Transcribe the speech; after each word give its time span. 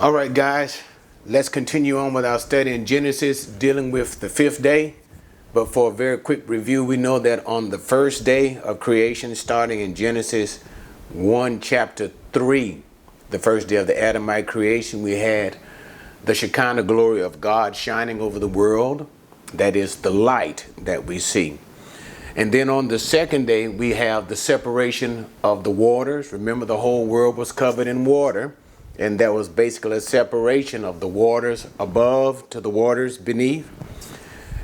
All 0.00 0.12
right, 0.12 0.32
guys, 0.32 0.82
let's 1.26 1.50
continue 1.50 1.98
on 1.98 2.14
with 2.14 2.24
our 2.24 2.38
study 2.38 2.72
in 2.72 2.86
Genesis, 2.86 3.44
dealing 3.44 3.90
with 3.90 4.20
the 4.20 4.30
fifth 4.30 4.62
day. 4.62 4.94
But 5.52 5.74
for 5.74 5.90
a 5.90 5.94
very 5.94 6.16
quick 6.16 6.48
review, 6.48 6.82
we 6.82 6.96
know 6.96 7.18
that 7.18 7.46
on 7.46 7.68
the 7.68 7.76
first 7.76 8.24
day 8.24 8.56
of 8.56 8.80
creation, 8.80 9.34
starting 9.34 9.80
in 9.80 9.94
Genesis 9.94 10.62
1, 11.12 11.60
chapter 11.60 12.12
3, 12.32 12.82
the 13.28 13.38
first 13.38 13.68
day 13.68 13.76
of 13.76 13.88
the 13.88 14.02
Adamite 14.02 14.46
creation, 14.46 15.02
we 15.02 15.18
had 15.18 15.58
the 16.24 16.34
Shekinah 16.34 16.84
glory 16.84 17.20
of 17.20 17.38
God 17.38 17.76
shining 17.76 18.22
over 18.22 18.38
the 18.38 18.48
world. 18.48 19.06
That 19.52 19.76
is 19.76 19.96
the 19.96 20.08
light 20.08 20.64
that 20.78 21.04
we 21.04 21.18
see. 21.18 21.58
And 22.34 22.52
then 22.54 22.70
on 22.70 22.88
the 22.88 22.98
second 22.98 23.46
day, 23.46 23.68
we 23.68 23.90
have 23.90 24.28
the 24.28 24.36
separation 24.36 25.26
of 25.44 25.62
the 25.62 25.70
waters. 25.70 26.32
Remember, 26.32 26.64
the 26.64 26.78
whole 26.78 27.04
world 27.04 27.36
was 27.36 27.52
covered 27.52 27.86
in 27.86 28.06
water, 28.06 28.56
and 28.98 29.18
there 29.18 29.32
was 29.32 29.48
basically 29.48 29.96
a 29.96 30.00
separation 30.00 30.84
of 30.84 31.00
the 31.00 31.08
waters 31.08 31.66
above 31.78 32.48
to 32.50 32.60
the 32.60 32.70
waters 32.70 33.16
beneath. 33.18 33.70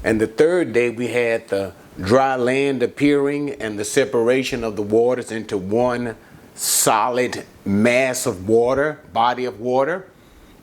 And 0.04 0.20
the 0.20 0.26
third 0.26 0.72
day, 0.72 0.90
we 0.90 1.08
had 1.08 1.48
the 1.48 1.72
dry 2.00 2.36
land 2.36 2.82
appearing 2.82 3.50
and 3.50 3.78
the 3.78 3.84
separation 3.84 4.62
of 4.62 4.76
the 4.76 4.82
waters 4.82 5.32
into 5.32 5.56
one 5.56 6.16
solid 6.54 7.44
mass 7.64 8.26
of 8.26 8.48
water, 8.48 9.00
body 9.12 9.44
of 9.44 9.60
water, 9.60 10.08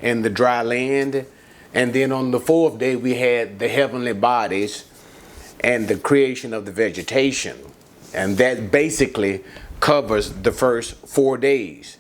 and 0.02 0.24
the 0.24 0.30
dry 0.30 0.62
land. 0.62 1.26
And 1.74 1.94
then 1.94 2.12
on 2.12 2.32
the 2.32 2.40
fourth 2.40 2.78
day, 2.78 2.96
we 2.96 3.16
had 3.16 3.60
the 3.60 3.68
heavenly 3.68 4.14
bodies 4.14 4.86
and 5.62 5.88
the 5.88 5.98
creation 5.98 6.54
of 6.54 6.66
the 6.66 6.72
vegetation. 6.72 7.58
And 8.14 8.38
that 8.38 8.72
basically 8.72 9.44
covers 9.80 10.32
the 10.32 10.52
first 10.52 10.96
four 11.08 11.38
days. 11.38 11.98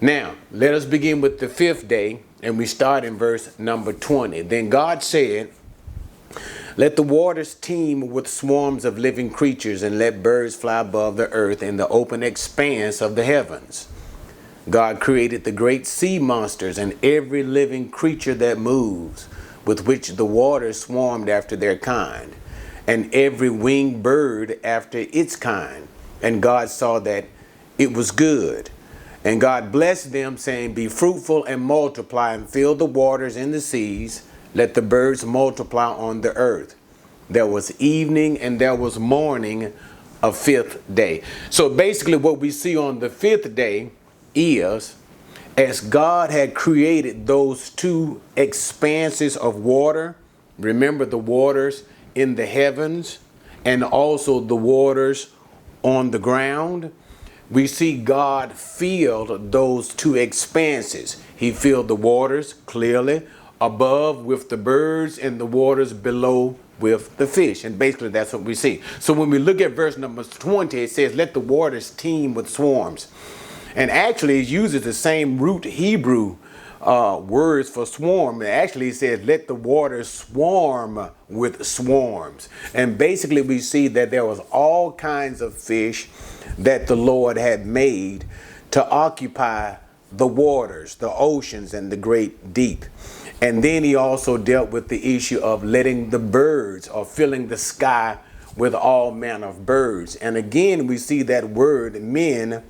Now, 0.00 0.34
let 0.52 0.74
us 0.74 0.84
begin 0.84 1.22
with 1.22 1.38
the 1.38 1.48
fifth 1.48 1.88
day, 1.88 2.20
and 2.42 2.58
we 2.58 2.66
start 2.66 3.02
in 3.02 3.16
verse 3.16 3.58
number 3.58 3.94
20. 3.94 4.42
Then 4.42 4.68
God 4.68 5.02
said, 5.02 5.50
Let 6.76 6.96
the 6.96 7.02
waters 7.02 7.54
teem 7.54 8.10
with 8.10 8.28
swarms 8.28 8.84
of 8.84 8.98
living 8.98 9.30
creatures, 9.30 9.82
and 9.82 9.98
let 9.98 10.22
birds 10.22 10.54
fly 10.54 10.80
above 10.80 11.16
the 11.16 11.30
earth 11.30 11.62
in 11.62 11.78
the 11.78 11.88
open 11.88 12.22
expanse 12.22 13.00
of 13.00 13.14
the 13.14 13.24
heavens. 13.24 13.88
God 14.68 15.00
created 15.00 15.44
the 15.44 15.52
great 15.52 15.86
sea 15.86 16.18
monsters 16.18 16.76
and 16.76 16.98
every 17.02 17.42
living 17.42 17.88
creature 17.88 18.34
that 18.34 18.58
moves, 18.58 19.28
with 19.64 19.86
which 19.86 20.10
the 20.10 20.26
waters 20.26 20.80
swarmed 20.80 21.30
after 21.30 21.56
their 21.56 21.78
kind 21.78 22.34
and 22.86 23.12
every 23.14 23.50
winged 23.50 24.02
bird 24.02 24.58
after 24.62 25.06
its 25.10 25.36
kind. 25.36 25.88
And 26.22 26.42
God 26.42 26.68
saw 26.68 26.98
that 27.00 27.24
it 27.78 27.92
was 27.92 28.10
good. 28.10 28.70
And 29.24 29.40
God 29.40 29.72
blessed 29.72 30.12
them, 30.12 30.36
saying, 30.36 30.74
Be 30.74 30.88
fruitful 30.88 31.44
and 31.44 31.62
multiply, 31.62 32.34
and 32.34 32.48
fill 32.48 32.74
the 32.74 32.86
waters 32.86 33.36
in 33.36 33.50
the 33.50 33.60
seas. 33.60 34.26
Let 34.54 34.74
the 34.74 34.82
birds 34.82 35.24
multiply 35.24 35.86
on 35.86 36.20
the 36.20 36.34
earth. 36.36 36.74
There 37.28 37.46
was 37.46 37.78
evening 37.80 38.38
and 38.38 38.60
there 38.60 38.74
was 38.74 38.98
morning, 38.98 39.72
a 40.22 40.32
fifth 40.32 40.82
day. 40.92 41.22
So 41.50 41.68
basically, 41.68 42.16
what 42.16 42.38
we 42.38 42.50
see 42.50 42.76
on 42.76 43.00
the 43.00 43.10
fifth 43.10 43.54
day 43.54 43.90
is 44.34 44.96
as 45.56 45.80
God 45.80 46.30
had 46.30 46.54
created 46.54 47.26
those 47.26 47.70
two 47.70 48.20
expanses 48.36 49.36
of 49.36 49.56
water, 49.56 50.16
remember 50.58 51.06
the 51.06 51.18
waters 51.18 51.84
in 52.14 52.34
the 52.34 52.46
heavens 52.46 53.18
and 53.64 53.82
also 53.82 54.40
the 54.40 54.56
waters 54.56 55.30
on 55.82 56.10
the 56.10 56.18
ground. 56.18 56.92
We 57.50 57.66
see 57.66 57.96
God 57.96 58.52
filled 58.52 59.52
those 59.52 59.94
two 59.94 60.16
expanses. 60.16 61.22
He 61.36 61.52
filled 61.52 61.88
the 61.88 61.96
waters 61.96 62.54
clearly 62.54 63.26
above 63.60 64.24
with 64.24 64.48
the 64.48 64.56
birds 64.56 65.18
and 65.18 65.40
the 65.40 65.46
waters 65.46 65.92
below 65.92 66.56
with 66.78 67.16
the 67.16 67.26
fish. 67.26 67.64
And 67.64 67.78
basically 67.78 68.08
that's 68.08 68.32
what 68.32 68.42
we 68.42 68.54
see. 68.54 68.82
So 69.00 69.12
when 69.12 69.30
we 69.30 69.38
look 69.38 69.60
at 69.60 69.72
verse 69.72 69.96
number 69.96 70.24
20, 70.24 70.82
it 70.82 70.90
says, 70.90 71.14
Let 71.14 71.34
the 71.34 71.40
waters 71.40 71.90
teem 71.90 72.34
with 72.34 72.48
swarms. 72.48 73.08
And 73.74 73.90
actually 73.90 74.40
it 74.40 74.48
uses 74.48 74.82
the 74.82 74.92
same 74.92 75.38
root 75.38 75.64
Hebrew 75.64 76.36
uh, 76.80 77.18
words 77.18 77.68
for 77.68 77.86
swarm. 77.86 78.42
It 78.42 78.46
actually 78.46 78.92
says, 78.92 79.24
let 79.24 79.48
the 79.48 79.54
waters 79.54 80.08
swarm 80.08 81.10
with 81.28 81.66
swarms. 81.66 82.48
And 82.74 82.96
basically, 82.96 83.42
we 83.42 83.58
see 83.58 83.88
that 83.88 84.10
there 84.10 84.24
was 84.24 84.38
all 84.50 84.92
kinds 84.92 85.40
of 85.40 85.54
fish 85.54 86.08
that 86.58 86.86
the 86.86 86.96
Lord 86.96 87.36
had 87.36 87.66
made 87.66 88.24
to 88.72 88.88
occupy 88.88 89.76
the 90.12 90.26
waters, 90.26 90.94
the 90.96 91.10
oceans, 91.10 91.74
and 91.74 91.90
the 91.90 91.96
great 91.96 92.54
deep. 92.54 92.84
And 93.42 93.62
then 93.62 93.84
he 93.84 93.94
also 93.94 94.38
dealt 94.38 94.70
with 94.70 94.88
the 94.88 95.16
issue 95.16 95.38
of 95.38 95.62
letting 95.62 96.10
the 96.10 96.18
birds 96.18 96.88
or 96.88 97.04
filling 97.04 97.48
the 97.48 97.56
sky 97.56 98.18
with 98.56 98.74
all 98.74 99.10
manner 99.10 99.48
of 99.48 99.66
birds. 99.66 100.16
And 100.16 100.36
again, 100.36 100.86
we 100.86 100.96
see 100.96 101.22
that 101.22 101.50
word 101.50 102.00
min, 102.00 102.62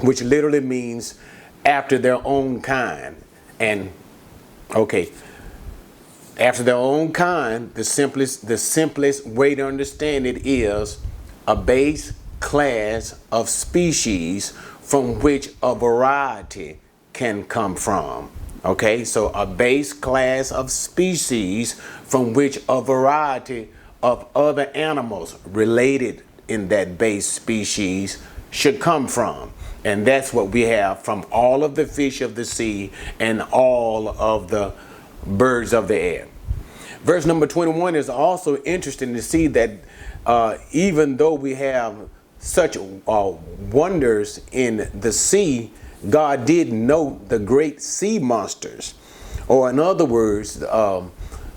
which 0.00 0.22
literally 0.22 0.60
means 0.60 1.18
after 1.64 1.98
their 1.98 2.24
own 2.26 2.60
kind. 2.62 3.16
And 3.58 3.90
okay, 4.74 5.10
after 6.38 6.62
their 6.62 6.76
own 6.76 7.12
kind, 7.12 7.74
the 7.74 7.82
simplest 7.82 8.46
the 8.46 8.58
simplest 8.58 9.26
way 9.26 9.56
to 9.56 9.66
understand 9.66 10.26
it 10.26 10.46
is 10.46 11.00
a 11.48 11.56
base 11.56 12.12
class 12.40 13.18
of 13.30 13.48
species 13.48 14.50
from 14.80 15.20
which 15.20 15.50
a 15.62 15.74
variety 15.74 16.78
can 17.12 17.44
come 17.44 17.74
from. 17.74 18.30
Okay, 18.64 19.04
so 19.04 19.28
a 19.28 19.46
base 19.46 19.92
class 19.92 20.50
of 20.50 20.70
species 20.70 21.74
from 22.04 22.32
which 22.32 22.58
a 22.68 22.82
variety 22.82 23.68
of 24.02 24.26
other 24.34 24.66
animals 24.74 25.36
related 25.46 26.22
in 26.48 26.68
that 26.68 26.98
base 26.98 27.26
species 27.26 28.22
should 28.50 28.80
come 28.80 29.06
from. 29.06 29.52
And 29.84 30.06
that's 30.06 30.32
what 30.32 30.48
we 30.48 30.62
have 30.62 31.02
from 31.02 31.24
all 31.30 31.62
of 31.64 31.74
the 31.74 31.86
fish 31.86 32.20
of 32.20 32.34
the 32.34 32.44
sea 32.44 32.90
and 33.20 33.42
all 33.42 34.08
of 34.08 34.50
the 34.50 34.72
birds 35.26 35.72
of 35.72 35.88
the 35.88 35.98
air. 35.98 36.28
Verse 37.02 37.26
number 37.26 37.46
21 37.46 37.94
is 37.94 38.08
also 38.08 38.56
interesting 38.62 39.14
to 39.14 39.22
see 39.22 39.46
that 39.48 39.70
uh, 40.26 40.58
even 40.72 41.16
though 41.16 41.34
we 41.34 41.54
have 41.54 42.08
such 42.38 42.76
uh, 42.76 43.32
wonders 43.70 44.40
in 44.52 44.90
the 44.94 45.12
sea, 45.12 45.72
God 46.08 46.44
did 46.44 46.72
note 46.72 47.28
the 47.28 47.38
great 47.38 47.82
sea 47.82 48.18
monsters. 48.18 48.94
Or, 49.48 49.70
in 49.70 49.80
other 49.80 50.04
words, 50.04 50.62
um, 50.64 51.12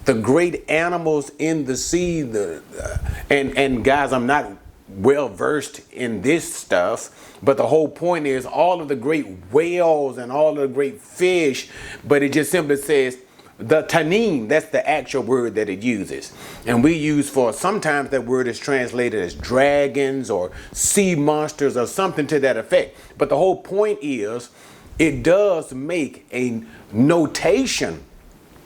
the 0.06 0.14
great 0.14 0.70
animals 0.70 1.31
in 1.38 1.66
the 1.66 1.78
sea. 1.78 2.22
The, 2.22 2.64
uh, 2.81 2.97
and, 3.30 3.58
and 3.58 3.84
guys, 3.84 4.14
I'm 4.14 4.25
not 4.25 4.52
well 4.88 5.30
versed 5.30 5.81
in 5.91 6.22
this 6.22 6.53
stuff, 6.53 7.38
but 7.41 7.58
the 7.58 7.68
whole 7.68 7.88
point 7.88 8.25
is 8.28 8.46
all 8.46 8.81
of 8.81 8.88
the 8.88 8.96
great 8.96 9.25
whales 9.52 10.18
and 10.18 10.31
all 10.31 10.52
of 10.52 10.58
the 10.58 10.68
great 10.68 11.00
fish, 11.02 11.70
but 12.03 12.22
it 12.24 12.34
just 12.34 12.52
simply 12.52 12.75
says 12.75 13.18
the 13.62 13.84
tanim, 13.84 14.50
that's 14.50 14.68
the 14.68 14.88
actual 14.90 15.22
word 15.24 15.56
that 15.56 15.70
it 15.70 15.84
uses. 15.84 16.34
And 16.66 16.84
we 16.84 16.96
use 16.96 17.30
for 17.30 17.54
sometimes 17.54 18.10
that 18.10 18.26
word 18.26 18.48
is 18.48 18.60
translated 18.60 19.22
as 19.22 19.36
dragons 19.36 20.30
or 20.30 20.52
sea 20.72 21.16
monsters 21.16 21.78
or 21.78 21.86
something 21.86 22.26
to 22.28 22.40
that 22.40 22.58
effect. 22.58 22.98
But 23.18 23.30
the 23.30 23.38
whole 23.38 23.62
point 23.62 24.00
is 24.02 24.50
it 24.98 25.24
does 25.24 25.74
make 25.74 26.26
a 26.34 26.64
notation 26.92 28.04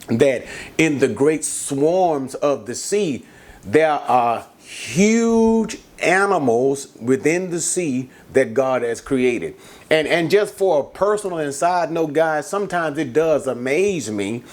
that 0.07 0.45
in 0.77 0.99
the 0.99 1.07
great 1.07 1.43
swarms 1.43 2.35
of 2.35 2.65
the 2.65 2.75
sea, 2.75 3.25
there 3.63 3.91
are 3.91 4.45
huge 4.59 5.77
animals 5.99 6.95
within 7.01 7.49
the 7.51 7.59
sea 7.59 8.09
that 8.33 8.53
God 8.53 8.81
has 8.81 9.01
created. 9.01 9.55
And 9.89 10.07
and 10.07 10.31
just 10.31 10.55
for 10.55 10.79
a 10.79 10.83
personal 10.83 11.37
and 11.37 11.53
side 11.53 11.91
note, 11.91 12.13
guys, 12.13 12.47
sometimes 12.47 12.97
it 12.97 13.13
does 13.13 13.47
amaze 13.47 14.09
me 14.09 14.43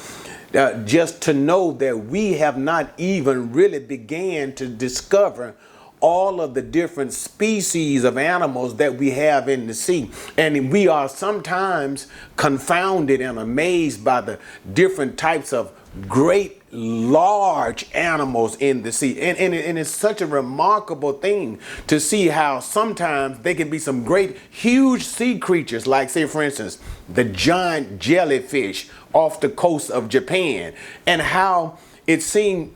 uh, 0.54 0.74
just 0.84 1.22
to 1.22 1.32
know 1.32 1.72
that 1.72 2.06
we 2.06 2.34
have 2.34 2.58
not 2.58 2.92
even 2.98 3.52
really 3.52 3.78
began 3.78 4.54
to 4.54 4.68
discover 4.68 5.54
all 6.00 6.40
of 6.40 6.52
the 6.54 6.62
different 6.62 7.12
species 7.12 8.02
of 8.04 8.18
animals 8.18 8.76
that 8.76 8.96
we 8.96 9.12
have 9.12 9.48
in 9.48 9.68
the 9.68 9.74
sea. 9.74 10.10
And 10.36 10.70
we 10.70 10.88
are 10.88 11.08
sometimes 11.08 12.08
confounded 12.36 13.20
and 13.20 13.38
amazed 13.38 14.04
by 14.04 14.20
the 14.20 14.38
different 14.72 15.16
types 15.16 15.52
of 15.52 15.72
great 16.08 16.61
large 16.72 17.86
animals 17.92 18.56
in 18.56 18.82
the 18.82 18.90
sea. 18.90 19.20
And, 19.20 19.36
and, 19.36 19.54
and, 19.54 19.78
it's 19.78 19.90
such 19.90 20.22
a 20.22 20.26
remarkable 20.26 21.12
thing 21.12 21.58
to 21.86 22.00
see 22.00 22.28
how 22.28 22.60
sometimes 22.60 23.40
they 23.40 23.54
can 23.54 23.68
be 23.68 23.78
some 23.78 24.04
great, 24.04 24.38
huge 24.50 25.04
sea 25.04 25.38
creatures, 25.38 25.86
like, 25.86 26.08
say, 26.08 26.24
for 26.24 26.42
instance, 26.42 26.78
the 27.08 27.24
giant 27.24 28.00
jellyfish 28.00 28.88
off 29.12 29.40
the 29.40 29.50
coast 29.50 29.90
of 29.90 30.08
Japan, 30.08 30.72
and 31.06 31.20
how 31.20 31.78
it 32.06 32.22
seemed 32.22 32.74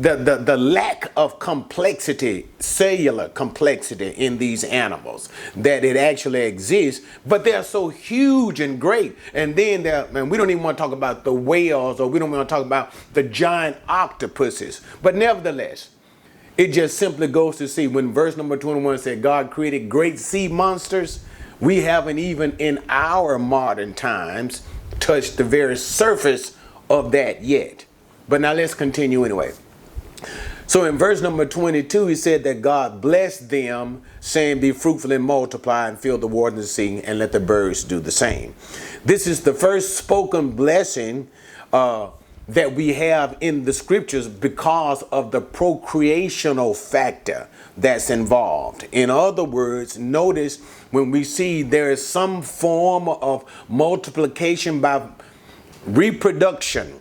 the, 0.00 0.16
the, 0.16 0.36
the 0.36 0.56
lack 0.56 1.12
of 1.14 1.38
complexity, 1.38 2.48
cellular 2.58 3.28
complexity 3.28 4.08
in 4.08 4.38
these 4.38 4.64
animals, 4.64 5.28
that 5.54 5.84
it 5.84 5.94
actually 5.94 6.40
exists, 6.40 7.04
but 7.26 7.44
they're 7.44 7.62
so 7.62 7.90
huge 7.90 8.60
and 8.60 8.80
great. 8.80 9.14
And 9.34 9.54
then 9.54 9.82
there, 9.82 10.08
and 10.14 10.30
we 10.30 10.38
don't 10.38 10.48
even 10.48 10.62
want 10.62 10.78
to 10.78 10.82
talk 10.82 10.92
about 10.92 11.24
the 11.24 11.34
whales 11.34 12.00
or 12.00 12.08
we 12.08 12.18
don't 12.18 12.30
want 12.30 12.48
to 12.48 12.54
talk 12.54 12.64
about 12.64 12.92
the 13.12 13.22
giant 13.22 13.76
octopuses. 13.88 14.80
But 15.02 15.16
nevertheless, 15.16 15.90
it 16.56 16.68
just 16.68 16.96
simply 16.96 17.26
goes 17.26 17.58
to 17.58 17.68
see 17.68 17.86
when 17.86 18.14
verse 18.14 18.38
number 18.38 18.56
21 18.56 18.96
said 18.98 19.20
God 19.20 19.50
created 19.50 19.90
great 19.90 20.18
sea 20.18 20.48
monsters, 20.48 21.22
we 21.60 21.82
haven't 21.82 22.18
even 22.18 22.56
in 22.58 22.82
our 22.88 23.38
modern 23.38 23.92
times 23.92 24.62
touched 24.98 25.36
the 25.36 25.44
very 25.44 25.76
surface 25.76 26.56
of 26.88 27.12
that 27.12 27.42
yet. 27.42 27.84
But 28.30 28.40
now 28.40 28.54
let's 28.54 28.72
continue 28.72 29.24
anyway. 29.24 29.52
So 30.66 30.84
in 30.84 30.98
verse 30.98 31.20
number 31.20 31.46
22, 31.46 32.06
he 32.06 32.14
said 32.14 32.44
that 32.44 32.62
God 32.62 33.00
blessed 33.00 33.50
them, 33.50 34.02
saying, 34.20 34.60
Be 34.60 34.72
fruitful 34.72 35.12
and 35.12 35.24
multiply 35.24 35.88
and 35.88 35.98
fill 35.98 36.18
the 36.18 36.28
waters 36.28 36.58
of 36.58 36.62
the 36.62 36.68
sea, 36.68 37.02
and 37.02 37.18
let 37.18 37.32
the 37.32 37.40
birds 37.40 37.82
do 37.84 38.00
the 38.00 38.12
same. 38.12 38.54
This 39.04 39.26
is 39.26 39.42
the 39.42 39.54
first 39.54 39.96
spoken 39.96 40.52
blessing 40.52 41.28
uh, 41.72 42.10
that 42.48 42.72
we 42.72 42.94
have 42.94 43.36
in 43.40 43.64
the 43.64 43.72
scriptures 43.72 44.26
because 44.26 45.02
of 45.04 45.30
the 45.30 45.40
procreational 45.40 46.76
factor 46.76 47.48
that's 47.76 48.10
involved. 48.10 48.88
In 48.90 49.08
other 49.08 49.44
words, 49.44 49.98
notice 49.98 50.60
when 50.90 51.12
we 51.12 51.22
see 51.22 51.62
there 51.62 51.92
is 51.92 52.04
some 52.04 52.42
form 52.42 53.08
of 53.08 53.44
multiplication 53.68 54.80
by 54.80 55.08
reproduction, 55.86 57.00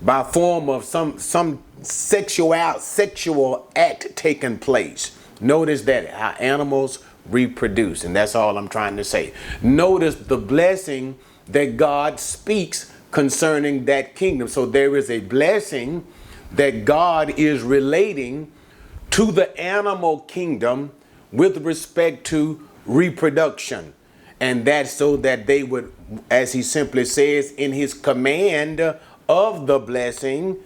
by 0.00 0.22
form 0.22 0.68
of 0.68 0.84
some 0.84 1.18
some 1.18 1.63
sexual 1.84 2.54
sexual 2.78 3.70
act 3.76 4.16
taking 4.16 4.58
place. 4.58 5.16
Notice 5.40 5.82
that 5.82 6.10
how 6.10 6.30
animals 6.40 7.04
reproduce, 7.28 8.04
and 8.04 8.14
that's 8.14 8.34
all 8.34 8.56
I'm 8.58 8.68
trying 8.68 8.96
to 8.96 9.04
say. 9.04 9.32
Notice 9.62 10.14
the 10.14 10.36
blessing 10.36 11.18
that 11.48 11.76
God 11.76 12.20
speaks 12.20 12.92
concerning 13.10 13.84
that 13.84 14.14
kingdom. 14.14 14.48
So 14.48 14.66
there 14.66 14.96
is 14.96 15.10
a 15.10 15.20
blessing 15.20 16.06
that 16.52 16.84
God 16.84 17.30
is 17.38 17.62
relating 17.62 18.50
to 19.10 19.30
the 19.30 19.56
animal 19.60 20.20
kingdom 20.20 20.92
with 21.32 21.64
respect 21.64 22.26
to 22.28 22.68
reproduction. 22.86 23.94
And 24.40 24.64
that's 24.64 24.92
so 24.92 25.16
that 25.18 25.46
they 25.46 25.62
would, 25.62 25.92
as 26.30 26.52
he 26.52 26.62
simply 26.62 27.04
says 27.04 27.52
in 27.52 27.72
his 27.72 27.94
command 27.94 28.80
of 29.28 29.66
the 29.66 29.78
blessing, 29.78 30.58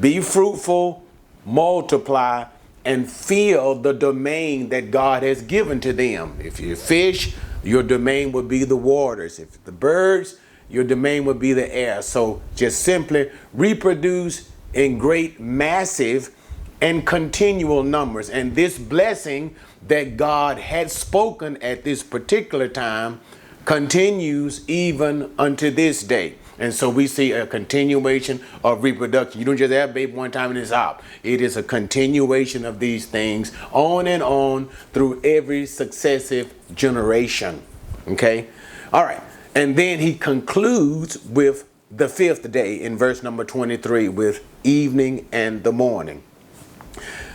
be 0.00 0.20
fruitful, 0.20 1.04
multiply, 1.44 2.44
and 2.84 3.10
fill 3.10 3.76
the 3.76 3.92
domain 3.92 4.68
that 4.70 4.90
God 4.90 5.22
has 5.22 5.42
given 5.42 5.80
to 5.80 5.92
them. 5.92 6.36
If 6.42 6.58
you 6.58 6.74
fish, 6.76 7.34
your 7.62 7.82
domain 7.82 8.32
would 8.32 8.48
be 8.48 8.64
the 8.64 8.76
waters. 8.76 9.38
If 9.38 9.62
the 9.64 9.72
birds, 9.72 10.36
your 10.68 10.84
domain 10.84 11.24
would 11.26 11.38
be 11.38 11.52
the 11.52 11.72
air. 11.72 12.02
So 12.02 12.42
just 12.56 12.80
simply 12.82 13.30
reproduce 13.52 14.50
in 14.74 14.98
great, 14.98 15.38
massive, 15.38 16.34
and 16.80 17.06
continual 17.06 17.84
numbers. 17.84 18.30
And 18.30 18.56
this 18.56 18.78
blessing 18.78 19.54
that 19.86 20.16
God 20.16 20.58
had 20.58 20.90
spoken 20.90 21.56
at 21.62 21.84
this 21.84 22.02
particular 22.02 22.66
time 22.68 23.20
continues 23.64 24.68
even 24.68 25.32
unto 25.38 25.70
this 25.70 26.02
day. 26.02 26.34
And 26.58 26.72
so 26.72 26.90
we 26.90 27.06
see 27.06 27.32
a 27.32 27.46
continuation 27.46 28.40
of 28.62 28.82
reproduction. 28.82 29.40
You 29.40 29.44
don't 29.44 29.56
just 29.56 29.72
have 29.72 29.94
baby 29.94 30.12
one 30.12 30.30
time 30.30 30.50
and 30.50 30.58
it's 30.58 30.72
out. 30.72 31.02
It 31.22 31.40
is 31.40 31.56
a 31.56 31.62
continuation 31.62 32.64
of 32.64 32.78
these 32.78 33.06
things 33.06 33.52
on 33.72 34.06
and 34.06 34.22
on 34.22 34.68
through 34.92 35.20
every 35.24 35.66
successive 35.66 36.52
generation. 36.74 37.62
Okay? 38.06 38.48
All 38.92 39.04
right. 39.04 39.22
And 39.54 39.76
then 39.76 39.98
he 39.98 40.14
concludes 40.14 41.22
with 41.24 41.68
the 41.90 42.08
fifth 42.08 42.50
day 42.50 42.80
in 42.80 42.96
verse 42.96 43.22
number 43.22 43.44
23 43.44 44.08
with 44.08 44.44
evening 44.64 45.28
and 45.32 45.62
the 45.62 45.72
morning. 45.72 46.22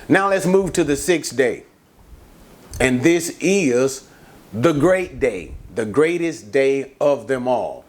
Now 0.09 0.29
let's 0.29 0.45
move 0.45 0.73
to 0.73 0.83
the 0.83 0.95
sixth 0.95 1.35
day. 1.35 1.63
And 2.79 3.01
this 3.01 3.37
is 3.39 4.07
the 4.53 4.73
great 4.73 5.19
day, 5.19 5.53
the 5.73 5.85
greatest 5.85 6.51
day 6.51 6.93
of 7.01 7.27
them 7.27 7.47
all. 7.47 7.85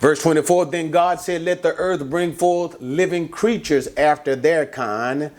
Verse 0.00 0.22
24 0.22 0.66
Then 0.66 0.90
God 0.90 1.20
said, 1.20 1.42
Let 1.42 1.62
the 1.62 1.74
earth 1.74 2.08
bring 2.08 2.32
forth 2.32 2.80
living 2.80 3.28
creatures 3.28 3.88
after 3.96 4.36
their 4.36 4.66
kind, 4.66 5.30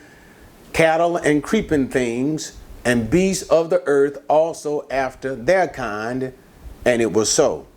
cattle 0.73 1.17
and 1.17 1.43
creeping 1.43 1.89
things, 1.89 2.57
and 2.83 3.09
beasts 3.09 3.47
of 3.49 3.69
the 3.69 3.83
earth 3.85 4.23
also 4.27 4.87
after 4.89 5.35
their 5.35 5.67
kind. 5.67 6.33
And 6.85 7.01
it 7.01 7.13
was 7.13 7.31
so. 7.31 7.67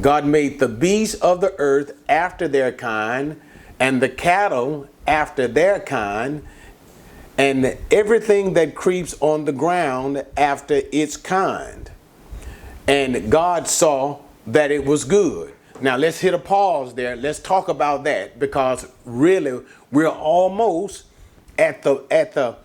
God 0.00 0.26
made 0.26 0.60
the 0.60 0.68
beasts 0.68 1.14
of 1.20 1.40
the 1.40 1.54
earth 1.58 1.92
after 2.08 2.48
their 2.48 2.72
kind, 2.72 3.40
and 3.80 4.00
the 4.00 4.08
cattle 4.08 4.88
after 5.06 5.48
their 5.48 5.80
kind, 5.80 6.44
and 7.38 7.76
everything 7.90 8.54
that 8.54 8.74
creeps 8.74 9.14
on 9.20 9.44
the 9.44 9.52
ground 9.52 10.24
after 10.36 10.80
its 10.92 11.16
kind. 11.16 11.90
And 12.86 13.30
God 13.30 13.68
saw 13.68 14.20
that 14.46 14.70
it 14.70 14.84
was 14.84 15.04
good. 15.04 15.55
Now 15.80 15.96
let's 15.96 16.20
hit 16.20 16.32
a 16.32 16.38
pause 16.38 16.94
there. 16.94 17.16
Let's 17.16 17.38
talk 17.38 17.68
about 17.68 18.04
that 18.04 18.38
because 18.38 18.86
really 19.04 19.62
we're 19.92 20.08
almost 20.08 21.04
at 21.58 21.82
the 21.82 22.04
at 22.10 22.32
the 22.32 22.56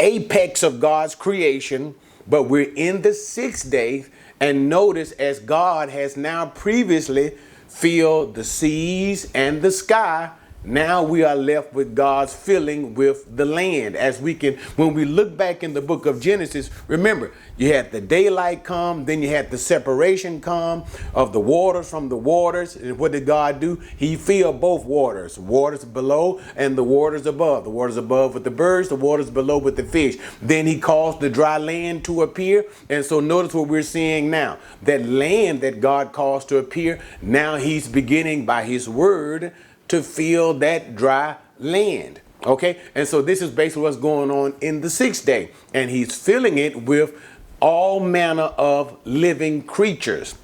apex 0.00 0.62
of 0.62 0.80
God's 0.80 1.14
creation, 1.14 1.94
but 2.26 2.44
we're 2.44 2.72
in 2.74 3.02
the 3.02 3.14
sixth 3.14 3.70
day. 3.70 4.06
And 4.40 4.68
notice 4.68 5.12
as 5.12 5.38
God 5.38 5.88
has 5.90 6.16
now 6.16 6.46
previously 6.46 7.36
filled 7.68 8.34
the 8.34 8.44
seas 8.44 9.30
and 9.34 9.62
the 9.62 9.70
sky 9.70 10.30
now 10.66 11.02
we 11.02 11.22
are 11.22 11.36
left 11.36 11.72
with 11.72 11.94
God's 11.94 12.34
filling 12.34 12.94
with 12.94 13.36
the 13.36 13.44
land. 13.44 13.94
As 13.96 14.20
we 14.20 14.34
can, 14.34 14.56
when 14.74 14.94
we 14.94 15.04
look 15.04 15.36
back 15.36 15.62
in 15.62 15.74
the 15.74 15.80
book 15.80 16.06
of 16.06 16.20
Genesis, 16.20 16.70
remember, 16.88 17.32
you 17.56 17.72
had 17.72 17.92
the 17.92 18.00
daylight 18.00 18.64
come, 18.64 19.04
then 19.04 19.22
you 19.22 19.28
had 19.28 19.50
the 19.50 19.58
separation 19.58 20.40
come 20.40 20.84
of 21.14 21.32
the 21.32 21.40
waters 21.40 21.88
from 21.88 22.08
the 22.08 22.16
waters. 22.16 22.74
And 22.74 22.98
what 22.98 23.12
did 23.12 23.26
God 23.26 23.60
do? 23.60 23.80
He 23.96 24.16
filled 24.16 24.60
both 24.60 24.84
waters, 24.84 25.38
waters 25.38 25.84
below 25.84 26.40
and 26.56 26.76
the 26.76 26.84
waters 26.84 27.26
above. 27.26 27.64
The 27.64 27.70
waters 27.70 27.96
above 27.96 28.34
with 28.34 28.44
the 28.44 28.50
birds, 28.50 28.88
the 28.88 28.96
waters 28.96 29.30
below 29.30 29.58
with 29.58 29.76
the 29.76 29.84
fish. 29.84 30.16
Then 30.42 30.66
he 30.66 30.80
caused 30.80 31.20
the 31.20 31.30
dry 31.30 31.58
land 31.58 32.04
to 32.06 32.22
appear. 32.22 32.64
And 32.90 33.04
so 33.04 33.20
notice 33.20 33.54
what 33.54 33.68
we're 33.68 33.82
seeing 33.82 34.30
now. 34.30 34.58
That 34.82 35.06
land 35.06 35.60
that 35.60 35.80
God 35.80 36.12
caused 36.12 36.48
to 36.48 36.58
appear, 36.58 36.98
now 37.22 37.56
he's 37.56 37.88
beginning 37.88 38.44
by 38.44 38.64
his 38.64 38.88
word 38.88 39.52
to 39.88 40.02
fill 40.02 40.54
that 40.54 40.96
dry 40.96 41.36
land. 41.58 42.20
Okay, 42.44 42.80
and 42.94 43.08
so 43.08 43.22
this 43.22 43.42
is 43.42 43.50
basically 43.50 43.82
what's 43.82 43.96
going 43.96 44.30
on 44.30 44.54
in 44.60 44.80
the 44.80 44.90
sixth 44.90 45.26
day, 45.26 45.50
and 45.74 45.90
he's 45.90 46.16
filling 46.16 46.58
it 46.58 46.84
with 46.84 47.14
all 47.60 47.98
manner 47.98 48.52
of 48.56 48.96
living 49.04 49.62
creatures. 49.62 50.36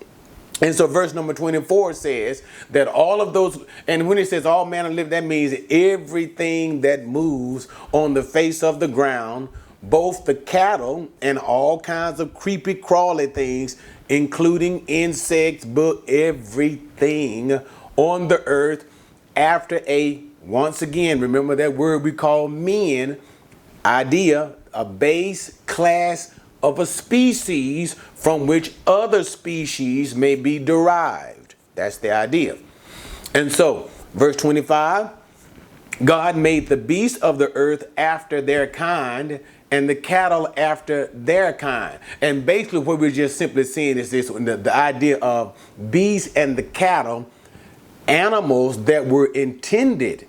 And 0.60 0.74
so 0.74 0.86
verse 0.86 1.12
number 1.12 1.34
24 1.34 1.94
says 1.94 2.42
that 2.70 2.86
all 2.86 3.20
of 3.20 3.32
those, 3.32 3.64
and 3.88 4.08
when 4.08 4.16
it 4.18 4.28
says 4.28 4.46
all 4.46 4.64
manner 4.64 4.88
of 4.88 4.94
live, 4.94 5.10
that 5.10 5.24
means 5.24 5.54
everything 5.70 6.82
that 6.82 7.06
moves 7.06 7.68
on 7.90 8.14
the 8.14 8.22
face 8.22 8.62
of 8.62 8.78
the 8.78 8.88
ground, 8.88 9.48
both 9.82 10.24
the 10.24 10.34
cattle 10.34 11.08
and 11.20 11.36
all 11.38 11.80
kinds 11.80 12.20
of 12.20 12.32
creepy 12.34 12.74
crawly 12.74 13.26
things, 13.26 13.76
including 14.08 14.84
insects, 14.86 15.64
but 15.64 16.02
everything 16.08 17.60
on 17.96 18.28
the 18.28 18.42
earth 18.46 18.84
after 19.36 19.80
a, 19.86 20.22
once 20.44 20.82
again, 20.82 21.20
remember 21.20 21.56
that 21.56 21.74
word 21.74 22.02
we 22.02 22.12
call 22.12 22.48
min, 22.48 23.18
idea, 23.84 24.54
a 24.72 24.84
base 24.84 25.58
class 25.66 26.34
of 26.62 26.78
a 26.78 26.86
species 26.86 27.94
from 28.14 28.46
which 28.46 28.72
other 28.86 29.24
species 29.24 30.14
may 30.14 30.34
be 30.34 30.58
derived. 30.58 31.54
That's 31.74 31.98
the 31.98 32.12
idea. 32.12 32.58
And 33.34 33.50
so, 33.50 33.90
verse 34.14 34.36
25 34.36 35.10
God 36.04 36.36
made 36.36 36.68
the 36.68 36.76
beasts 36.76 37.18
of 37.18 37.38
the 37.38 37.52
earth 37.54 37.84
after 37.96 38.40
their 38.40 38.66
kind 38.66 39.40
and 39.70 39.88
the 39.88 39.94
cattle 39.94 40.52
after 40.56 41.06
their 41.08 41.52
kind. 41.52 41.98
And 42.20 42.44
basically, 42.44 42.80
what 42.80 42.98
we're 42.98 43.10
just 43.10 43.36
simply 43.36 43.64
seeing 43.64 43.98
is 43.98 44.10
this 44.10 44.28
the, 44.28 44.56
the 44.56 44.74
idea 44.74 45.18
of 45.18 45.56
beasts 45.90 46.34
and 46.34 46.56
the 46.56 46.62
cattle 46.62 47.28
animals 48.06 48.84
that 48.84 49.06
were 49.06 49.26
intended 49.26 50.28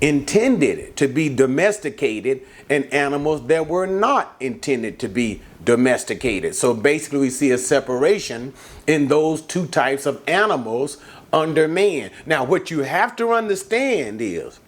intended 0.00 0.96
to 0.96 1.06
be 1.06 1.28
domesticated 1.28 2.40
and 2.68 2.84
animals 2.86 3.46
that 3.48 3.66
were 3.66 3.86
not 3.86 4.34
intended 4.40 4.98
to 4.98 5.08
be 5.08 5.42
domesticated. 5.64 6.54
So 6.54 6.72
basically 6.72 7.18
we 7.18 7.30
see 7.30 7.50
a 7.50 7.58
separation 7.58 8.54
in 8.86 9.08
those 9.08 9.42
two 9.42 9.66
types 9.66 10.06
of 10.06 10.22
animals 10.26 10.96
under 11.32 11.68
man. 11.68 12.10
Now 12.24 12.44
what 12.44 12.70
you 12.70 12.80
have 12.80 13.14
to 13.16 13.32
understand 13.32 14.20
is 14.22 14.58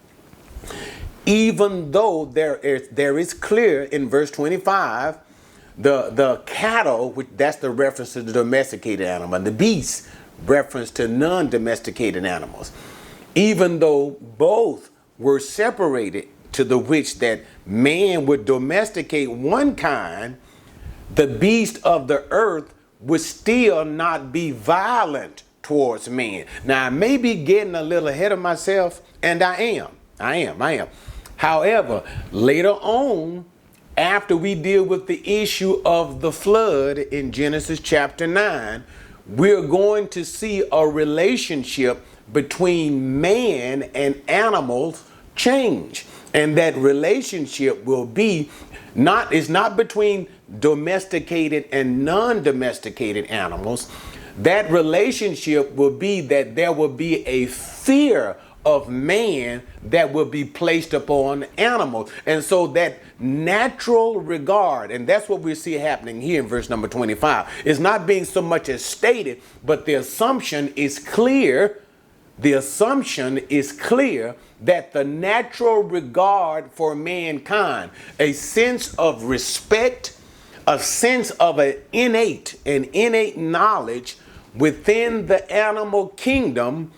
even 1.25 1.91
though 1.91 2.25
there 2.25 2.57
is 2.57 2.87
there 2.89 3.17
is 3.17 3.33
clear 3.33 3.83
in 3.83 4.09
verse 4.09 4.29
25 4.29 5.17
the 5.77 6.09
the 6.11 6.37
cattle 6.45 7.11
which 7.11 7.27
that's 7.35 7.57
the 7.57 7.69
reference 7.69 8.13
to 8.13 8.21
the 8.21 8.31
domesticated 8.31 9.07
animal 9.07 9.35
and 9.35 9.47
the 9.47 9.51
beasts 9.51 10.07
reference 10.45 10.91
to 10.91 11.07
non-domesticated 11.07 12.25
animals 12.25 12.71
even 13.35 13.79
though 13.79 14.11
both 14.37 14.89
were 15.17 15.39
separated 15.39 16.27
to 16.51 16.63
the 16.63 16.77
which 16.77 17.19
that 17.19 17.41
man 17.65 18.25
would 18.25 18.45
domesticate 18.45 19.29
one 19.29 19.75
kind 19.75 20.37
the 21.15 21.27
beast 21.27 21.79
of 21.83 22.07
the 22.07 22.25
earth 22.29 22.73
would 22.99 23.21
still 23.21 23.83
not 23.85 24.31
be 24.31 24.51
violent 24.51 25.43
towards 25.61 26.09
man. 26.09 26.45
Now 26.65 26.87
i 26.87 26.89
may 26.89 27.17
be 27.17 27.35
getting 27.35 27.75
a 27.75 27.83
little 27.83 28.09
ahead 28.09 28.31
of 28.31 28.39
myself 28.39 29.01
and 29.21 29.41
i 29.41 29.55
am. 29.55 29.89
I 30.19 30.37
am 30.37 30.61
i 30.61 30.73
am. 30.73 30.87
However 31.37 32.03
later 32.31 32.71
on 32.71 33.45
after 33.97 34.35
we 34.35 34.55
deal 34.55 34.83
with 34.83 35.07
the 35.07 35.41
issue 35.41 35.81
of 35.85 36.21
the 36.21 36.31
flood 36.31 36.97
in 36.97 37.31
Genesis 37.31 37.79
chapter 37.79 38.25
9, 38.25 38.83
we're 39.27 39.65
going 39.65 40.07
to 40.09 40.25
see 40.25 40.63
a 40.71 40.87
relationship 40.87 42.05
between 42.31 43.21
man 43.21 43.83
and 43.93 44.21
animals 44.27 45.03
change. 45.35 46.05
And 46.33 46.57
that 46.57 46.75
relationship 46.75 47.83
will 47.85 48.05
be 48.05 48.49
not 48.95 49.33
is 49.33 49.49
not 49.49 49.75
between 49.75 50.27
domesticated 50.59 51.67
and 51.71 52.05
non-domesticated 52.05 53.25
animals. 53.25 53.89
That 54.37 54.69
relationship 54.71 55.73
will 55.75 55.95
be 55.95 56.21
that 56.21 56.55
there 56.55 56.71
will 56.71 56.89
be 56.89 57.25
a 57.27 57.45
fear 57.47 58.37
of 58.65 58.89
man 58.89 59.61
that 59.83 60.13
will 60.13 60.25
be 60.25 60.45
placed 60.45 60.93
upon 60.93 61.45
animals. 61.57 62.11
And 62.25 62.43
so 62.43 62.67
that 62.67 62.99
natural 63.19 64.21
regard, 64.21 64.91
and 64.91 65.07
that's 65.07 65.27
what 65.27 65.41
we 65.41 65.55
see 65.55 65.73
happening 65.73 66.21
here 66.21 66.41
in 66.41 66.47
verse 66.47 66.69
number 66.69 66.87
25, 66.87 67.47
is 67.65 67.79
not 67.79 68.07
being 68.07 68.25
so 68.25 68.41
much 68.41 68.69
as 68.69 68.83
stated, 68.83 69.41
but 69.63 69.85
the 69.85 69.95
assumption 69.95 70.73
is 70.75 70.99
clear. 70.99 71.79
The 72.39 72.53
assumption 72.53 73.37
is 73.49 73.71
clear 73.71 74.35
that 74.61 74.93
the 74.93 75.03
natural 75.03 75.83
regard 75.83 76.71
for 76.71 76.95
mankind, 76.95 77.91
a 78.19 78.33
sense 78.33 78.93
of 78.95 79.23
respect, 79.23 80.17
a 80.65 80.79
sense 80.79 81.31
of 81.31 81.59
an 81.59 81.75
innate, 81.91 82.59
an 82.65 82.85
innate 82.93 83.37
knowledge 83.37 84.17
within 84.55 85.27
the 85.27 85.51
animal 85.51 86.07
kingdom 86.09 86.91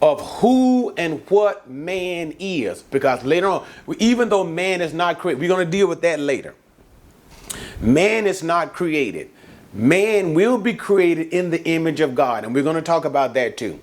of 0.00 0.20
who 0.38 0.92
and 0.96 1.20
what 1.28 1.68
man 1.68 2.34
is. 2.38 2.82
Because 2.82 3.24
later 3.24 3.48
on, 3.48 3.66
even 3.98 4.28
though 4.28 4.44
man 4.44 4.80
is 4.80 4.94
not 4.94 5.18
created, 5.18 5.40
we're 5.40 5.48
going 5.48 5.66
to 5.66 5.70
deal 5.70 5.88
with 5.88 6.02
that 6.02 6.20
later. 6.20 6.54
Man 7.80 8.26
is 8.26 8.42
not 8.42 8.72
created. 8.72 9.30
Man 9.72 10.34
will 10.34 10.58
be 10.58 10.74
created 10.74 11.28
in 11.28 11.50
the 11.50 11.62
image 11.64 12.00
of 12.00 12.14
God, 12.14 12.44
and 12.44 12.54
we're 12.54 12.62
going 12.62 12.76
to 12.76 12.82
talk 12.82 13.04
about 13.04 13.34
that 13.34 13.56
too. 13.56 13.80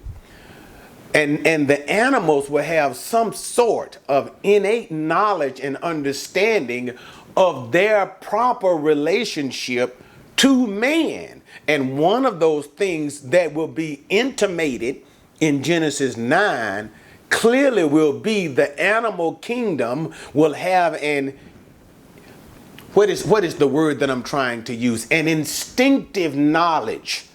And, 1.14 1.46
and 1.48 1.68
the 1.68 1.90
animals 1.90 2.50
will 2.50 2.64
have 2.64 2.98
some 2.98 3.32
sort 3.32 4.00
of 4.10 4.32
innate 4.44 4.92
knowledge 4.92 5.62
and 5.62 5.78
understanding 5.78 6.98
of 7.38 7.72
their 7.72 8.06
proper 8.06 8.70
relationship 8.70 10.02
to 10.38 10.68
man. 10.68 11.42
And 11.68 11.98
one 11.98 12.26
of 12.26 12.40
those 12.40 12.66
things 12.66 13.22
that 13.30 13.54
will 13.54 13.68
be 13.68 14.04
intimated 14.10 15.04
in 15.40 15.64
Genesis 15.64 16.18
9 16.18 16.92
clearly 17.30 17.84
will 17.84 18.18
be 18.18 18.48
the 18.48 18.80
animal 18.82 19.36
kingdom 19.36 20.14
will 20.34 20.54
have 20.54 20.94
an 20.96 21.38
what 22.94 23.10
is 23.10 23.26
what 23.26 23.44
is 23.44 23.56
the 23.56 23.68
word 23.68 24.00
that 24.00 24.10
I'm 24.10 24.24
trying 24.24 24.64
to 24.66 24.74
use? 24.74 25.06
An 25.12 25.28
instinctive 25.28 26.34
knowledge 26.34 27.26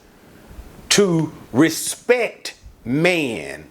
to 0.90 1.32
respect 1.52 2.54
man. 2.82 3.70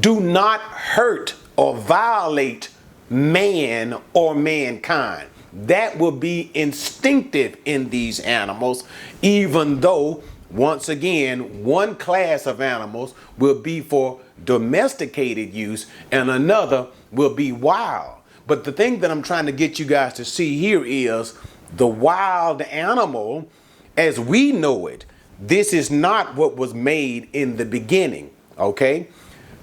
Do 0.00 0.18
not 0.18 0.60
hurt 0.60 1.36
or 1.56 1.76
violate 1.76 2.70
man 3.08 4.00
or 4.12 4.34
mankind. 4.34 5.28
That 5.52 5.96
will 5.96 6.12
be 6.12 6.50
instinctive 6.54 7.56
in 7.64 7.90
these 7.90 8.18
animals 8.18 8.82
even 9.20 9.80
though 9.80 10.24
once 10.52 10.88
again, 10.88 11.64
one 11.64 11.94
class 11.94 12.46
of 12.46 12.60
animals 12.60 13.14
will 13.38 13.58
be 13.58 13.80
for 13.80 14.20
domesticated 14.44 15.54
use 15.54 15.86
and 16.10 16.30
another 16.30 16.88
will 17.10 17.34
be 17.34 17.52
wild. 17.52 18.18
But 18.46 18.64
the 18.64 18.72
thing 18.72 19.00
that 19.00 19.10
I'm 19.10 19.22
trying 19.22 19.46
to 19.46 19.52
get 19.52 19.78
you 19.78 19.86
guys 19.86 20.14
to 20.14 20.24
see 20.24 20.58
here 20.58 20.84
is 20.84 21.38
the 21.74 21.86
wild 21.86 22.60
animal 22.62 23.48
as 23.96 24.20
we 24.20 24.52
know 24.52 24.86
it. 24.86 25.06
This 25.40 25.72
is 25.72 25.90
not 25.90 26.36
what 26.36 26.56
was 26.56 26.74
made 26.74 27.28
in 27.32 27.56
the 27.56 27.64
beginning, 27.64 28.30
okay? 28.58 29.08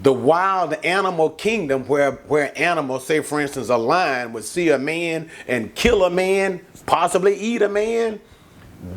The 0.01 0.13
wild 0.13 0.74
animal 0.86 1.29
kingdom 1.31 1.86
where 1.88 2.13
where 2.27 2.58
animals, 2.58 3.05
say 3.05 3.22
for 3.22 3.39
instance 3.39 3.69
a 3.69 3.77
lion 3.77 4.34
would 4.34 4.46
see 4.46 4.69
a 4.69 4.79
man 4.79 5.29
and 5.48 5.75
kill 5.75 6.03
a 6.03 6.10
man, 6.10 6.62
possibly 6.86 7.36
eat 7.36 7.62
a 7.62 7.69
man, 7.69 8.19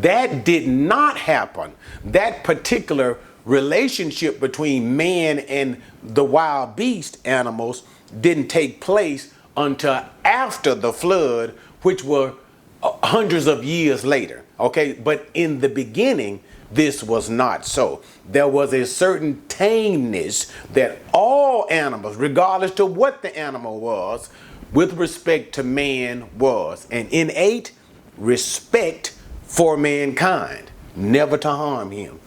that 0.00 0.44
did 0.44 0.68
not 0.68 1.18
happen. 1.18 1.72
That 2.04 2.44
particular 2.44 3.18
relationship 3.44 4.38
between 4.40 4.96
man 4.96 5.40
and 5.40 5.80
the 6.02 6.24
wild 6.24 6.76
beast 6.76 7.18
animals 7.26 7.82
didn't 8.20 8.48
take 8.48 8.80
place 8.80 9.32
until 9.56 10.04
after 10.24 10.74
the 10.74 10.92
flood, 10.92 11.50
which 11.82 12.04
were 12.04 12.34
uh, 12.82 12.92
hundreds 13.02 13.46
of 13.46 13.64
years 13.64 14.04
later. 14.04 14.44
Okay, 14.60 14.92
but 14.92 15.28
in 15.34 15.60
the 15.60 15.68
beginning, 15.68 16.40
this 16.70 17.02
was 17.02 17.28
not 17.28 17.66
so. 17.66 18.02
There 18.28 18.48
was 18.48 18.72
a 18.72 18.86
certain 18.86 19.42
tameness 19.48 20.52
that 20.72 20.98
all 21.12 21.66
animals, 21.70 22.16
regardless 22.16 22.70
to 22.72 22.86
what 22.86 23.22
the 23.22 23.36
animal 23.36 23.80
was, 23.80 24.30
with 24.72 24.94
respect 24.94 25.54
to 25.56 25.62
man 25.62 26.30
was 26.38 26.86
an 26.90 27.08
innate 27.10 27.72
respect 28.16 29.11
for 29.52 29.76
mankind, 29.76 30.70
never 30.96 31.36
to 31.36 31.50
harm 31.50 31.90
him. 31.90 32.18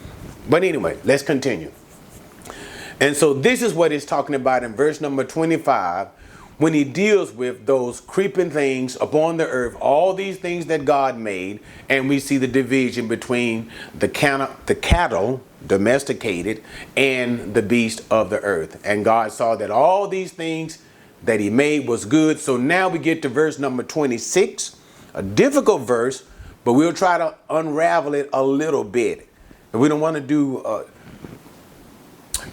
But 0.47 0.63
anyway, 0.63 0.99
let's 1.03 1.23
continue. 1.23 1.71
And 2.99 3.17
so 3.17 3.33
this 3.33 3.63
is 3.63 3.73
what 3.73 3.91
he's 3.91 4.05
talking 4.05 4.35
about 4.35 4.63
in 4.63 4.75
verse 4.75 5.01
number 5.01 5.23
25 5.23 6.09
when 6.59 6.75
he 6.75 6.83
deals 6.83 7.31
with 7.31 7.65
those 7.65 7.99
creeping 7.99 8.51
things 8.51 8.95
upon 9.01 9.37
the 9.37 9.47
earth, 9.47 9.75
all 9.81 10.13
these 10.13 10.37
things 10.37 10.67
that 10.67 10.85
God 10.85 11.17
made, 11.17 11.61
and 11.89 12.07
we 12.07 12.19
see 12.19 12.37
the 12.37 12.47
division 12.47 13.07
between 13.07 13.71
the, 13.97 14.07
can- 14.07 14.51
the 14.67 14.75
cattle, 14.75 15.41
domesticated, 15.65 16.63
and 16.95 17.55
the 17.55 17.63
beast 17.63 18.03
of 18.11 18.29
the 18.29 18.39
earth. 18.41 18.79
And 18.85 19.03
God 19.03 19.31
saw 19.31 19.55
that 19.55 19.71
all 19.71 20.07
these 20.07 20.31
things 20.31 20.77
that 21.23 21.39
he 21.39 21.49
made 21.49 21.87
was 21.87 22.05
good. 22.05 22.39
So 22.39 22.55
now 22.55 22.87
we 22.87 22.99
get 22.99 23.23
to 23.23 23.29
verse 23.29 23.57
number 23.57 23.81
26, 23.81 24.77
a 25.15 25.23
difficult 25.23 25.81
verse, 25.81 26.23
but 26.65 26.73
we'll 26.73 26.91
try 26.91 27.17
to 27.17 27.35
unravel 27.49 28.15
it 28.15 28.29
a 28.33 28.43
little 28.43 28.83
bit. 28.83 29.29
And 29.71 29.81
we 29.81 29.87
don't 29.87 30.01
want 30.01 30.15
to 30.15 30.21
do 30.21 30.57
uh, 30.57 30.83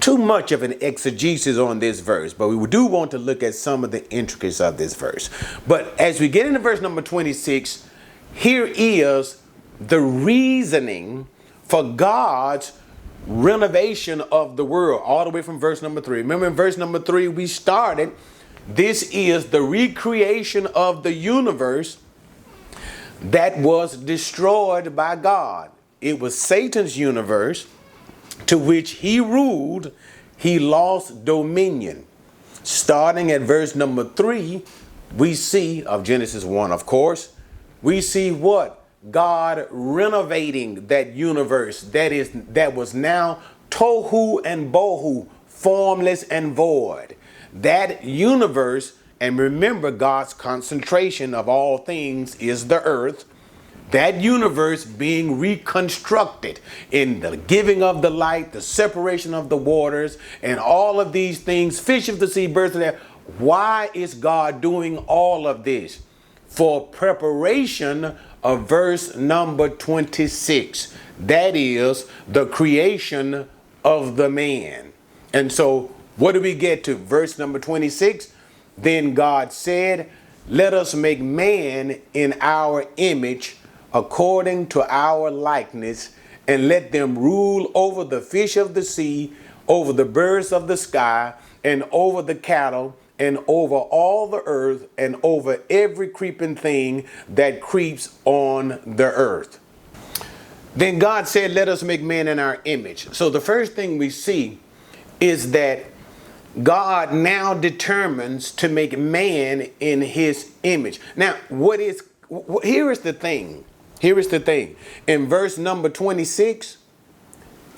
too 0.01 0.19
much 0.19 0.53
of 0.53 0.63
an 0.63 0.75
exegesis 0.81 1.57
on 1.57 1.79
this 1.79 2.01
verse, 2.01 2.35
but 2.35 2.49
we 2.49 2.67
do 2.69 2.87
want 2.87 3.11
to 3.13 3.19
look 3.19 3.43
at 3.43 3.55
some 3.55 3.83
of 3.83 3.91
the 3.91 4.09
intricacies 4.11 4.61
of 4.61 4.77
this 4.77 4.95
verse. 4.95 5.31
But 5.67 5.99
as 5.99 6.21
we 6.21 6.29
get 6.29 6.47
into 6.47 6.59
verse 6.59 6.81
number 6.81 7.01
26, 7.01 7.89
here 8.35 8.71
is 8.77 9.41
the 9.81 10.01
reasoning 10.01 11.27
for 11.65 11.83
God's 11.83 12.73
renovation 13.27 14.21
of 14.33 14.57
the 14.57 14.65
world, 14.65 15.03
all 15.05 15.25
the 15.25 15.31
way 15.31 15.41
from 15.41 15.59
verse 15.59 15.81
number 15.81 16.03
three. 16.03 16.19
Remember 16.19 16.47
in 16.47 16.55
verse 16.55 16.77
number 16.77 16.99
three, 16.99 17.29
we 17.29 17.47
started, 17.47 18.13
this 18.69 19.09
is 19.11 19.47
the 19.47 19.63
recreation 19.63 20.67
of 20.67 21.03
the 21.03 21.13
universe 21.13 22.02
that 23.23 23.59
was 23.59 23.97
destroyed 23.97 24.95
by 24.97 25.17
God. 25.17 25.71
It 26.01 26.19
was 26.19 26.39
Satan's 26.39 26.99
universe 26.99 27.67
to 28.47 28.59
which 28.59 28.93
he 28.93 29.21
ruled, 29.21 29.93
he 30.37 30.59
lost 30.59 31.25
dominion. 31.25 32.07
Starting 32.65 33.31
at 33.31 33.43
verse 33.43 33.75
number 33.75 34.05
three, 34.05 34.65
we 35.17 35.35
see 35.35 35.83
of 35.85 36.05
Genesis 36.05 36.45
1, 36.45 36.73
of 36.73 36.87
course, 36.87 37.33
we 37.83 38.01
see 38.01 38.31
what? 38.31 38.85
God 39.11 39.67
renovating 39.71 40.87
that 40.87 41.13
universe 41.13 41.83
that 41.83 42.13
is 42.13 42.31
that 42.33 42.75
was 42.75 42.95
now 42.95 43.43
tohu 43.69 44.41
and 44.45 44.73
bohu, 44.73 45.27
formless 45.47 46.23
and 46.25 46.55
void. 46.55 47.17
That 47.53 48.05
universe 48.05 48.93
and 49.23 49.39
remember, 49.39 49.93
God's 49.93 50.35
concentration 50.35 51.33
of 51.33 51.49
all 51.49 51.79
things 51.79 52.35
is 52.41 52.67
the 52.67 52.83
earth. 52.83 53.25
That 53.93 54.21
universe 54.21 54.85
being 54.85 55.39
reconstructed 55.39 56.59
in 56.91 57.21
the 57.21 57.37
giving 57.37 57.85
of 57.85 58.03
the 58.03 58.11
light, 58.11 58.53
the 58.53 58.61
separation 58.61 59.33
of 59.33 59.49
the 59.49 59.57
waters, 59.57 60.19
and 60.43 60.59
all 60.59 61.01
of 61.01 61.13
these 61.13 61.39
things, 61.39 61.79
fish 61.79 62.09
of 62.09 62.19
the 62.19 62.27
sea, 62.27 62.49
birds 62.49 62.75
of 62.75 62.81
the 62.81 62.87
air, 62.87 63.01
Why 63.39 63.91
is 63.95 64.15
God 64.15 64.61
doing 64.61 64.99
all 64.99 65.47
of 65.47 65.63
this? 65.63 66.03
For 66.49 66.85
preparation 66.89 68.17
of 68.43 68.69
verse 68.69 69.15
number 69.15 69.69
26. 69.69 70.93
That 71.21 71.55
is 71.55 72.09
the 72.27 72.47
creation 72.47 73.49
of 73.85 74.17
the 74.17 74.29
man. 74.29 74.93
And 75.33 75.53
so, 75.53 75.93
what 76.17 76.33
do 76.33 76.41
we 76.41 76.57
get 76.57 76.83
to? 76.85 76.97
Verse 76.97 77.39
number 77.39 77.61
26. 77.61 78.33
Then 78.77 79.15
God 79.15 79.53
said, 79.53 80.11
Let 80.49 80.75
us 80.75 80.95
make 80.95 81.21
man 81.21 82.01
in 82.15 82.35
our 82.41 82.87
image, 82.97 83.57
according 83.93 84.69
to 84.69 84.85
our 84.93 85.31
likeness, 85.31 86.15
and 86.49 86.69
let 86.69 86.93
them 86.93 87.19
rule 87.19 87.71
over 87.75 88.05
the 88.05 88.21
fish 88.21 88.57
of 88.57 88.75
the 88.75 88.83
sea, 88.83 89.33
over 89.69 89.93
the 89.93 90.05
birds 90.05 90.53
of 90.53 90.69
the 90.69 90.77
sky, 90.77 91.35
and 91.63 91.85
over 91.93 92.23
the 92.23 92.35
cattle, 92.35 92.97
and 93.19 93.39
over 93.47 93.77
all 93.77 94.27
the 94.27 94.43
earth, 94.47 94.89
and 94.99 95.17
over 95.23 95.63
every 95.71 96.09
creeping 96.09 96.57
thing 96.57 97.05
that 97.29 97.61
creeps 97.61 98.19
on 98.25 98.81
the 98.85 99.05
earth. 99.05 99.61
Then 100.75 100.99
God 100.99 101.29
said, 101.29 101.53
Let 101.53 101.69
us 101.69 101.83
make 101.83 102.03
man 102.03 102.29
in 102.29 102.39
our 102.39 102.61
image. 102.65 103.13
So 103.15 103.31
the 103.31 103.41
first 103.41 103.75
thing 103.75 103.99
we 103.99 104.11
see 104.11 104.59
is 105.21 105.53
that 105.53 105.85
God 106.61 107.13
now 107.13 107.55
determines 107.55 108.51
to 108.53 108.69
make 108.69 108.99
man 108.99 109.71
in 109.81 110.03
his 110.03 110.53
image. 110.63 111.01
Now, 111.17 111.37
what 111.49 111.81
is 111.81 112.03
here 112.63 112.91
is 112.91 113.01
the 113.01 113.13
thing. 113.13 113.65
Here 114.01 114.19
is 114.19 114.29
the 114.29 114.41
thing. 114.41 114.77
In 115.07 115.29
verse 115.29 115.57
number 115.57 115.89
26, 115.89 116.79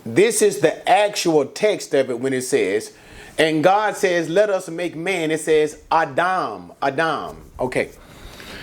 this 0.06 0.42
is 0.42 0.60
the 0.60 0.88
actual 0.88 1.46
text 1.46 1.94
of 1.94 2.10
it 2.10 2.18
when 2.18 2.32
it 2.32 2.42
says, 2.42 2.94
and 3.38 3.64
God 3.64 3.96
says, 3.96 4.28
Let 4.28 4.50
us 4.50 4.68
make 4.68 4.94
man. 4.94 5.30
It 5.30 5.40
says 5.40 5.82
Adam, 5.90 6.72
Adam. 6.80 7.50
Okay. 7.58 7.90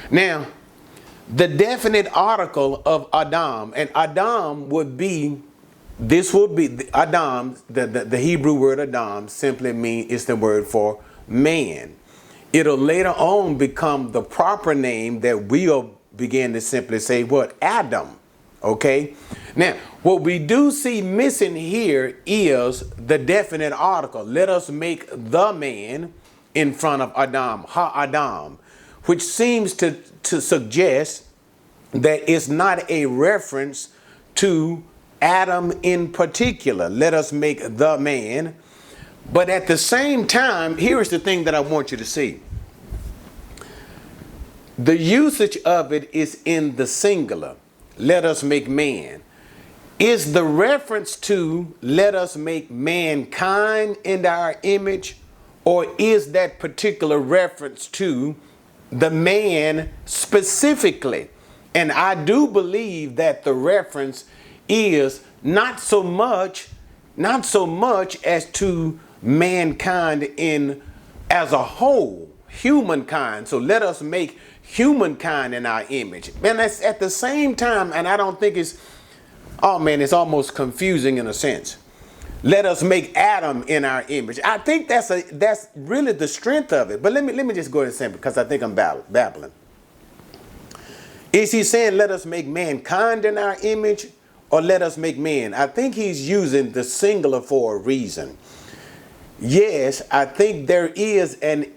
Now, 0.09 0.47
the 1.33 1.47
definite 1.47 2.07
article 2.15 2.81
of 2.85 3.07
Adam, 3.13 3.73
and 3.75 3.89
Adam 3.95 4.69
would 4.69 4.97
be, 4.97 5.41
this 6.01 6.33
would 6.33 6.55
be 6.55 6.89
Adam, 6.95 7.55
the, 7.69 7.85
the, 7.85 8.05
the 8.05 8.17
Hebrew 8.17 8.55
word 8.55 8.79
Adam 8.79 9.27
simply 9.27 9.71
means 9.71 10.11
is 10.11 10.25
the 10.25 10.35
word 10.35 10.65
for 10.65 11.01
man. 11.27 11.95
It'll 12.51 12.75
later 12.75 13.09
on 13.09 13.57
become 13.57 14.11
the 14.11 14.23
proper 14.23 14.73
name 14.73 15.19
that 15.19 15.45
we'll 15.45 15.95
begin 16.15 16.53
to 16.53 16.61
simply 16.61 16.97
say 16.97 17.23
what? 17.23 17.55
Adam. 17.61 18.17
Okay? 18.63 19.13
Now, 19.55 19.77
what 20.01 20.21
we 20.21 20.39
do 20.39 20.71
see 20.71 21.01
missing 21.01 21.55
here 21.55 22.19
is 22.25 22.89
the 22.91 23.19
definite 23.19 23.71
article. 23.71 24.23
Let 24.23 24.49
us 24.49 24.69
make 24.69 25.07
the 25.11 25.53
man 25.53 26.13
in 26.55 26.73
front 26.73 27.03
of 27.03 27.13
Adam, 27.15 27.63
Ha 27.69 27.91
Adam, 27.95 28.57
which 29.05 29.21
seems 29.21 29.73
to, 29.75 29.93
to 30.23 30.41
suggest 30.41 31.25
that 31.91 32.27
it's 32.27 32.47
not 32.47 32.89
a 32.89 33.05
reference 33.05 33.89
to 34.35 34.83
Adam 35.21 35.71
in 35.83 36.11
particular. 36.11 36.89
Let 36.89 37.13
us 37.13 37.31
make 37.31 37.77
the 37.77 37.97
man. 37.97 38.55
But 39.31 39.49
at 39.49 39.67
the 39.67 39.77
same 39.77 40.27
time, 40.27 40.77
here's 40.77 41.09
the 41.09 41.19
thing 41.19 41.43
that 41.45 41.55
I 41.55 41.59
want 41.59 41.91
you 41.91 41.97
to 41.97 42.05
see. 42.05 42.41
The 44.77 44.97
usage 44.97 45.57
of 45.57 45.93
it 45.93 46.09
is 46.11 46.41
in 46.43 46.75
the 46.75 46.87
singular. 46.87 47.55
Let 47.97 48.25
us 48.25 48.41
make 48.41 48.67
man. 48.67 49.21
Is 49.99 50.33
the 50.33 50.43
reference 50.43 51.15
to 51.17 51.75
let 51.81 52.15
us 52.15 52.35
make 52.35 52.71
mankind 52.71 53.97
in 54.03 54.25
our 54.25 54.55
image, 54.63 55.17
or 55.63 55.85
is 55.99 56.31
that 56.31 56.57
particular 56.57 57.19
reference 57.19 57.85
to 57.89 58.35
the 58.91 59.11
man 59.11 59.91
specifically? 60.05 61.29
And 61.75 61.91
I 61.91 62.15
do 62.15 62.47
believe 62.47 63.17
that 63.17 63.43
the 63.43 63.53
reference 63.53 64.25
is 64.71 65.23
not 65.43 65.79
so 65.79 66.01
much, 66.01 66.69
not 67.17 67.45
so 67.45 67.67
much 67.67 68.23
as 68.23 68.45
to 68.53 68.99
mankind 69.21 70.23
in 70.37 70.81
as 71.29 71.51
a 71.51 71.61
whole, 71.61 72.29
humankind. 72.47 73.47
So 73.47 73.57
let 73.57 73.83
us 73.83 74.01
make 74.01 74.39
humankind 74.61 75.53
in 75.53 75.65
our 75.65 75.85
image. 75.89 76.29
And 76.43 76.59
that's 76.59 76.81
at 76.81 76.99
the 76.99 77.09
same 77.09 77.55
time, 77.55 77.91
and 77.93 78.07
I 78.07 78.17
don't 78.17 78.39
think 78.39 78.55
it's 78.55 78.77
oh 79.61 79.77
man, 79.77 80.01
it's 80.01 80.13
almost 80.13 80.55
confusing 80.55 81.17
in 81.17 81.27
a 81.27 81.33
sense. 81.33 81.77
Let 82.43 82.65
us 82.65 82.81
make 82.81 83.15
Adam 83.15 83.63
in 83.67 83.85
our 83.85 84.03
image. 84.07 84.39
I 84.43 84.57
think 84.57 84.87
that's 84.87 85.11
a 85.11 85.21
that's 85.33 85.67
really 85.75 86.13
the 86.13 86.27
strength 86.27 86.73
of 86.73 86.89
it. 86.89 87.03
But 87.03 87.13
let 87.13 87.23
me 87.23 87.33
let 87.33 87.45
me 87.45 87.53
just 87.53 87.71
go 87.71 87.79
ahead 87.79 87.89
and 87.89 87.95
say 87.95 88.07
because 88.07 88.37
I 88.37 88.45
think 88.45 88.63
I'm 88.63 88.73
babbling. 88.73 89.51
Is 91.31 91.51
he 91.51 91.63
saying, 91.63 91.95
let 91.95 92.11
us 92.11 92.25
make 92.25 92.45
mankind 92.45 93.23
in 93.23 93.37
our 93.37 93.55
image 93.63 94.07
or 94.51 94.61
let 94.61 94.81
us 94.81 94.97
make 94.97 95.17
man? 95.17 95.53
I 95.53 95.67
think 95.67 95.95
he's 95.95 96.27
using 96.27 96.71
the 96.71 96.83
singular 96.83 97.41
for 97.41 97.75
a 97.75 97.79
reason. 97.79 98.37
Yes, 99.39 100.01
I 100.11 100.25
think 100.25 100.67
there 100.67 100.89
is 100.89 101.35
an 101.39 101.71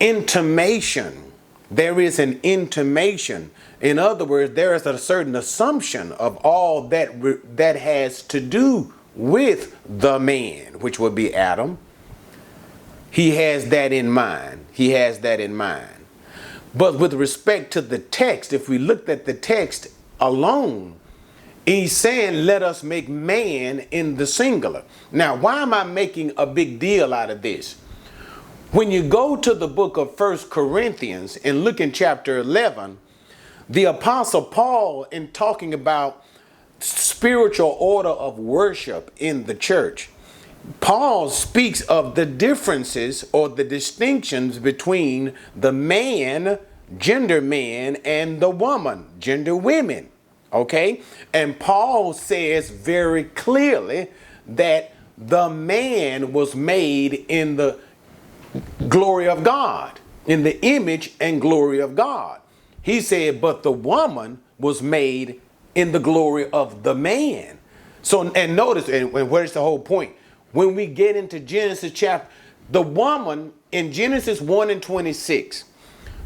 intimation. 0.00 1.32
There 1.70 2.00
is 2.00 2.18
an 2.18 2.40
intimation. 2.42 3.50
In 3.80 3.98
other 3.98 4.24
words, 4.24 4.54
there 4.54 4.74
is 4.74 4.86
a 4.86 4.98
certain 4.98 5.36
assumption 5.36 6.12
of 6.12 6.36
all 6.38 6.88
that 6.88 7.56
that 7.56 7.76
has 7.76 8.22
to 8.24 8.40
do 8.40 8.92
with 9.14 9.76
the 9.86 10.18
man, 10.18 10.80
which 10.80 10.98
would 10.98 11.14
be 11.14 11.34
Adam. 11.34 11.78
He 13.10 13.36
has 13.36 13.68
that 13.68 13.92
in 13.92 14.10
mind. 14.10 14.64
He 14.72 14.90
has 14.90 15.20
that 15.20 15.38
in 15.38 15.54
mind. 15.54 16.06
But 16.74 16.98
with 16.98 17.12
respect 17.12 17.72
to 17.74 17.82
the 17.82 17.98
text, 17.98 18.52
if 18.52 18.68
we 18.68 18.78
looked 18.78 19.08
at 19.08 19.26
the 19.26 19.34
text 19.34 19.88
alone, 20.22 20.94
he's 21.66 21.94
saying, 21.96 22.46
let 22.46 22.62
us 22.62 22.82
make 22.82 23.08
man 23.08 23.80
in 23.90 24.16
the 24.16 24.26
singular. 24.26 24.84
Now, 25.10 25.36
why 25.36 25.62
am 25.62 25.74
I 25.74 25.84
making 25.84 26.32
a 26.36 26.46
big 26.46 26.78
deal 26.78 27.12
out 27.12 27.30
of 27.30 27.42
this? 27.42 27.76
When 28.70 28.90
you 28.90 29.02
go 29.02 29.36
to 29.36 29.52
the 29.52 29.68
book 29.68 29.96
of 29.96 30.16
First 30.16 30.48
Corinthians 30.48 31.36
and 31.36 31.64
look 31.64 31.80
in 31.80 31.92
chapter 31.92 32.38
11, 32.38 32.98
the 33.68 33.84
Apostle 33.84 34.42
Paul, 34.42 35.04
in 35.04 35.32
talking 35.32 35.74
about 35.74 36.24
spiritual 36.78 37.76
order 37.78 38.08
of 38.08 38.38
worship 38.38 39.10
in 39.18 39.44
the 39.44 39.54
church, 39.54 40.08
Paul 40.80 41.28
speaks 41.30 41.80
of 41.82 42.14
the 42.14 42.24
differences 42.24 43.28
or 43.32 43.48
the 43.48 43.64
distinctions 43.64 44.58
between 44.58 45.34
the 45.56 45.72
man, 45.72 46.58
gender 46.96 47.40
man, 47.40 47.96
and 48.04 48.40
the 48.40 48.50
woman, 48.50 49.06
gender 49.18 49.56
women. 49.56 50.11
Okay? 50.52 51.02
And 51.32 51.58
Paul 51.58 52.12
says 52.12 52.70
very 52.70 53.24
clearly 53.24 54.08
that 54.46 54.94
the 55.16 55.48
man 55.48 56.32
was 56.32 56.54
made 56.54 57.24
in 57.28 57.56
the 57.56 57.78
glory 58.88 59.28
of 59.28 59.44
God, 59.44 60.00
in 60.26 60.42
the 60.42 60.60
image 60.64 61.12
and 61.20 61.40
glory 61.40 61.80
of 61.80 61.94
God. 61.94 62.40
He 62.82 63.00
said, 63.00 63.40
but 63.40 63.62
the 63.62 63.72
woman 63.72 64.40
was 64.58 64.82
made 64.82 65.40
in 65.74 65.92
the 65.92 66.00
glory 66.00 66.50
of 66.50 66.82
the 66.82 66.94
man. 66.94 67.58
So, 68.02 68.30
and 68.32 68.56
notice, 68.56 68.88
and, 68.88 69.12
where's 69.12 69.52
the 69.52 69.60
whole 69.60 69.78
point? 69.78 70.16
when 70.52 70.74
we 70.74 70.86
get 70.86 71.16
into 71.16 71.40
Genesis 71.40 71.92
chapter, 71.92 72.28
the 72.70 72.82
woman 72.82 73.52
in 73.72 73.92
Genesis 73.92 74.40
1 74.40 74.70
and 74.70 74.82
26, 74.82 75.64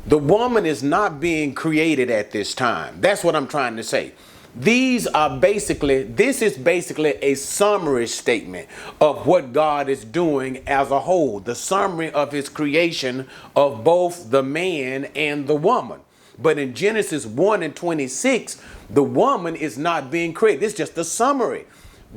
the 0.06 0.18
woman 0.18 0.66
is 0.66 0.82
not 0.82 1.20
being 1.20 1.54
created 1.54 2.10
at 2.10 2.30
this 2.30 2.54
time. 2.54 3.00
That's 3.00 3.24
what 3.24 3.34
I'm 3.34 3.48
trying 3.48 3.76
to 3.76 3.82
say. 3.82 4.12
These 4.54 5.06
are 5.08 5.38
basically, 5.38 6.04
this 6.04 6.40
is 6.40 6.56
basically 6.56 7.10
a 7.20 7.34
summary 7.34 8.06
statement 8.06 8.68
of 9.00 9.26
what 9.26 9.52
God 9.52 9.88
is 9.88 10.04
doing 10.04 10.62
as 10.66 10.90
a 10.90 11.00
whole, 11.00 11.40
the 11.40 11.54
summary 11.54 12.10
of 12.12 12.32
his 12.32 12.48
creation 12.48 13.28
of 13.54 13.84
both 13.84 14.30
the 14.30 14.42
man 14.42 15.06
and 15.14 15.46
the 15.46 15.56
woman. 15.56 16.00
But 16.38 16.58
in 16.58 16.74
Genesis 16.74 17.26
1 17.26 17.62
and 17.62 17.76
26, 17.76 18.62
the 18.88 19.02
woman 19.02 19.56
is 19.56 19.76
not 19.76 20.10
being 20.10 20.32
created. 20.32 20.62
It's 20.62 20.74
just 20.74 20.96
a 20.96 21.04
summary 21.04 21.66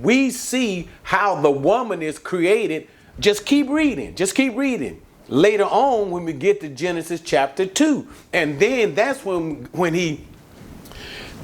we 0.02 0.30
see 0.30 0.88
how 1.04 1.42
the 1.42 1.52
woman 1.52 2.02
is 2.02 2.20
created. 2.20 2.88
Just 3.20 3.46
keep 3.46 3.70
reading. 3.70 4.16
Just 4.16 4.36
keep 4.36 4.56
reading. 4.56 5.02
Later 5.30 5.66
on, 5.66 6.10
when 6.10 6.26
we 6.26 6.34
get 6.34 6.60
to 6.62 6.70
Genesis 6.70 7.22
chapter 7.22 7.66
2, 7.66 8.08
and 8.34 8.60
then 8.60 8.96
that's 8.96 9.24
when 9.24 9.68
when 9.72 9.94
he 9.94 10.22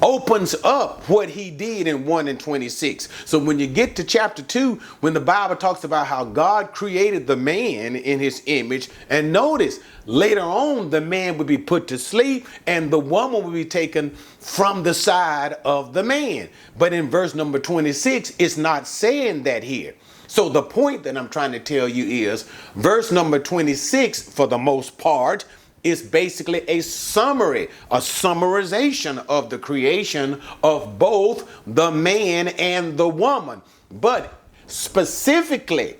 opens 0.02 0.54
up 0.62 1.02
what 1.08 1.28
he 1.28 1.50
did 1.50 1.86
in 1.86 2.04
1 2.04 2.28
and 2.28 2.38
26. 2.38 3.08
So 3.24 3.38
when 3.38 3.58
you 3.58 3.66
get 3.66 3.96
to 3.96 4.04
chapter 4.04 4.42
2, 4.42 4.74
when 5.00 5.14
the 5.14 5.20
Bible 5.20 5.56
talks 5.56 5.84
about 5.84 6.06
how 6.06 6.24
God 6.24 6.72
created 6.72 7.26
the 7.26 7.36
man 7.36 7.96
in 7.96 8.18
his 8.18 8.42
image, 8.46 8.90
and 9.08 9.32
notice 9.32 9.80
later 10.04 10.42
on 10.42 10.90
the 10.90 11.00
man 11.00 11.38
would 11.38 11.46
be 11.46 11.58
put 11.58 11.88
to 11.88 11.98
sleep 11.98 12.46
and 12.66 12.90
the 12.90 12.98
woman 12.98 13.42
would 13.44 13.54
be 13.54 13.64
taken 13.64 14.10
from 14.10 14.82
the 14.82 14.94
side 14.94 15.54
of 15.64 15.92
the 15.92 16.02
man. 16.02 16.48
But 16.78 16.92
in 16.92 17.08
verse 17.08 17.34
number 17.34 17.58
26, 17.58 18.34
it's 18.38 18.56
not 18.56 18.86
saying 18.86 19.44
that 19.44 19.62
here. 19.62 19.94
So 20.26 20.48
the 20.48 20.62
point 20.62 21.04
that 21.04 21.16
I'm 21.16 21.28
trying 21.28 21.52
to 21.52 21.60
tell 21.60 21.88
you 21.88 22.04
is 22.30 22.44
verse 22.74 23.12
number 23.12 23.38
26, 23.38 24.22
for 24.30 24.46
the 24.46 24.58
most 24.58 24.98
part, 24.98 25.44
is 25.84 26.02
basically 26.02 26.68
a 26.68 26.80
summary, 26.80 27.68
a 27.90 27.98
summarization 27.98 29.24
of 29.28 29.50
the 29.50 29.58
creation 29.58 30.40
of 30.62 30.98
both 30.98 31.48
the 31.66 31.90
man 31.90 32.48
and 32.48 32.96
the 32.98 33.08
woman. 33.08 33.62
But 33.90 34.34
specifically, 34.66 35.96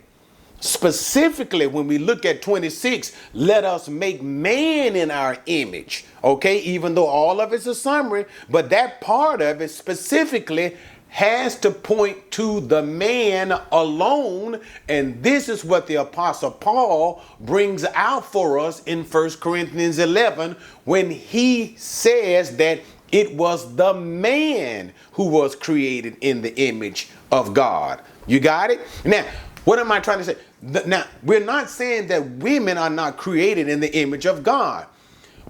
specifically 0.61 1.67
when 1.67 1.87
we 1.87 1.99
look 1.99 2.25
at 2.25 2.43
26 2.43 3.13
let 3.35 3.65
us 3.65 3.89
make 3.89 4.23
man 4.23 4.97
in 4.97 5.11
our 5.11 5.37
image 5.47 6.05
okay 6.25 6.59
even 6.61 6.95
though 6.95 7.07
all 7.07 7.41
of 7.41 7.53
it's 7.53 7.67
a 7.67 7.75
summary 7.75 8.25
but 8.49 8.71
that 8.71 9.01
part 9.01 9.43
of 9.43 9.61
it 9.61 9.69
specifically 9.69 10.75
has 11.17 11.59
to 11.59 11.71
point 11.71 12.31
to 12.31 12.61
the 12.61 12.83
man 12.83 13.51
alone 13.73 14.61
and 14.87 15.23
this 15.23 15.49
is 15.49 15.65
what 15.65 15.87
the 15.87 15.95
apostle 15.95 16.51
paul 16.51 17.23
brings 17.41 17.87
out 17.95 18.23
for 18.23 18.59
us 18.59 18.83
in 18.83 19.03
1 19.03 19.31
corinthians 19.41 19.99
11 19.99 20.55
when 20.85 21.11
he 21.11 21.75
says 21.79 22.59
that 22.59 22.79
it 23.13 23.35
was 23.35 23.77
the 23.77 23.95
man 23.95 24.93
who 25.13 25.27
was 25.27 25.57
created 25.57 26.15
in 26.21 26.43
the 26.43 26.55
image 26.61 27.09
of 27.33 27.55
god 27.55 27.99
you 28.27 28.39
got 28.39 28.71
it 28.71 28.79
now 29.03 29.25
what 29.65 29.81
am 29.81 29.91
I 29.91 29.99
trying 29.99 30.19
to 30.19 30.25
say? 30.25 30.37
Now, 30.63 31.07
we're 31.25 31.45
not 31.45 31.69
saying 31.69 32.07
that 32.07 32.25
women 32.25 32.79
are 32.79 32.89
not 32.89 33.17
created 33.17 33.69
in 33.69 33.81
the 33.81 33.93
image 33.97 34.25
of 34.25 34.45
God. 34.45 34.87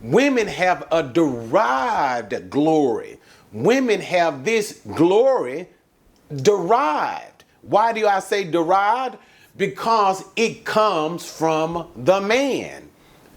Women 0.01 0.47
have 0.47 0.89
a 0.91 1.03
derived 1.03 2.49
glory. 2.49 3.19
Women 3.53 4.01
have 4.01 4.45
this 4.45 4.81
glory 4.95 5.69
derived. 6.35 7.45
Why 7.63 7.93
do 7.93 8.07
I 8.07 8.21
say 8.21 8.45
derived? 8.45 9.17
Because 9.57 10.25
it 10.37 10.65
comes 10.65 11.25
from 11.25 11.91
the 11.97 12.21
man. 12.21 12.89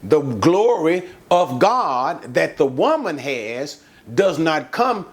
The 0.04 0.22
glory 0.22 1.04
of 1.30 1.60
God 1.60 2.34
that 2.34 2.58
the 2.58 2.66
woman 2.66 3.18
has 3.18 3.84
does 4.14 4.40
not 4.40 4.72
come 4.72 5.06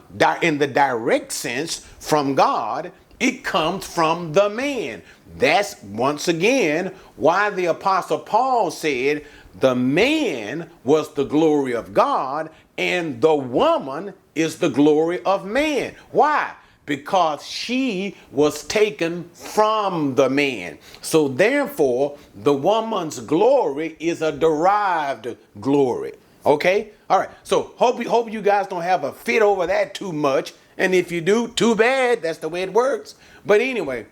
in 0.42 0.59
the 0.59 0.66
direct 0.66 1.32
sense 1.32 1.78
from 1.98 2.35
God, 2.35 2.92
it 3.18 3.44
comes 3.44 3.87
from 3.87 4.32
the 4.32 4.48
man. 4.48 5.02
That's 5.37 5.82
once 5.82 6.28
again 6.28 6.94
why 7.16 7.50
the 7.50 7.66
Apostle 7.66 8.18
Paul 8.20 8.70
said 8.70 9.24
the 9.59 9.74
man 9.74 10.70
was 10.85 11.14
the 11.14 11.24
glory 11.24 11.74
of 11.74 11.94
God 11.94 12.50
and 12.78 13.20
the 13.20 13.35
woman 13.35 14.14
is 14.37 14.59
the 14.59 14.68
glory 14.68 15.22
of 15.25 15.44
man. 15.44 15.94
Why? 16.12 16.53
Because 16.85 17.44
she 17.44 18.16
was 18.31 18.64
taken 18.64 19.29
from 19.31 20.14
the 20.14 20.31
man. 20.31 20.79
So 21.01 21.27
therefore, 21.27 22.16
the 22.35 22.53
woman's 22.53 23.18
glory 23.18 23.96
is 23.99 24.22
a 24.22 24.31
derived 24.31 25.37
glory. 25.61 26.12
Okay? 26.44 26.90
All 27.11 27.18
right. 27.18 27.31
So 27.42 27.75
hope 27.77 28.05
hope 28.05 28.33
you 28.33 28.40
guys 28.40 28.68
don't 28.68 28.83
have 28.83 29.03
a 29.03 29.12
fit 29.12 29.42
over 29.42 29.66
that 29.66 29.94
too 29.94 30.12
much. 30.12 30.55
And 30.79 30.94
if 30.94 31.11
you 31.11 31.20
do, 31.20 31.49
too 31.49 31.75
bad. 31.75 32.22
That's 32.22 32.38
the 32.38 32.49
way 32.49 32.62
it 32.62 32.72
works. 32.72 33.16
But 33.44 33.61
anyway, 33.61 34.07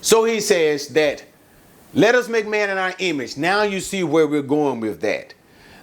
so 0.00 0.24
he 0.24 0.40
says 0.40 0.88
that 0.88 1.24
let 1.92 2.14
us 2.14 2.28
make 2.28 2.46
man 2.46 2.70
in 2.70 2.78
our 2.78 2.94
image. 2.98 3.36
Now 3.36 3.62
you 3.62 3.80
see 3.80 4.02
where 4.02 4.26
we're 4.26 4.42
going 4.42 4.80
with 4.80 5.00
that. 5.00 5.34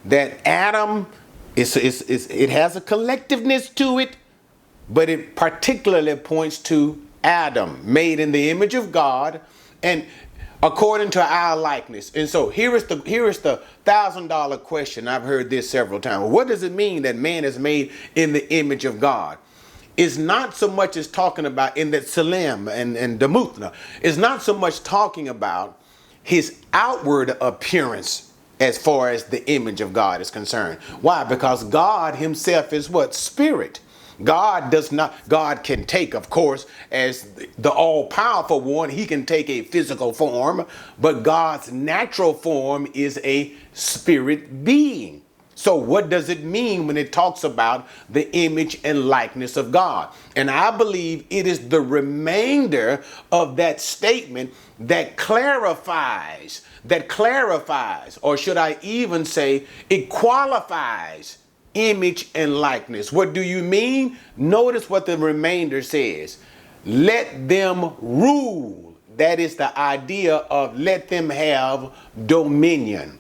That 0.06 0.46
Adam 0.46 1.08
is, 1.58 1.76
is, 1.76 2.04
is 2.04 2.28
it 2.30 2.50
has 2.52 2.76
a 2.76 2.82
collectiveness 2.82 3.74
to 3.76 3.98
it, 3.98 4.16
but 4.90 5.10
it 5.10 5.36
particularly 5.36 6.16
points 6.16 6.60
to 6.60 7.02
Adam, 7.24 7.82
made 7.84 8.20
in 8.20 8.32
the 8.32 8.50
image 8.52 8.76
of 8.76 8.92
God, 8.92 9.42
and 9.82 10.06
according 10.62 11.10
to 11.10 11.22
our 11.22 11.58
likeness. 11.58 12.12
And 12.16 12.30
so 12.30 12.50
here 12.50 12.76
is 12.76 12.86
the 12.86 12.98
here 12.98 13.28
is 13.28 13.40
the 13.40 13.64
thousand 13.86 14.28
dollar 14.28 14.58
question. 14.58 15.08
I've 15.08 15.24
heard 15.24 15.50
this 15.50 15.68
several 15.68 16.00
times. 16.00 16.30
What 16.30 16.48
does 16.48 16.62
it 16.62 16.74
mean 16.74 17.02
that 17.02 17.16
man 17.16 17.44
is 17.44 17.58
made 17.58 17.92
in 18.16 18.34
the 18.34 18.54
image 18.54 18.86
of 18.86 19.00
God? 19.00 19.40
is 19.98 20.16
not 20.16 20.56
so 20.56 20.68
much 20.68 20.96
as 20.96 21.08
talking 21.08 21.48
about 21.48 21.76
in 21.76 21.90
that 21.90 22.08
Salim 22.08 22.68
and, 22.68 22.96
and 22.96 23.20
Demuthna, 23.20 23.74
is 24.04 24.16
not 24.16 24.44
so 24.44 24.54
much 24.54 24.84
talking 24.84 25.28
about 25.28 25.80
his 26.22 26.62
outward 26.72 27.36
appearance 27.42 28.32
as 28.60 28.78
far 28.78 29.10
as 29.10 29.26
the 29.26 29.48
image 29.50 29.82
of 29.82 29.94
God 29.94 30.22
is 30.22 30.32
concerned. 30.32 30.80
Why? 31.02 31.24
Because 31.24 31.64
God 31.64 32.16
himself 32.16 32.74
is 32.74 32.90
what? 32.90 33.14
Spirit. 33.14 33.80
God 34.24 34.72
does 34.72 34.92
not, 34.92 35.14
God 35.30 35.64
can 35.64 35.86
take, 35.86 36.16
of 36.16 36.30
course, 36.30 36.66
as 36.92 37.30
the 37.58 37.70
all 37.70 38.08
powerful 38.08 38.62
one, 38.62 38.90
he 38.90 39.06
can 39.06 39.26
take 39.26 39.50
a 39.50 39.62
physical 39.64 40.12
form, 40.12 40.66
but 41.00 41.24
God's 41.24 41.72
natural 41.72 42.34
form 42.34 42.88
is 42.94 43.20
a 43.24 43.54
spirit 43.74 44.64
being. 44.64 45.22
So, 45.58 45.76
what 45.76 46.10
does 46.10 46.30
it 46.30 46.44
mean 46.44 46.86
when 46.86 46.98
it 46.98 47.12
talks 47.12 47.44
about 47.44 47.88
the 48.12 48.32
image 48.38 48.80
and 48.84 49.10
likeness 49.10 49.58
of 49.58 49.72
God? 49.72 50.14
And 50.36 50.52
I 50.52 50.70
believe 50.70 51.26
it 51.32 51.48
is 51.48 51.70
the 51.70 51.82
remainder 51.82 53.04
of 53.32 53.56
that 53.56 53.82
statement 53.82 54.54
that 54.78 55.18
clarifies, 55.18 56.62
that 56.86 57.10
clarifies, 57.10 58.20
or 58.22 58.38
should 58.38 58.58
I 58.58 58.78
even 58.84 59.26
say, 59.26 59.66
it 59.90 60.10
qualifies 60.10 61.40
image 61.74 62.30
and 62.36 62.62
likeness. 62.62 63.12
What 63.12 63.34
do 63.34 63.42
you 63.42 63.64
mean? 63.64 64.20
Notice 64.38 64.92
what 64.92 65.08
the 65.08 65.18
remainder 65.18 65.82
says. 65.82 66.38
Let 66.86 67.50
them 67.50 67.96
rule. 68.00 68.96
That 69.16 69.40
is 69.40 69.56
the 69.56 69.76
idea 69.76 70.36
of 70.36 70.78
let 70.78 71.08
them 71.08 71.32
have 71.32 71.96
dominion. 72.28 73.18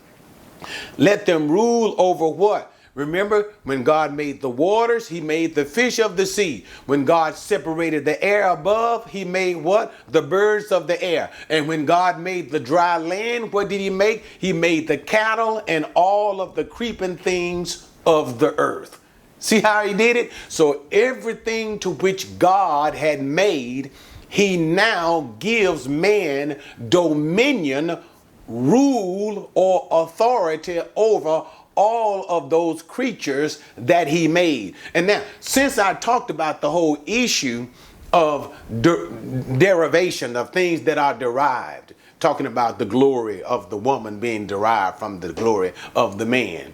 Let 0.98 1.26
them 1.26 1.50
rule 1.50 1.96
over 1.98 2.28
what? 2.28 2.74
Remember 2.98 3.54
when 3.64 3.84
God 3.84 4.16
made 4.16 4.42
the 4.42 4.50
waters, 4.50 5.08
he 5.08 5.22
made 5.22 5.54
the 5.54 5.66
fish 5.66 6.00
of 6.00 6.18
the 6.18 6.26
sea. 6.26 6.66
When 6.88 7.06
God 7.06 7.36
separated 7.36 8.06
the 8.06 8.22
air 8.24 8.50
above, 8.50 9.12
he 9.12 9.24
made 9.24 9.58
what? 9.58 9.94
The 10.08 10.24
birds 10.24 10.72
of 10.72 10.88
the 10.88 11.00
air. 11.04 11.30
And 11.48 11.68
when 11.68 11.86
God 11.86 12.20
made 12.20 12.50
the 12.50 12.60
dry 12.60 12.98
land, 12.98 13.54
what 13.54 13.70
did 13.70 13.82
he 13.82 13.92
make? 13.92 14.24
He 14.40 14.52
made 14.52 14.88
the 14.88 14.98
cattle 14.98 15.62
and 15.68 15.86
all 15.94 16.42
of 16.42 16.56
the 16.56 16.66
creeping 16.66 17.18
things 17.18 17.88
of 18.08 18.40
the 18.40 18.58
earth. 18.58 19.00
See 19.38 19.62
how 19.62 19.86
he 19.86 19.94
did 19.94 20.16
it? 20.18 20.32
So 20.50 20.88
everything 20.92 21.78
to 21.80 21.92
which 21.92 22.40
God 22.40 22.96
had 22.96 23.22
made, 23.22 23.92
he 24.28 24.58
now 24.58 25.36
gives 25.38 25.88
man 25.88 26.60
dominion 26.90 28.00
rule 28.48 29.52
or 29.54 29.88
authority 29.92 30.82
over 30.96 31.46
all 31.76 32.26
of 32.28 32.50
those 32.50 32.82
creatures 32.82 33.62
that 33.78 34.08
he 34.08 34.28
made. 34.28 34.76
And 34.94 35.08
now, 35.08 35.22
since 35.40 35.78
I 35.78 35.94
talked 35.94 36.30
about 36.32 36.60
the 36.62 36.72
whole 36.72 36.98
issue 37.06 37.68
of 38.12 38.56
de- 38.82 39.10
derivation 39.58 40.36
of 40.36 40.52
things 40.52 40.82
that 40.84 40.98
are 40.98 41.14
derived, 41.14 41.94
talking 42.20 42.48
about 42.48 42.80
the 42.80 42.86
glory 42.86 43.44
of 43.44 43.70
the 43.70 43.78
woman 43.78 44.20
being 44.20 44.48
derived 44.48 44.98
from 44.98 45.20
the 45.20 45.34
glory 45.34 45.74
of 45.96 46.18
the 46.18 46.26
man, 46.26 46.74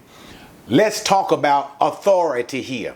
let's 0.68 1.04
talk 1.04 1.32
about 1.32 1.72
authority 1.82 2.62
here. 2.62 2.96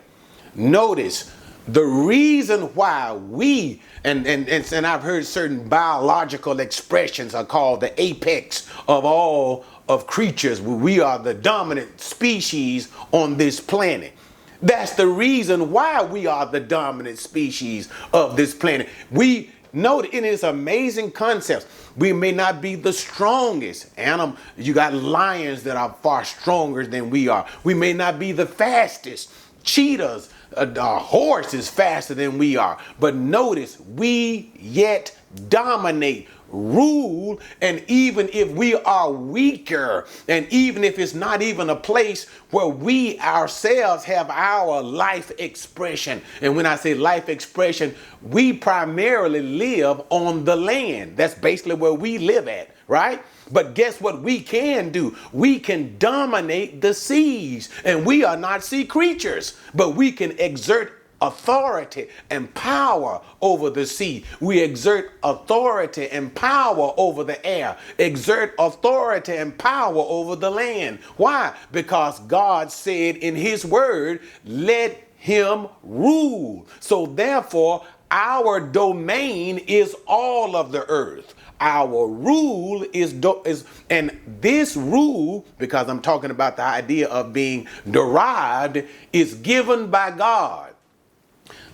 Notice 0.56 1.30
the 1.67 1.84
reason 1.84 2.73
why 2.75 3.13
we 3.13 3.82
and, 4.03 4.25
and, 4.25 4.47
and, 4.47 4.71
and 4.71 4.88
I've 4.88 5.03
heard 5.03 5.25
certain 5.25 5.67
biological 5.67 6.60
expressions 6.60 7.36
are 7.36 7.43
called 7.43 7.82
the 7.82 8.01
apex 8.01 8.69
of 8.88 9.03
all 9.03 9.65
of 9.89 10.08
creatures. 10.08 10.62
We 10.62 10.99
are 11.01 11.19
the 11.19 11.34
dominant 11.34 11.99
species 11.99 12.89
on 13.12 13.38
this 13.38 13.60
planet. 13.60 14.13
That's 14.62 14.95
the 14.95 15.08
reason 15.08 15.71
why 15.71 16.03
we 16.03 16.25
are 16.25 16.45
the 16.45 16.60
dominant 16.60 17.19
species 17.19 17.89
of 18.13 18.38
this 18.38 18.53
planet. 18.53 18.88
We 19.12 19.51
know 19.73 19.99
in 19.99 20.23
its 20.25 20.43
amazing 20.43 21.12
concepts. 21.12 21.65
We 21.97 22.13
may 22.13 22.32
not 22.32 22.62
be 22.62 22.75
the 22.75 22.93
strongest 22.93 23.91
animal. 23.97 24.38
You 24.58 24.73
got 24.73 24.93
lions 24.93 25.63
that 25.63 25.77
are 25.77 25.95
far 26.01 26.23
stronger 26.23 26.88
than 26.88 27.10
we 27.10 27.27
are. 27.27 27.45
We 27.63 27.73
may 27.73 27.93
not 27.93 28.19
be 28.19 28.32
the 28.32 28.45
fastest. 28.45 29.32
Cheetahs 29.63 30.30
a, 30.54 30.68
a 30.68 31.00
horse 31.00 31.54
is 31.54 31.70
faster 31.70 32.14
than 32.14 32.38
we 32.38 32.58
are. 32.58 32.78
But 33.00 33.16
notice, 33.16 33.80
we 33.80 34.52
yet 34.60 35.18
dominate 35.50 36.28
rule 36.50 37.40
and 37.62 37.84
even 37.88 38.30
if 38.32 38.50
we 38.52 38.74
are 38.76 39.12
weaker 39.12 40.06
and 40.28 40.48
even 40.50 40.84
if 40.84 40.98
it's 40.98 41.14
not 41.14 41.42
even 41.42 41.70
a 41.70 41.76
place 41.76 42.28
where 42.52 42.68
we 42.68 43.20
ourselves 43.20 44.04
have 44.06 44.30
our 44.30 44.82
life 44.82 45.32
expression. 45.40 46.22
And 46.42 46.56
when 46.56 46.66
i 46.66 46.76
say 46.76 46.94
life 46.94 47.30
expression 47.30 47.94
we 48.22 48.54
primarily 48.54 49.42
live 49.42 50.02
on 50.10 50.46
the 50.46 50.56
land. 50.56 51.18
That's 51.18 51.36
basically 51.36 51.76
where 51.76 51.94
we 51.94 52.18
live 52.18 52.48
at 52.48 52.70
right 52.88 53.22
but 53.52 53.74
guess 53.74 54.02
what 54.02 54.22
we 54.22 54.42
can 54.42 54.92
do? 54.92 55.16
We 55.32 55.60
can 55.60 55.98
dominate 55.98 56.82
the 56.82 56.94
seas. 56.94 57.70
And 57.84 58.06
we 58.06 58.24
are 58.24 58.38
not 58.38 58.64
sea 58.64 58.86
creatures, 58.86 59.58
but 59.74 59.96
we 59.96 60.12
can 60.12 60.32
exert 60.40 60.94
authority 61.22 62.10
and 62.30 62.54
power 62.54 63.22
over 63.42 63.70
the 63.70 63.86
sea. 63.86 64.24
We 64.40 64.60
exert 64.60 65.14
authority 65.24 66.10
and 66.10 66.34
power 66.36 66.94
over 66.98 67.24
the 67.24 67.44
air, 67.46 67.78
exert 67.98 68.54
authority 68.60 69.36
and 69.36 69.58
power 69.58 69.98
over 69.98 70.36
the 70.36 70.52
land. 70.52 71.00
Why? 71.18 71.56
Because 71.72 72.20
God 72.22 72.72
said 72.72 73.18
in 73.18 73.36
His 73.36 73.66
word, 73.66 74.22
let 74.46 75.08
him 75.18 75.68
rule. 75.84 76.68
So 76.80 77.08
therefore, 77.08 77.86
our 78.12 78.60
domain 78.62 79.58
is 79.58 79.96
all 80.06 80.56
of 80.56 80.72
the 80.72 80.88
earth. 80.88 81.34
Our 81.60 82.08
rule 82.08 82.86
is 82.93 83.13
do- 83.13 83.41
is 83.46 83.65
and 83.89 84.20
this 84.41 84.76
rule 84.76 85.46
because 85.58 85.89
I'm 85.89 86.02
talking 86.02 86.32
about 86.32 86.58
the 86.58 86.63
idea 86.63 87.08
of 87.08 87.34
being 87.34 87.67
derived 87.89 88.84
is 89.13 89.36
given 89.36 89.89
by 89.89 90.12
God. 90.12 90.74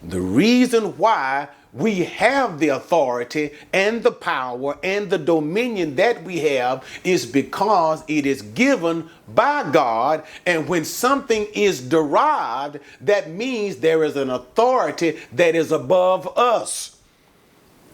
The 0.04 0.22
reason 0.22 0.98
why 0.98 1.50
we 1.74 2.02
have 2.06 2.60
the 2.60 2.70
authority 2.70 3.52
and 3.74 4.04
the 4.04 4.12
power 4.12 4.78
and 4.84 5.10
the 5.10 5.18
dominion 5.18 5.96
that 5.96 6.24
we 6.24 6.40
have 6.40 6.86
is 7.04 7.26
because 7.26 8.04
it 8.08 8.26
is 8.26 8.42
given 8.42 9.10
by 9.34 9.70
God. 9.72 10.24
And 10.46 10.68
when 10.70 10.86
something 10.86 11.48
is 11.54 11.82
derived, 11.82 12.80
that 13.02 13.32
means 13.32 13.78
there 13.78 14.04
is 14.04 14.16
an 14.16 14.30
authority 14.30 15.20
that 15.34 15.56
is 15.56 15.72
above 15.72 16.38
us. 16.38 16.98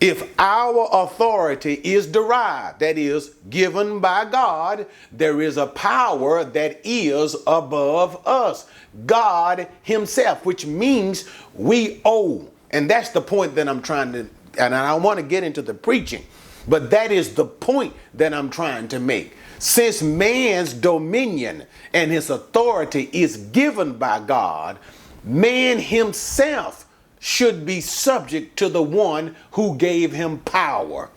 If 0.01 0.33
our 0.39 0.87
authority 0.91 1.73
is 1.83 2.07
derived, 2.07 2.79
that 2.79 2.97
is, 2.97 3.35
given 3.49 3.99
by 3.99 4.25
God, 4.25 4.87
there 5.11 5.41
is 5.41 5.57
a 5.57 5.67
power 5.67 6.43
that 6.43 6.79
is 6.83 7.35
above 7.45 8.25
us. 8.25 8.65
God 9.05 9.67
Himself, 9.83 10.45
which 10.45 10.65
means 10.65 11.27
we 11.53 12.01
owe 12.05 12.49
and 12.71 12.89
that's 12.89 13.09
the 13.09 13.21
point 13.21 13.55
that 13.55 13.67
I'm 13.67 13.81
trying 13.81 14.13
to, 14.13 14.27
and 14.57 14.75
I 14.75 14.93
want 14.95 15.17
to 15.17 15.23
get 15.23 15.43
into 15.43 15.61
the 15.61 15.73
preaching, 15.73 16.25
but 16.67 16.91
that 16.91 17.11
is 17.11 17.33
the 17.33 17.45
point 17.45 17.93
that 18.13 18.33
I'm 18.33 18.49
trying 18.49 18.87
to 18.89 18.99
make. 18.99 19.35
Since 19.57 20.01
man's 20.01 20.73
dominion 20.73 21.65
and 21.93 22.11
his 22.11 22.29
authority 22.29 23.09
is 23.11 23.37
given 23.37 23.97
by 23.97 24.19
God, 24.19 24.77
man 25.23 25.79
himself 25.79 26.85
should 27.19 27.65
be 27.65 27.81
subject 27.81 28.57
to 28.57 28.69
the 28.69 28.81
one 28.81 29.35
who 29.51 29.75
gave 29.75 30.11
him 30.13 30.39
power. 30.39 31.09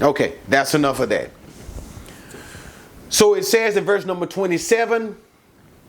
Okay, 0.00 0.34
that's 0.48 0.74
enough 0.74 1.00
of 1.00 1.08
that. 1.08 1.30
So 3.08 3.34
it 3.34 3.44
says 3.44 3.76
in 3.76 3.84
verse 3.84 4.04
number 4.04 4.26
27, 4.26 5.16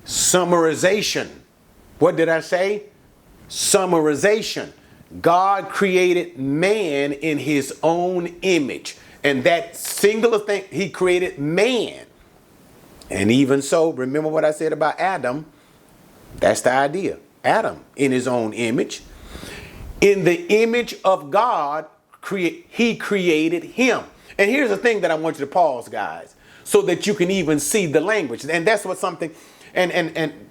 summarization. 0.06 1.28
What 2.00 2.16
did 2.16 2.30
I 2.30 2.40
say? 2.42 2.84
summarization. 3.50 4.72
God 5.22 5.70
created 5.70 6.38
man 6.38 7.14
in 7.14 7.38
his 7.38 7.78
own 7.84 8.28
image. 8.42 8.98
And 9.24 9.44
that 9.44 9.76
singular 9.76 10.40
thing, 10.40 10.66
he 10.72 10.90
created 10.90 11.40
man. 11.40 12.06
And 13.10 13.32
even 13.32 13.62
so, 13.62 13.92
remember 13.92 14.30
what 14.30 14.44
I 14.44 14.52
said 14.52 14.74
about 14.74 15.00
Adam? 15.00 15.46
That's 16.38 16.62
the 16.62 16.72
idea. 16.72 17.18
Adam 17.46 17.84
in 17.96 18.12
his 18.12 18.28
own 18.28 18.54
image. 18.54 19.02
In 20.02 20.26
the 20.26 20.46
image 20.62 20.96
of 21.06 21.32
God, 21.32 21.86
create, 22.22 22.66
he 22.70 22.96
created 22.96 23.64
him. 23.64 24.04
And 24.38 24.50
here's 24.52 24.70
the 24.70 24.78
thing 24.78 25.02
that 25.02 25.12
I 25.12 25.16
want 25.16 25.40
you 25.40 25.46
to 25.46 25.52
pause, 25.52 25.88
guys, 25.88 26.36
so 26.64 26.82
that 26.84 27.08
you 27.08 27.14
can 27.14 27.32
even 27.32 27.60
see 27.60 27.86
the 27.86 28.02
language. 28.02 28.46
And 28.46 28.68
that's 28.68 28.84
what 28.84 28.98
something, 28.98 29.32
and 29.74 29.92
and 29.92 30.16
and 30.18 30.50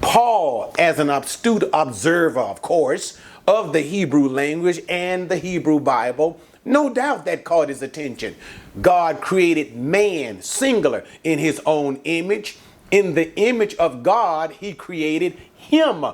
Paul, 0.00 0.74
as 0.78 0.98
an 0.98 1.10
astute 1.10 1.64
observer, 1.72 2.40
of 2.40 2.62
course, 2.62 3.18
of 3.48 3.72
the 3.72 3.80
Hebrew 3.80 4.28
language 4.28 4.80
and 4.88 5.28
the 5.28 5.38
Hebrew 5.38 5.80
Bible, 5.80 6.38
no 6.64 6.92
doubt 6.92 7.24
that 7.24 7.44
caught 7.44 7.68
his 7.68 7.82
attention. 7.82 8.36
God 8.80 9.20
created 9.20 9.76
man, 9.76 10.42
singular, 10.42 11.04
in 11.24 11.38
his 11.38 11.60
own 11.64 12.00
image. 12.04 12.58
In 12.90 13.14
the 13.14 13.34
image 13.38 13.74
of 13.76 14.02
God, 14.02 14.52
he 14.52 14.72
created 14.72 15.38
him, 15.56 16.04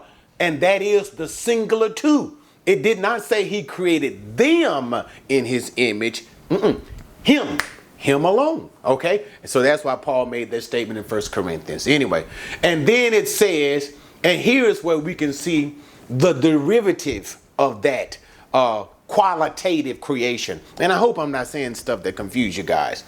and 0.43 0.61
that 0.61 0.83
is 0.83 1.11
the 1.11 1.29
singular 1.29 1.89
too. 1.89 2.37
It 2.67 2.83
did 2.83 2.99
not 2.99 3.23
say 3.23 3.45
he 3.45 3.63
created 3.63 4.37
them 4.37 4.93
in 5.29 5.45
his 5.45 5.73
image, 5.77 6.25
Mm-mm. 6.51 6.81
him 7.23 7.59
him 7.97 8.25
alone. 8.25 8.69
Okay? 8.85 9.25
So 9.45 9.63
that's 9.63 9.85
why 9.85 9.95
Paul 9.95 10.27
made 10.27 10.51
that 10.51 10.63
statement 10.63 10.99
in 10.99 11.05
First 11.05 11.31
Corinthians. 11.31 11.87
Anyway, 11.87 12.27
and 12.65 12.85
then 12.85 13.15
it 13.15 13.29
says, 13.29 13.95
and 14.25 14.41
here 14.41 14.65
is 14.65 14.83
where 14.83 14.99
we 14.99 15.15
can 15.15 15.33
see 15.33 15.77
the 16.11 16.33
derivative 16.33 17.37
of 17.61 17.83
that 17.83 18.19
uh, 18.53 18.83
qualitative 19.07 20.01
creation. 20.01 20.61
And 20.81 20.93
I 20.93 20.99
hope 20.99 21.17
I'm 21.17 21.31
not 21.31 21.47
saying 21.47 21.77
stuff 21.77 22.03
that 22.03 22.17
confuse 22.17 22.57
you 22.57 22.65
guys. 22.65 23.05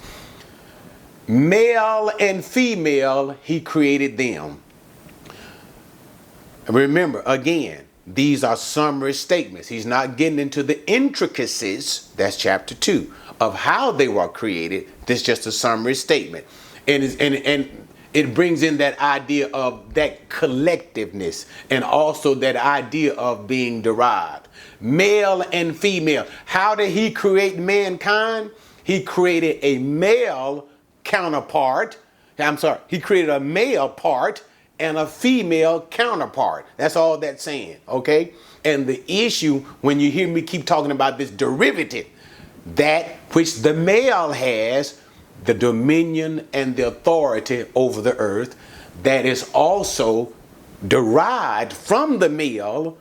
Male 1.27 2.13
and 2.21 2.45
female, 2.45 3.37
he 3.43 3.61
created 3.61 4.17
them. 4.17 4.61
Remember, 6.69 7.23
again, 7.27 7.85
these 8.07 8.45
are 8.45 8.57
summary 8.57 9.15
statements. 9.15 9.69
He's 9.69 9.87
not 9.87 10.17
getting 10.17 10.39
into 10.39 10.63
the 10.63 10.89
intricacies. 10.91 12.11
That's 12.17 12.37
chapter 12.37 12.75
2 12.75 13.13
of 13.41 13.55
how 13.55 13.93
they 13.93 14.09
were 14.09 14.29
created. 14.29 14.89
This 15.07 15.21
is 15.21 15.27
just 15.27 15.47
a 15.47 15.53
summary 15.53 15.95
statement. 15.95 16.47
And, 16.87 17.03
and, 17.21 17.35
and 17.37 17.89
it 18.13 18.35
brings 18.35 18.63
in 18.63 18.79
that 18.79 18.99
idea 19.01 19.49
of 19.49 19.95
that 19.95 20.29
collectiveness 20.29 21.47
and 21.71 21.83
also 21.83 22.35
that 22.37 22.57
idea 22.57 23.15
of 23.15 23.47
being 23.47 23.83
derived. 23.83 24.49
Male 24.81 25.45
and 25.53 25.77
female. 25.77 26.27
How 26.45 26.75
did 26.75 26.91
he 26.91 27.11
create 27.11 27.59
mankind? 27.59 28.51
He 28.85 29.03
created 29.03 29.59
a 29.63 29.79
male 29.79 30.69
counterpart. 31.03 31.99
I'm 32.39 32.59
sorry, 32.59 32.81
he 32.89 33.01
created 33.01 33.31
a 33.31 33.41
male 33.41 33.89
part 33.89 34.45
and 34.79 34.97
a 34.97 35.07
female 35.07 35.83
counterpart. 35.83 36.67
That's 36.77 36.97
all 36.97 37.19
that's 37.19 37.43
saying, 37.43 37.77
okay? 37.89 38.33
And 38.65 38.87
the 38.87 39.03
issue 39.07 39.61
when 39.81 40.01
you 40.01 40.11
hear 40.11 40.27
me 40.27 40.43
keep 40.43 40.67
talking 40.67 40.91
about 40.91 41.19
this 41.19 41.31
derivative, 41.31 42.07
that 42.75 43.07
which 43.33 43.57
the 43.57 43.75
male 43.75 44.33
has 44.33 45.01
the 45.45 45.55
dominion 45.55 46.49
and 46.53 46.77
the 46.77 46.89
authority 46.89 47.67
over 47.75 48.01
the 48.01 48.17
earth 48.17 48.57
that 49.03 49.27
is 49.27 49.51
also 49.53 50.33
derived 50.87 51.73
from 51.73 52.19
the 52.19 52.29
male 52.29 52.97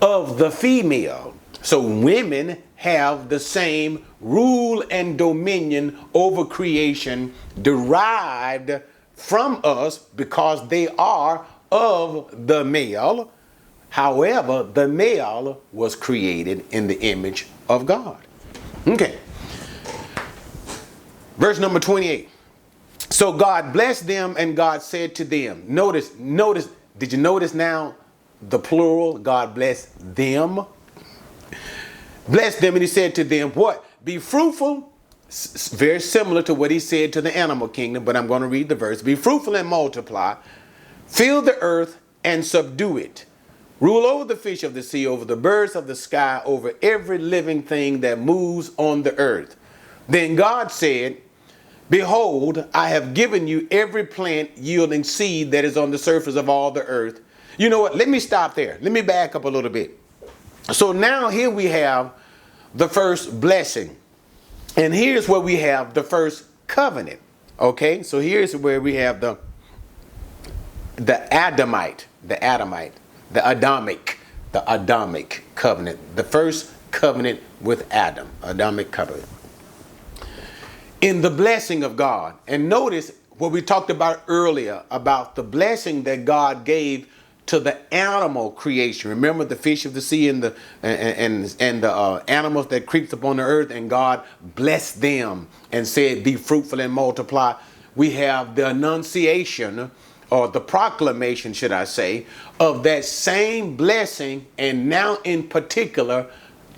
of 0.00 0.38
the 0.38 0.50
female. 0.50 1.34
So 1.62 1.80
women 1.80 2.62
have 2.76 3.28
the 3.28 3.40
same 3.40 4.04
rule 4.20 4.84
and 4.90 5.16
dominion 5.16 5.96
over 6.12 6.44
creation 6.44 7.32
derived 7.62 8.72
from 9.16 9.60
us 9.64 9.98
because 9.98 10.68
they 10.68 10.88
are 10.98 11.46
of 11.70 12.46
the 12.46 12.64
male. 12.64 13.30
However, 13.90 14.62
the 14.62 14.88
male 14.88 15.60
was 15.72 15.94
created 15.94 16.64
in 16.70 16.86
the 16.86 17.00
image 17.00 17.46
of 17.68 17.86
God. 17.86 18.18
Okay. 18.86 19.18
Verse 21.36 21.58
number 21.58 21.80
28. 21.80 22.28
So 23.10 23.32
God 23.32 23.72
blessed 23.72 24.06
them 24.06 24.34
and 24.38 24.56
God 24.56 24.82
said 24.82 25.14
to 25.16 25.24
them. 25.24 25.62
Notice, 25.66 26.14
notice, 26.18 26.68
did 26.98 27.12
you 27.12 27.18
notice 27.18 27.54
now 27.54 27.94
the 28.42 28.58
plural? 28.58 29.18
God 29.18 29.54
blessed 29.54 30.14
them. 30.14 30.66
Blessed 32.28 32.60
them 32.60 32.74
and 32.74 32.82
he 32.82 32.88
said 32.88 33.14
to 33.16 33.24
them, 33.24 33.50
What? 33.52 33.84
Be 34.04 34.18
fruitful. 34.18 34.92
Very 35.28 36.00
similar 36.00 36.42
to 36.42 36.54
what 36.54 36.70
he 36.70 36.78
said 36.78 37.12
to 37.14 37.20
the 37.20 37.36
animal 37.36 37.68
kingdom, 37.68 38.04
but 38.04 38.16
I'm 38.16 38.26
going 38.26 38.42
to 38.42 38.48
read 38.48 38.68
the 38.68 38.74
verse. 38.74 39.02
Be 39.02 39.14
fruitful 39.14 39.56
and 39.56 39.68
multiply. 39.68 40.36
Fill 41.06 41.42
the 41.42 41.58
earth 41.58 41.98
and 42.22 42.44
subdue 42.44 42.98
it. 42.98 43.26
Rule 43.80 44.06
over 44.06 44.24
the 44.24 44.36
fish 44.36 44.62
of 44.62 44.74
the 44.74 44.82
sea, 44.82 45.06
over 45.06 45.24
the 45.24 45.36
birds 45.36 45.74
of 45.74 45.86
the 45.86 45.96
sky, 45.96 46.40
over 46.44 46.74
every 46.80 47.18
living 47.18 47.62
thing 47.62 48.00
that 48.00 48.20
moves 48.20 48.70
on 48.76 49.02
the 49.02 49.16
earth. 49.18 49.56
Then 50.08 50.36
God 50.36 50.70
said, 50.70 51.18
Behold, 51.90 52.66
I 52.72 52.88
have 52.88 53.12
given 53.12 53.46
you 53.46 53.68
every 53.70 54.06
plant 54.06 54.56
yielding 54.56 55.04
seed 55.04 55.50
that 55.50 55.64
is 55.64 55.76
on 55.76 55.90
the 55.90 55.98
surface 55.98 56.36
of 56.36 56.48
all 56.48 56.70
the 56.70 56.84
earth. 56.84 57.20
You 57.58 57.68
know 57.68 57.80
what? 57.80 57.96
Let 57.96 58.08
me 58.08 58.20
stop 58.20 58.54
there. 58.54 58.78
Let 58.80 58.92
me 58.92 59.02
back 59.02 59.34
up 59.34 59.44
a 59.44 59.48
little 59.48 59.70
bit. 59.70 59.98
So 60.72 60.92
now 60.92 61.28
here 61.28 61.50
we 61.50 61.66
have 61.66 62.12
the 62.74 62.88
first 62.88 63.38
blessing. 63.40 63.96
And 64.76 64.94
here's 64.94 65.28
where 65.28 65.40
we 65.40 65.56
have 65.56 65.94
the 65.94 66.02
first 66.02 66.44
covenant. 66.66 67.20
Okay? 67.60 68.02
So 68.02 68.20
here's 68.20 68.56
where 68.56 68.80
we 68.80 68.94
have 68.96 69.20
the 69.20 69.38
the 70.96 71.32
Adamite, 71.34 72.06
the 72.22 72.42
Adamite, 72.42 72.92
the 73.32 73.48
Adamic, 73.48 74.18
the 74.52 74.62
Adamic 74.72 75.42
covenant. 75.56 76.16
The 76.16 76.22
first 76.22 76.72
covenant 76.92 77.40
with 77.60 77.92
Adam, 77.92 78.28
Adamic 78.42 78.92
covenant 78.92 79.28
in 81.04 81.20
the 81.20 81.28
blessing 81.30 81.84
of 81.84 81.96
God. 81.96 82.34
And 82.48 82.70
notice 82.70 83.12
what 83.36 83.52
we 83.52 83.60
talked 83.60 83.90
about 83.90 84.22
earlier 84.26 84.82
about 84.90 85.36
the 85.36 85.42
blessing 85.42 86.04
that 86.04 86.24
God 86.24 86.64
gave 86.64 87.12
to 87.46 87.60
the 87.60 87.94
animal 87.94 88.50
creation. 88.50 89.10
Remember 89.10 89.44
the 89.44 89.56
fish 89.56 89.84
of 89.84 89.94
the 89.94 90.00
sea 90.00 90.28
and 90.28 90.42
the 90.42 90.56
and 90.82 90.98
and, 91.44 91.56
and 91.60 91.82
the 91.82 91.92
uh, 91.92 92.22
animals 92.28 92.68
that 92.68 92.86
creeps 92.86 93.12
upon 93.12 93.36
the 93.36 93.42
earth, 93.42 93.70
and 93.70 93.90
God 93.90 94.22
blessed 94.40 95.00
them 95.00 95.48
and 95.72 95.86
said, 95.86 96.24
"Be 96.24 96.36
fruitful 96.36 96.80
and 96.80 96.92
multiply." 96.92 97.54
We 97.96 98.10
have 98.12 98.56
the 98.56 98.70
annunciation 98.70 99.90
or 100.30 100.48
the 100.48 100.60
proclamation, 100.60 101.52
should 101.52 101.70
I 101.70 101.84
say, 101.84 102.26
of 102.58 102.82
that 102.82 103.04
same 103.04 103.76
blessing, 103.76 104.46
and 104.58 104.88
now 104.88 105.18
in 105.22 105.44
particular 105.44 106.26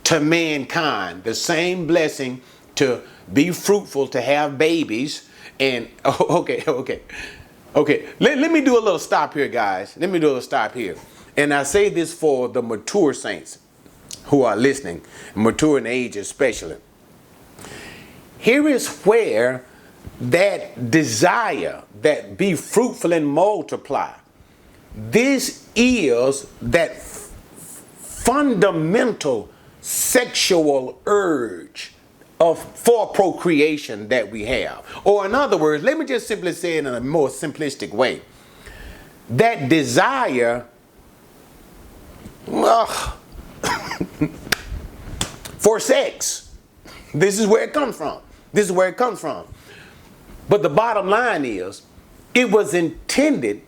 to 0.05 0.21
mankind, 0.21 1.25
the 1.25 1.35
same 1.35 1.87
blessing 1.87 2.43
to 2.75 3.03
be 3.33 3.51
fruitful, 3.51 4.09
to 4.09 4.21
have 4.21 4.59
babies, 4.59 5.29
and 5.59 5.89
okay, 6.05 6.63
okay. 6.67 7.01
Okay, 7.77 8.09
let, 8.19 8.39
let 8.39 8.51
me 8.51 8.63
do 8.63 8.79
a 8.79 8.81
little 8.81 8.99
stop 8.99 9.35
here, 9.35 9.49
guys. 9.49 9.95
Let 9.99 10.09
me 10.09 10.19
do 10.19 10.27
a 10.27 10.29
little 10.29 10.43
stop 10.43 10.73
here. 10.73 10.97
And 11.37 11.53
I 11.53 11.63
say 11.63 11.91
this 11.91 12.15
for 12.15 12.49
the 12.49 12.63
mature 12.63 13.13
saints 13.13 13.59
who 14.25 14.45
are 14.45 14.57
listening, 14.57 15.03
mature 15.35 15.77
in 15.77 15.87
age 15.87 16.17
especially. 16.17 16.77
Here 18.39 18.67
is 18.67 18.89
where 19.03 19.67
that 20.21 20.91
desire 20.91 21.83
that 22.01 22.39
be 22.39 22.55
fruitful 22.55 23.13
and 23.13 23.29
multiply, 23.29 24.13
this 24.95 25.69
is 25.77 26.47
that 26.63 26.97
fundamental 26.97 29.51
sexual 29.83 30.99
urge 31.05 31.93
of 32.39 32.63
for 32.77 33.09
procreation 33.09 34.09
that 34.09 34.31
we 34.31 34.45
have. 34.45 34.85
Or 35.05 35.25
in 35.27 35.35
other 35.35 35.57
words, 35.57 35.83
let 35.83 35.99
me 35.99 36.05
just 36.05 36.27
simply 36.27 36.53
say 36.53 36.77
it 36.77 36.87
in 36.87 36.95
a 36.95 37.01
more 37.01 37.29
simplistic 37.29 37.93
way. 37.93 38.23
That 39.31 39.69
desire 39.69 40.67
ugh, 42.53 43.17
for 45.59 45.81
sex. 45.81 46.55
This 47.15 47.39
is 47.39 47.47
where 47.47 47.65
it 47.65 47.73
comes 47.73 47.97
from. 47.97 48.21
This 48.53 48.67
is 48.67 48.73
where 48.73 48.89
it 48.89 48.97
comes 48.97 49.21
from. 49.21 49.47
But 50.49 50.63
the 50.63 50.69
bottom 50.69 51.09
line 51.09 51.45
is 51.45 51.83
it 52.35 52.51
was 52.51 52.75
intended 52.75 53.63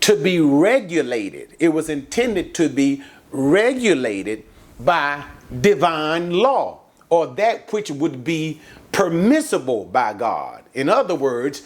to 0.00 0.16
be 0.16 0.40
regulated. 0.40 1.56
It 1.58 1.70
was 1.70 1.88
intended 1.88 2.54
to 2.56 2.68
be 2.68 3.02
regulated 3.32 4.44
by 4.78 5.24
divine 5.60 6.30
law 6.30 6.79
or 7.10 7.26
that 7.26 7.72
which 7.72 7.90
would 7.90 8.24
be 8.24 8.60
permissible 8.92 9.84
by 9.84 10.12
God. 10.14 10.62
In 10.74 10.88
other 10.88 11.14
words, 11.14 11.62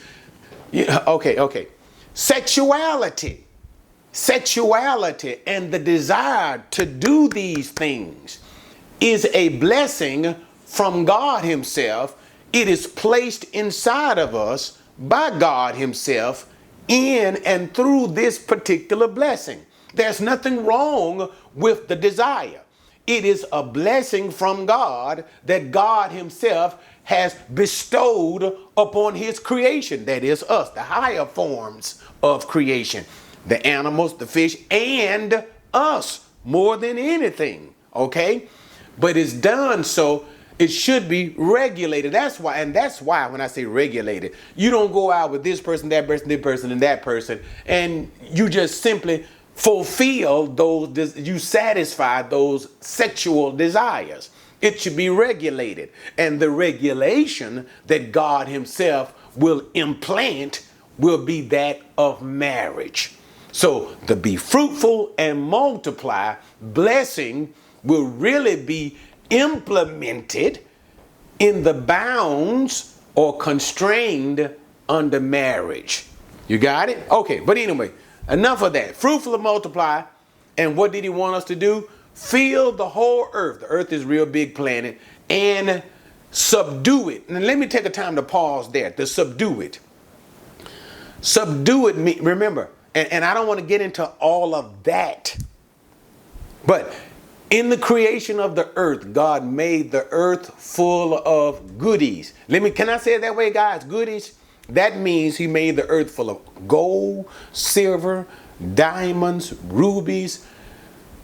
okay, 0.74 1.38
okay. 1.38 1.68
Sexuality, 2.14 3.44
sexuality, 4.12 5.38
and 5.46 5.72
the 5.72 5.78
desire 5.78 6.64
to 6.72 6.86
do 6.86 7.28
these 7.28 7.70
things 7.70 8.40
is 9.00 9.26
a 9.34 9.50
blessing 9.50 10.34
from 10.64 11.04
God 11.04 11.44
Himself. 11.44 12.16
It 12.52 12.68
is 12.68 12.86
placed 12.86 13.44
inside 13.44 14.18
of 14.18 14.34
us 14.34 14.78
by 14.98 15.38
God 15.38 15.74
Himself 15.74 16.48
in 16.88 17.36
and 17.44 17.72
through 17.74 18.08
this 18.08 18.38
particular 18.38 19.08
blessing. 19.08 19.64
There's 19.94 20.20
nothing 20.20 20.64
wrong 20.64 21.30
with 21.54 21.88
the 21.88 21.96
desire. 21.96 22.63
It 23.06 23.24
is 23.24 23.46
a 23.52 23.62
blessing 23.62 24.30
from 24.30 24.66
God 24.66 25.24
that 25.44 25.70
God 25.70 26.10
Himself 26.10 26.82
has 27.04 27.34
bestowed 27.52 28.56
upon 28.76 29.14
His 29.14 29.38
creation. 29.38 30.04
That 30.06 30.24
is 30.24 30.42
us, 30.44 30.70
the 30.70 30.82
higher 30.82 31.26
forms 31.26 32.02
of 32.22 32.46
creation, 32.46 33.04
the 33.46 33.64
animals, 33.66 34.16
the 34.16 34.26
fish, 34.26 34.56
and 34.70 35.44
us 35.72 36.26
more 36.44 36.76
than 36.76 36.96
anything. 36.96 37.74
Okay? 37.94 38.48
But 38.98 39.16
it's 39.16 39.32
done 39.32 39.84
so 39.84 40.24
it 40.58 40.68
should 40.68 41.08
be 41.08 41.34
regulated. 41.36 42.12
That's 42.12 42.38
why, 42.38 42.58
and 42.58 42.74
that's 42.74 43.02
why 43.02 43.26
when 43.26 43.40
I 43.40 43.48
say 43.48 43.64
regulated, 43.64 44.34
you 44.54 44.70
don't 44.70 44.92
go 44.92 45.10
out 45.10 45.30
with 45.30 45.42
this 45.42 45.60
person, 45.60 45.88
that 45.88 46.06
person, 46.06 46.28
this 46.28 46.40
person, 46.40 46.70
and 46.70 46.80
that 46.80 47.02
person, 47.02 47.40
and 47.66 48.10
you 48.22 48.48
just 48.48 48.80
simply 48.80 49.26
fulfill 49.54 50.46
those, 50.46 51.16
you 51.16 51.38
satisfy 51.38 52.22
those 52.22 52.68
sexual 52.80 53.52
desires. 53.52 54.30
It 54.60 54.80
should 54.80 54.96
be 54.96 55.10
regulated. 55.10 55.90
And 56.16 56.40
the 56.40 56.50
regulation 56.50 57.66
that 57.86 58.12
God 58.12 58.48
Himself 58.48 59.14
will 59.36 59.66
implant 59.74 60.66
will 60.98 61.24
be 61.24 61.40
that 61.48 61.80
of 61.98 62.22
marriage. 62.22 63.14
So 63.52 63.94
to 64.06 64.16
be 64.16 64.36
fruitful 64.36 65.14
and 65.18 65.42
multiply, 65.42 66.36
blessing 66.60 67.52
will 67.82 68.04
really 68.04 68.56
be 68.56 68.96
implemented 69.30 70.64
in 71.38 71.62
the 71.62 71.74
bounds 71.74 72.98
or 73.14 73.36
constrained 73.38 74.50
under 74.88 75.20
marriage. 75.20 76.06
You 76.48 76.58
got 76.58 76.88
it? 76.88 76.98
Okay, 77.10 77.40
but 77.40 77.56
anyway, 77.56 77.90
Enough 78.28 78.62
of 78.62 78.72
that. 78.72 78.96
Fruitful 78.96 79.34
and 79.34 79.42
multiply. 79.42 80.02
And 80.56 80.76
what 80.76 80.92
did 80.92 81.04
he 81.04 81.10
want 81.10 81.36
us 81.36 81.44
to 81.44 81.56
do? 81.56 81.88
Fill 82.14 82.72
the 82.72 82.88
whole 82.88 83.28
earth. 83.32 83.60
The 83.60 83.66
earth 83.66 83.92
is 83.92 84.04
real 84.04 84.26
big 84.26 84.54
planet. 84.54 84.98
And 85.28 85.82
subdue 86.30 87.08
it. 87.08 87.28
And 87.28 87.46
let 87.46 87.58
me 87.58 87.66
take 87.66 87.84
a 87.84 87.90
time 87.90 88.16
to 88.16 88.22
pause 88.22 88.70
there. 88.72 88.90
To 88.92 89.06
subdue 89.06 89.60
it. 89.60 89.80
Subdue 91.24 91.88
it, 91.88 92.20
remember, 92.20 92.68
and, 92.94 93.10
and 93.10 93.24
I 93.24 93.32
don't 93.32 93.46
want 93.46 93.58
to 93.58 93.64
get 93.64 93.80
into 93.80 94.04
all 94.04 94.54
of 94.54 94.82
that. 94.82 95.38
But 96.66 96.94
in 97.48 97.70
the 97.70 97.78
creation 97.78 98.38
of 98.38 98.56
the 98.56 98.70
earth, 98.76 99.14
God 99.14 99.42
made 99.42 99.90
the 99.90 100.06
earth 100.10 100.52
full 100.60 101.14
of 101.14 101.78
goodies. 101.78 102.34
Let 102.46 102.62
me, 102.62 102.70
can 102.70 102.90
I 102.90 102.98
say 102.98 103.14
it 103.14 103.22
that 103.22 103.34
way, 103.34 103.50
guys? 103.50 103.84
Goodies. 103.84 104.34
That 104.68 104.98
means 104.98 105.36
he 105.36 105.46
made 105.46 105.76
the 105.76 105.86
earth 105.88 106.10
full 106.10 106.30
of 106.30 106.68
gold, 106.68 107.28
silver, 107.52 108.26
diamonds, 108.74 109.54
rubies, 109.64 110.46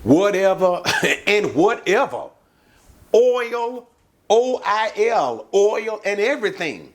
whatever, 0.03 0.83
and 1.27 1.55
whatever. 1.55 2.29
Oil, 3.15 3.89
O 4.29 4.63
I 4.65 4.93
L, 4.97 5.47
oil, 5.55 6.01
and 6.05 6.21
everything. 6.21 6.93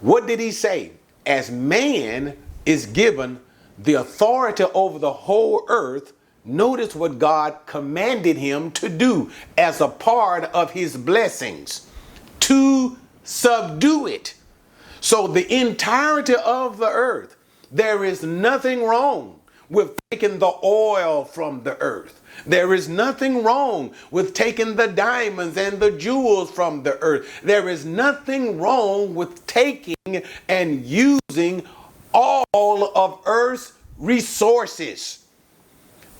What 0.00 0.26
did 0.26 0.40
he 0.40 0.50
say? 0.50 0.92
As 1.24 1.50
man 1.50 2.36
is 2.66 2.86
given 2.86 3.40
the 3.78 3.94
authority 3.94 4.64
over 4.74 4.98
the 4.98 5.12
whole 5.12 5.64
earth, 5.68 6.12
notice 6.44 6.94
what 6.94 7.18
God 7.18 7.56
commanded 7.66 8.36
him 8.36 8.70
to 8.72 8.88
do 8.88 9.30
as 9.56 9.80
a 9.80 9.88
part 9.88 10.44
of 10.44 10.72
his 10.72 10.96
blessings 10.96 11.86
to 12.40 12.98
subdue 13.22 14.06
it. 14.06 14.34
So, 15.00 15.26
the 15.26 15.52
entirety 15.52 16.34
of 16.34 16.78
the 16.78 16.88
earth, 16.88 17.36
there 17.70 18.04
is 18.04 18.22
nothing 18.22 18.84
wrong 18.84 19.40
with 19.68 19.98
taking 20.10 20.38
the 20.38 20.52
oil 20.64 21.24
from 21.24 21.62
the 21.62 21.80
earth. 21.80 22.20
There 22.46 22.74
is 22.74 22.88
nothing 22.88 23.42
wrong 23.42 23.94
with 24.10 24.34
taking 24.34 24.76
the 24.76 24.88
diamonds 24.88 25.56
and 25.56 25.78
the 25.78 25.92
jewels 25.92 26.50
from 26.50 26.82
the 26.82 26.98
earth. 27.00 27.40
There 27.42 27.68
is 27.68 27.84
nothing 27.84 28.58
wrong 28.58 29.14
with 29.14 29.46
taking 29.46 29.94
and 30.48 30.84
using 30.84 31.64
all 32.12 32.92
of 32.96 33.20
earth's 33.26 33.72
resources 33.98 35.20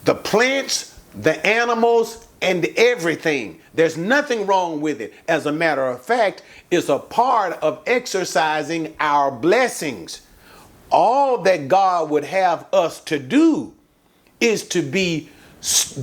the 0.03 0.15
plants, 0.15 0.99
the 1.13 1.45
animals, 1.45 2.27
and 2.41 2.65
everything. 2.75 3.59
There's 3.73 3.97
nothing 3.97 4.45
wrong 4.45 4.81
with 4.81 4.99
it. 4.99 5.13
As 5.27 5.45
a 5.45 5.51
matter 5.51 5.85
of 5.85 6.01
fact, 6.01 6.41
it's 6.71 6.89
a 6.89 6.99
part 6.99 7.53
of 7.61 7.81
exercising 7.85 8.95
our 8.99 9.31
blessings. 9.31 10.21
All 10.91 11.37
that 11.43 11.67
God 11.67 12.09
would 12.09 12.25
have 12.25 12.65
us 12.73 12.99
to 13.05 13.19
do 13.19 13.73
is 14.39 14.67
to 14.69 14.81
be 14.81 15.29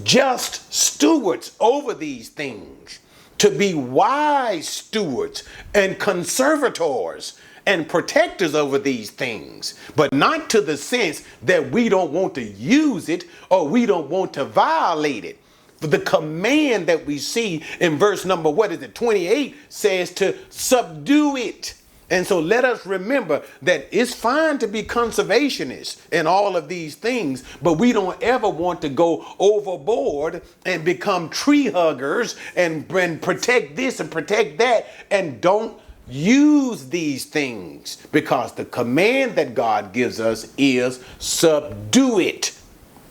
just 0.04 0.72
stewards 0.72 1.56
over 1.58 1.92
these 1.92 2.28
things, 2.28 3.00
to 3.38 3.50
be 3.50 3.74
wise 3.74 4.68
stewards 4.68 5.42
and 5.74 5.98
conservators 5.98 7.38
and 7.66 7.86
protectors 7.86 8.54
over 8.54 8.78
these 8.78 9.10
things, 9.10 9.78
but 9.94 10.12
not 10.12 10.48
to 10.48 10.60
the 10.60 10.76
sense 10.76 11.24
that 11.42 11.70
we 11.70 11.88
don't 11.88 12.12
want 12.12 12.34
to 12.36 12.42
use 12.42 13.08
it 13.08 13.24
or 13.50 13.68
we 13.68 13.84
don't 13.84 14.08
want 14.08 14.32
to 14.32 14.44
violate 14.44 15.24
it 15.24 15.38
the 15.80 15.98
command 15.98 16.86
that 16.86 17.06
we 17.06 17.18
see 17.18 17.62
in 17.80 17.98
verse 17.98 18.24
number, 18.24 18.50
what 18.50 18.72
is 18.72 18.82
it, 18.82 18.94
28 18.94 19.54
says 19.68 20.12
to 20.14 20.36
subdue 20.50 21.36
it. 21.36 21.74
And 22.10 22.26
so 22.26 22.40
let 22.40 22.64
us 22.64 22.86
remember 22.86 23.42
that 23.62 23.86
it's 23.92 24.14
fine 24.14 24.58
to 24.58 24.66
be 24.66 24.82
conservationists 24.82 26.00
in 26.10 26.26
all 26.26 26.56
of 26.56 26.68
these 26.68 26.94
things, 26.94 27.44
but 27.60 27.74
we 27.74 27.92
don't 27.92 28.20
ever 28.22 28.48
want 28.48 28.80
to 28.82 28.88
go 28.88 29.26
overboard 29.38 30.42
and 30.64 30.84
become 30.84 31.28
tree 31.28 31.66
huggers 31.66 32.36
and, 32.56 32.90
and 32.92 33.20
protect 33.20 33.76
this 33.76 34.00
and 34.00 34.10
protect 34.10 34.58
that 34.58 34.86
and 35.10 35.40
don't 35.42 35.78
use 36.08 36.88
these 36.88 37.26
things 37.26 38.06
because 38.12 38.54
the 38.54 38.64
command 38.64 39.36
that 39.36 39.54
God 39.54 39.92
gives 39.92 40.18
us 40.18 40.52
is 40.56 41.04
subdue 41.18 42.20
it. 42.20 42.57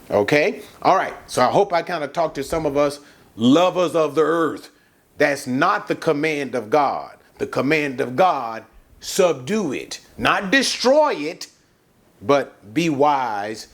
Okay? 0.09 0.61
All 0.81 0.95
right. 0.95 1.13
So 1.27 1.41
I 1.41 1.51
hope 1.51 1.73
I 1.73 1.81
kind 1.81 2.03
of 2.03 2.13
talked 2.13 2.35
to 2.35 2.43
some 2.43 2.65
of 2.65 2.77
us 2.77 2.99
lovers 3.35 3.95
of 3.95 4.15
the 4.15 4.21
earth. 4.21 4.71
That's 5.17 5.47
not 5.47 5.87
the 5.87 5.95
command 5.95 6.55
of 6.55 6.69
God. 6.69 7.17
The 7.37 7.47
command 7.47 8.01
of 8.01 8.15
God, 8.15 8.65
subdue 8.99 9.71
it, 9.73 10.01
not 10.17 10.51
destroy 10.51 11.13
it, 11.13 11.47
but 12.21 12.73
be 12.73 12.89
wise 12.89 13.67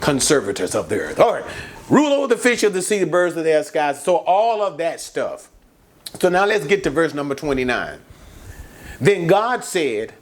conservators 0.00 0.74
of 0.74 0.88
the 0.88 1.00
earth. 1.00 1.20
All 1.20 1.34
right. 1.34 1.44
Rule 1.90 2.12
over 2.12 2.28
the 2.28 2.36
fish 2.40 2.62
of 2.62 2.72
the 2.72 2.80
sea, 2.80 2.98
the 2.98 3.06
birds 3.06 3.36
of 3.36 3.44
the 3.44 3.52
air, 3.52 3.62
skies. 3.62 4.02
So 4.02 4.16
all 4.16 4.62
of 4.62 4.78
that 4.78 5.00
stuff. 5.00 5.50
So 6.18 6.28
now 6.28 6.46
let's 6.46 6.66
get 6.66 6.82
to 6.84 6.90
verse 6.90 7.12
number 7.12 7.34
29. 7.34 7.98
Then 9.00 9.26
God 9.26 9.64
said, 9.64 10.14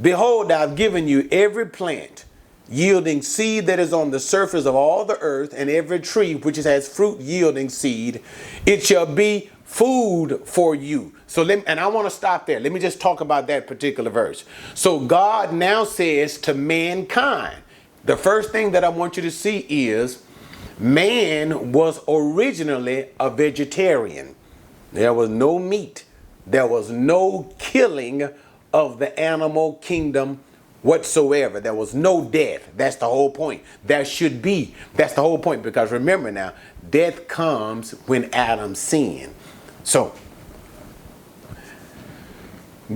Behold, 0.00 0.52
I've 0.52 0.76
given 0.76 1.08
you 1.08 1.28
every 1.32 1.66
plant 1.66 2.24
yielding 2.68 3.22
seed 3.22 3.66
that 3.66 3.78
is 3.78 3.92
on 3.92 4.10
the 4.10 4.20
surface 4.20 4.66
of 4.66 4.74
all 4.74 5.04
the 5.04 5.18
earth, 5.20 5.54
and 5.56 5.70
every 5.70 6.00
tree 6.00 6.34
which 6.34 6.56
has 6.56 6.88
fruit 6.88 7.20
yielding 7.20 7.68
seed. 7.68 8.22
It 8.66 8.84
shall 8.84 9.06
be 9.06 9.50
food 9.64 10.40
for 10.44 10.74
you. 10.74 11.12
So 11.26 11.42
let 11.42 11.58
me, 11.58 11.64
and 11.66 11.78
I 11.78 11.86
want 11.88 12.06
to 12.06 12.10
stop 12.10 12.46
there. 12.46 12.58
Let 12.58 12.72
me 12.72 12.80
just 12.80 13.00
talk 13.00 13.20
about 13.20 13.46
that 13.48 13.66
particular 13.66 14.10
verse. 14.10 14.44
So 14.74 14.98
God 14.98 15.52
now 15.52 15.84
says 15.84 16.38
to 16.38 16.54
mankind, 16.54 17.62
the 18.04 18.16
first 18.16 18.50
thing 18.50 18.72
that 18.72 18.84
I 18.84 18.88
want 18.88 19.16
you 19.16 19.22
to 19.24 19.30
see 19.30 19.66
is 19.68 20.22
man 20.78 21.72
was 21.72 22.00
originally 22.08 23.08
a 23.20 23.28
vegetarian. 23.28 24.34
There 24.92 25.12
was 25.12 25.28
no 25.28 25.58
meat. 25.58 26.04
There 26.46 26.66
was 26.66 26.90
no 26.90 27.54
killing 27.58 28.30
of 28.72 28.98
the 28.98 29.18
animal 29.20 29.74
kingdom 29.74 30.40
whatsoever. 30.82 31.60
There 31.60 31.74
was 31.74 31.94
no 31.94 32.24
death. 32.24 32.70
That's 32.76 32.96
the 32.96 33.06
whole 33.06 33.30
point. 33.30 33.62
There 33.84 34.04
should 34.04 34.40
be. 34.42 34.74
That's 34.94 35.14
the 35.14 35.22
whole 35.22 35.38
point. 35.38 35.62
Because 35.62 35.92
remember 35.92 36.30
now, 36.30 36.54
death 36.88 37.28
comes 37.28 37.92
when 38.06 38.32
Adam 38.32 38.74
sinned. 38.74 39.34
So, 39.84 40.14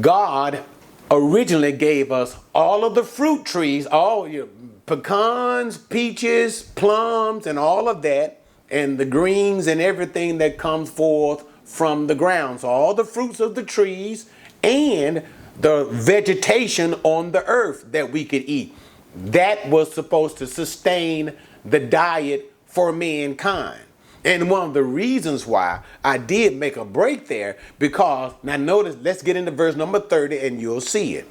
God 0.00 0.64
originally 1.10 1.72
gave 1.72 2.10
us 2.10 2.36
all 2.54 2.84
of 2.84 2.94
the 2.94 3.04
fruit 3.04 3.44
trees, 3.44 3.86
all 3.86 4.26
your 4.26 4.48
pecans, 4.86 5.76
peaches, 5.76 6.62
plums, 6.62 7.46
and 7.46 7.58
all 7.58 7.88
of 7.88 8.02
that, 8.02 8.40
and 8.70 8.98
the 8.98 9.04
greens 9.04 9.66
and 9.66 9.80
everything 9.80 10.38
that 10.38 10.56
comes 10.58 10.90
forth 10.90 11.44
from 11.64 12.06
the 12.06 12.14
ground. 12.14 12.60
So, 12.60 12.68
all 12.68 12.94
the 12.94 13.04
fruits 13.04 13.40
of 13.40 13.54
the 13.54 13.62
trees 13.62 14.30
and 14.62 15.22
the 15.60 15.84
vegetation 15.90 16.94
on 17.02 17.32
the 17.32 17.44
earth 17.46 17.86
that 17.92 18.10
we 18.10 18.24
could 18.24 18.42
eat. 18.46 18.74
That 19.14 19.68
was 19.68 19.92
supposed 19.92 20.38
to 20.38 20.46
sustain 20.46 21.32
the 21.64 21.80
diet 21.80 22.52
for 22.66 22.92
mankind. 22.92 23.80
And 24.24 24.48
one 24.48 24.68
of 24.68 24.74
the 24.74 24.84
reasons 24.84 25.46
why 25.46 25.80
I 26.04 26.16
did 26.16 26.56
make 26.56 26.76
a 26.76 26.84
break 26.84 27.26
there, 27.28 27.58
because 27.78 28.32
now 28.42 28.56
notice, 28.56 28.96
let's 29.00 29.22
get 29.22 29.36
into 29.36 29.50
verse 29.50 29.74
number 29.74 30.00
30 30.00 30.38
and 30.38 30.60
you'll 30.60 30.80
see 30.80 31.16
it. 31.16 31.28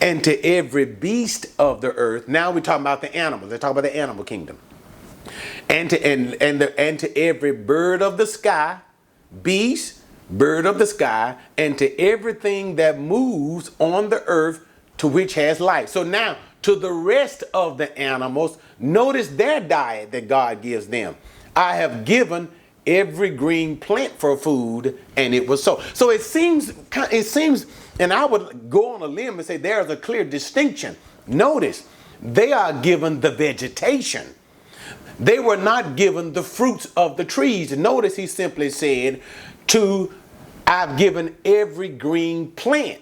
And 0.00 0.24
to 0.24 0.42
every 0.44 0.86
beast 0.86 1.46
of 1.58 1.80
the 1.80 1.92
earth, 1.92 2.26
now 2.26 2.50
we're 2.50 2.60
talking 2.60 2.82
about 2.82 3.00
the 3.00 3.14
animals, 3.14 3.50
let's 3.50 3.60
talk 3.60 3.70
about 3.72 3.82
the 3.82 3.96
animal 3.96 4.24
kingdom. 4.24 4.58
And 5.68 5.88
to 5.90 6.06
and 6.06 6.34
and 6.42 6.60
the, 6.60 6.78
and 6.78 6.98
to 7.00 7.16
every 7.16 7.52
bird 7.52 8.02
of 8.02 8.18
the 8.18 8.26
sky, 8.26 8.80
beast, 9.42 10.00
bird 10.30 10.66
of 10.66 10.78
the 10.78 10.86
sky, 10.86 11.36
and 11.56 11.76
to 11.78 11.98
everything 12.00 12.76
that 12.76 12.98
moves 12.98 13.70
on 13.78 14.08
the 14.08 14.22
earth 14.24 14.64
to 14.98 15.08
which 15.08 15.34
has 15.34 15.60
life. 15.60 15.88
So 15.88 16.02
now, 16.02 16.36
to 16.62 16.76
the 16.76 16.92
rest 16.92 17.44
of 17.52 17.78
the 17.78 17.96
animals, 17.98 18.58
notice 18.78 19.28
their 19.28 19.60
diet 19.60 20.12
that 20.12 20.28
God 20.28 20.62
gives 20.62 20.86
them. 20.86 21.16
I 21.54 21.76
have 21.76 22.04
given 22.04 22.48
every 22.86 23.30
green 23.30 23.76
plant 23.76 24.12
for 24.18 24.36
food, 24.36 24.98
and 25.16 25.34
it 25.34 25.46
was 25.46 25.62
so. 25.62 25.82
So 25.92 26.10
it 26.10 26.22
seems, 26.22 26.72
it 27.10 27.24
seems, 27.24 27.66
and 28.00 28.12
I 28.12 28.24
would 28.24 28.70
go 28.70 28.94
on 28.94 29.02
a 29.02 29.06
limb 29.06 29.38
and 29.38 29.46
say 29.46 29.56
there's 29.56 29.90
a 29.90 29.96
clear 29.96 30.24
distinction. 30.24 30.96
Notice, 31.26 31.86
they 32.22 32.52
are 32.52 32.72
given 32.72 33.20
the 33.20 33.30
vegetation. 33.30 34.34
They 35.18 35.38
were 35.38 35.56
not 35.56 35.96
given 35.96 36.32
the 36.32 36.42
fruits 36.42 36.86
of 36.96 37.16
the 37.16 37.24
trees. 37.24 37.76
Notice 37.76 38.16
he 38.16 38.26
simply 38.26 38.70
said, 38.70 39.20
to 39.68 40.12
I've 40.66 40.96
given 40.96 41.36
every 41.44 41.88
green 41.88 42.50
plant. 42.52 43.00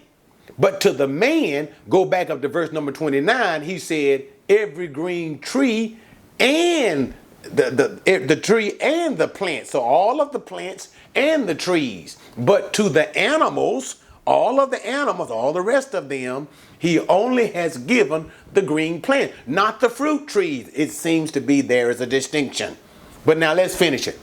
But 0.58 0.80
to 0.82 0.92
the 0.92 1.08
man, 1.08 1.68
go 1.88 2.04
back 2.04 2.28
up 2.30 2.42
to 2.42 2.48
verse 2.48 2.72
number 2.72 2.92
29, 2.92 3.62
he 3.62 3.78
said, 3.78 4.26
every 4.48 4.86
green 4.86 5.38
tree 5.38 5.98
and 6.38 7.14
the, 7.42 8.00
the, 8.04 8.18
the 8.18 8.36
tree 8.36 8.74
and 8.80 9.16
the 9.16 9.28
plant. 9.28 9.66
So 9.66 9.80
all 9.80 10.20
of 10.20 10.32
the 10.32 10.40
plants 10.40 10.94
and 11.14 11.48
the 11.48 11.54
trees. 11.54 12.18
But 12.36 12.72
to 12.74 12.88
the 12.88 13.16
animals, 13.16 13.96
all 14.26 14.60
of 14.60 14.70
the 14.70 14.84
animals, 14.86 15.30
all 15.30 15.52
the 15.52 15.62
rest 15.62 15.94
of 15.94 16.08
them, 16.08 16.48
he 16.82 16.98
only 16.98 17.46
has 17.52 17.78
given 17.78 18.28
the 18.54 18.60
green 18.60 19.00
plant, 19.00 19.30
not 19.46 19.78
the 19.78 19.88
fruit 19.88 20.26
trees. 20.26 20.68
It 20.74 20.90
seems 20.90 21.30
to 21.30 21.40
be 21.40 21.60
there 21.60 21.90
is 21.90 22.00
a 22.00 22.06
distinction. 22.08 22.76
But 23.24 23.38
now 23.38 23.54
let's 23.54 23.76
finish 23.76 24.08
it. 24.08 24.18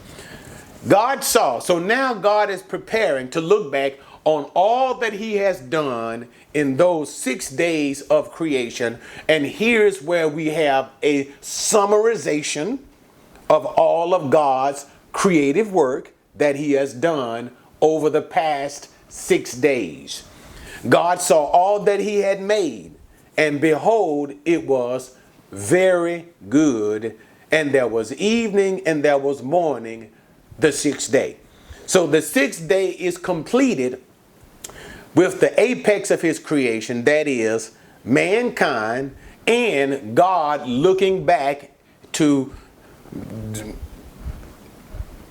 God 0.86 1.24
saw. 1.24 1.60
So 1.60 1.78
now 1.78 2.12
God 2.12 2.50
is 2.50 2.60
preparing 2.60 3.30
to 3.30 3.40
look 3.40 3.72
back 3.72 3.94
on 4.24 4.44
all 4.54 4.92
that 4.96 5.14
he 5.14 5.36
has 5.36 5.58
done 5.58 6.28
in 6.52 6.76
those 6.76 7.10
six 7.10 7.48
days 7.48 8.02
of 8.02 8.30
creation. 8.30 8.98
And 9.26 9.46
here's 9.46 10.02
where 10.02 10.28
we 10.28 10.48
have 10.48 10.90
a 11.02 11.28
summarization 11.40 12.80
of 13.48 13.64
all 13.64 14.12
of 14.12 14.28
God's 14.28 14.84
creative 15.12 15.72
work 15.72 16.12
that 16.34 16.56
he 16.56 16.72
has 16.72 16.92
done 16.92 17.52
over 17.80 18.10
the 18.10 18.20
past 18.20 18.90
six 19.08 19.54
days. 19.54 20.24
God 20.88 21.20
saw 21.20 21.44
all 21.44 21.80
that 21.80 22.00
he 22.00 22.18
had 22.18 22.40
made, 22.40 22.94
and 23.36 23.60
behold, 23.60 24.32
it 24.44 24.66
was 24.66 25.16
very 25.50 26.28
good. 26.48 27.18
And 27.52 27.72
there 27.72 27.88
was 27.88 28.12
evening 28.14 28.82
and 28.86 29.04
there 29.04 29.18
was 29.18 29.42
morning 29.42 30.12
the 30.58 30.70
sixth 30.70 31.10
day. 31.10 31.38
So 31.86 32.06
the 32.06 32.22
sixth 32.22 32.68
day 32.68 32.90
is 32.90 33.18
completed 33.18 34.00
with 35.14 35.40
the 35.40 35.58
apex 35.60 36.10
of 36.12 36.20
his 36.22 36.38
creation, 36.38 37.02
that 37.04 37.26
is, 37.26 37.72
mankind 38.04 39.16
and 39.46 40.14
God 40.14 40.68
looking 40.68 41.26
back 41.26 41.72
to 42.12 42.54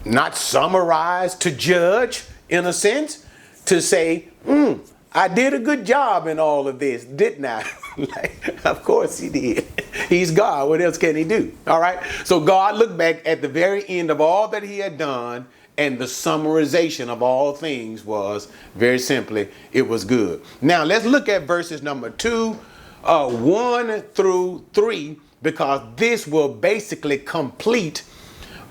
not 0.03 0.35
summarize, 0.35 1.35
to 1.35 1.51
judge 1.51 2.25
in 2.49 2.65
a 2.65 2.73
sense, 2.73 3.25
to 3.65 3.81
say, 3.81 4.27
hmm, 4.43 4.73
I 5.11 5.27
did 5.27 5.53
a 5.53 5.59
good 5.59 5.85
job 5.85 6.27
in 6.27 6.39
all 6.39 6.67
of 6.67 6.79
this, 6.79 7.03
didn't 7.03 7.45
I? 7.45 7.65
like, 7.97 8.65
of 8.65 8.83
course 8.83 9.17
he 9.17 9.29
did. 9.29 9.65
He's 10.07 10.31
God. 10.31 10.69
What 10.69 10.81
else 10.81 10.97
can 10.97 11.15
he 11.15 11.23
do? 11.23 11.51
All 11.65 11.81
right. 11.81 11.99
So 12.25 12.39
God 12.39 12.75
looked 12.75 12.97
back 12.97 13.27
at 13.27 13.41
the 13.41 13.47
very 13.47 13.87
end 13.89 14.11
of 14.11 14.21
all 14.21 14.47
that 14.49 14.61
he 14.61 14.77
had 14.77 14.97
done, 14.97 15.47
and 15.77 15.97
the 15.97 16.05
summarization 16.05 17.07
of 17.07 17.23
all 17.23 17.53
things 17.53 18.05
was 18.05 18.51
very 18.75 18.99
simply, 18.99 19.49
it 19.71 19.87
was 19.87 20.05
good. 20.05 20.43
Now 20.61 20.83
let's 20.83 21.05
look 21.05 21.27
at 21.27 21.43
verses 21.43 21.81
number 21.81 22.11
two, 22.11 22.59
uh, 23.03 23.29
one 23.29 24.01
through 24.13 24.65
three, 24.73 25.19
because 25.41 25.81
this 25.95 26.27
will 26.27 26.49
basically 26.49 27.17
complete. 27.17 28.03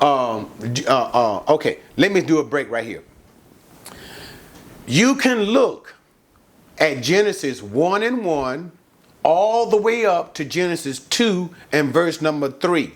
Um, 0.01 0.51
uh, 0.86 0.93
uh, 0.93 1.55
okay, 1.55 1.80
let 1.97 2.12
me 2.12 2.20
do 2.20 2.39
a 2.39 2.45
break 2.45 2.70
right 2.70 2.84
here. 2.84 3.03
You 4.86 5.16
can 5.16 5.43
look 5.43 5.97
at 6.78 7.02
Genesis 7.02 7.62
1 7.62 8.02
and 8.02 8.24
1 8.24 8.72
all 9.22 9.66
the 9.66 9.76
way 9.76 10.06
up 10.06 10.34
to 10.34 10.44
Genesis 10.44 11.00
2 11.00 11.50
and 11.72 11.92
verse 11.92 12.22
number 12.22 12.50
3. 12.50 12.92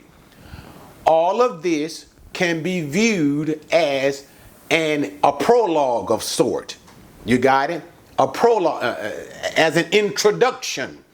All 1.04 1.42
of 1.42 1.62
this 1.62 2.06
can 2.32 2.62
be 2.62 2.80
viewed 2.80 3.60
as 3.72 4.26
an 4.70 5.18
a 5.22 5.32
prologue 5.32 6.10
of 6.10 6.22
sort. 6.22 6.76
You 7.24 7.38
got 7.38 7.70
it? 7.70 7.82
A 8.18 8.26
prologue 8.26 8.82
uh, 8.82 8.86
uh 8.86 9.12
as 9.56 9.76
an 9.76 9.90
introduction 9.92 11.04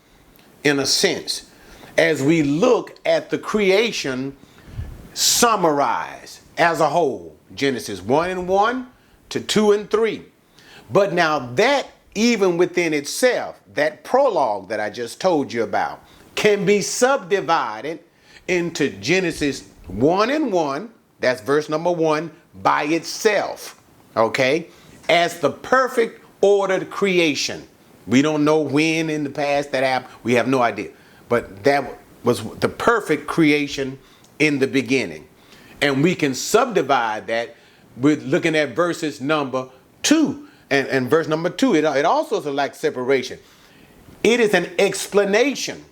in 0.63 0.79
a 0.79 0.87
sense 0.87 1.51
as 1.97 2.23
we 2.23 2.43
look 2.43 2.97
at 3.05 3.31
the 3.31 3.39
creation 3.39 4.37
summarized 5.15 6.41
as 6.57 6.81
a 6.81 6.89
whole. 6.89 7.37
Genesis 7.55 8.01
1 8.03 8.31
and 8.31 8.49
1 8.49 8.87
to 9.31 9.41
2 9.41 9.73
and 9.73 9.91
3. 9.91 10.23
But 10.91 11.13
now 11.13 11.39
that 11.55 11.89
even 12.19 12.57
within 12.57 12.93
itself, 12.93 13.61
that 13.75 14.03
prologue 14.03 14.69
that 14.69 14.81
I 14.81 14.91
just 14.91 15.21
told 15.21 15.53
you 15.53 15.63
about 15.63 16.03
can 16.35 16.67
be 16.67 16.83
subdivided 16.83 18.01
into 18.49 18.91
Genesis 18.99 19.69
1 19.87 20.29
and 20.31 20.53
1, 20.53 20.91
that's 21.21 21.41
verse 21.41 21.69
number 21.69 21.93
1, 21.93 22.29
by 22.57 22.83
itself, 22.85 23.81
okay, 24.17 24.67
as 25.09 25.39
the 25.39 25.51
perfect 25.51 26.25
ordered 26.41 26.91
creation. 26.91 27.69
We 28.09 28.21
don't 28.21 28.45
know 28.45 28.63
when 28.63 29.11
in 29.11 29.23
the 29.23 29.31
past 29.31 29.71
that 29.71 29.85
happened, 29.85 30.13
we 30.25 30.35
have 30.35 30.49
no 30.49 30.61
idea. 30.61 30.91
But 31.29 31.63
that 31.63 31.99
was 32.25 32.43
the 32.57 32.69
perfect 32.69 33.29
creation 33.29 33.97
in 34.41 34.59
the 34.59 34.67
beginning. 34.67 35.29
And 35.81 36.03
we 36.03 36.17
can 36.17 36.35
subdivide 36.35 37.29
that 37.29 37.55
with 37.97 38.25
looking 38.25 38.57
at 38.57 38.71
verses 38.71 39.21
number 39.21 39.69
two. 40.03 40.48
And, 40.71 40.87
and 40.89 41.09
verse 41.09 41.29
number 41.29 41.51
two, 41.51 41.75
it, 41.75 41.85
it 41.85 42.05
also 42.05 42.39
is 42.39 42.47
like 42.47 42.75
separation. 42.75 43.39
It 44.23 44.41
is 44.41 44.55
an 44.55 44.69
explanation 44.79 45.85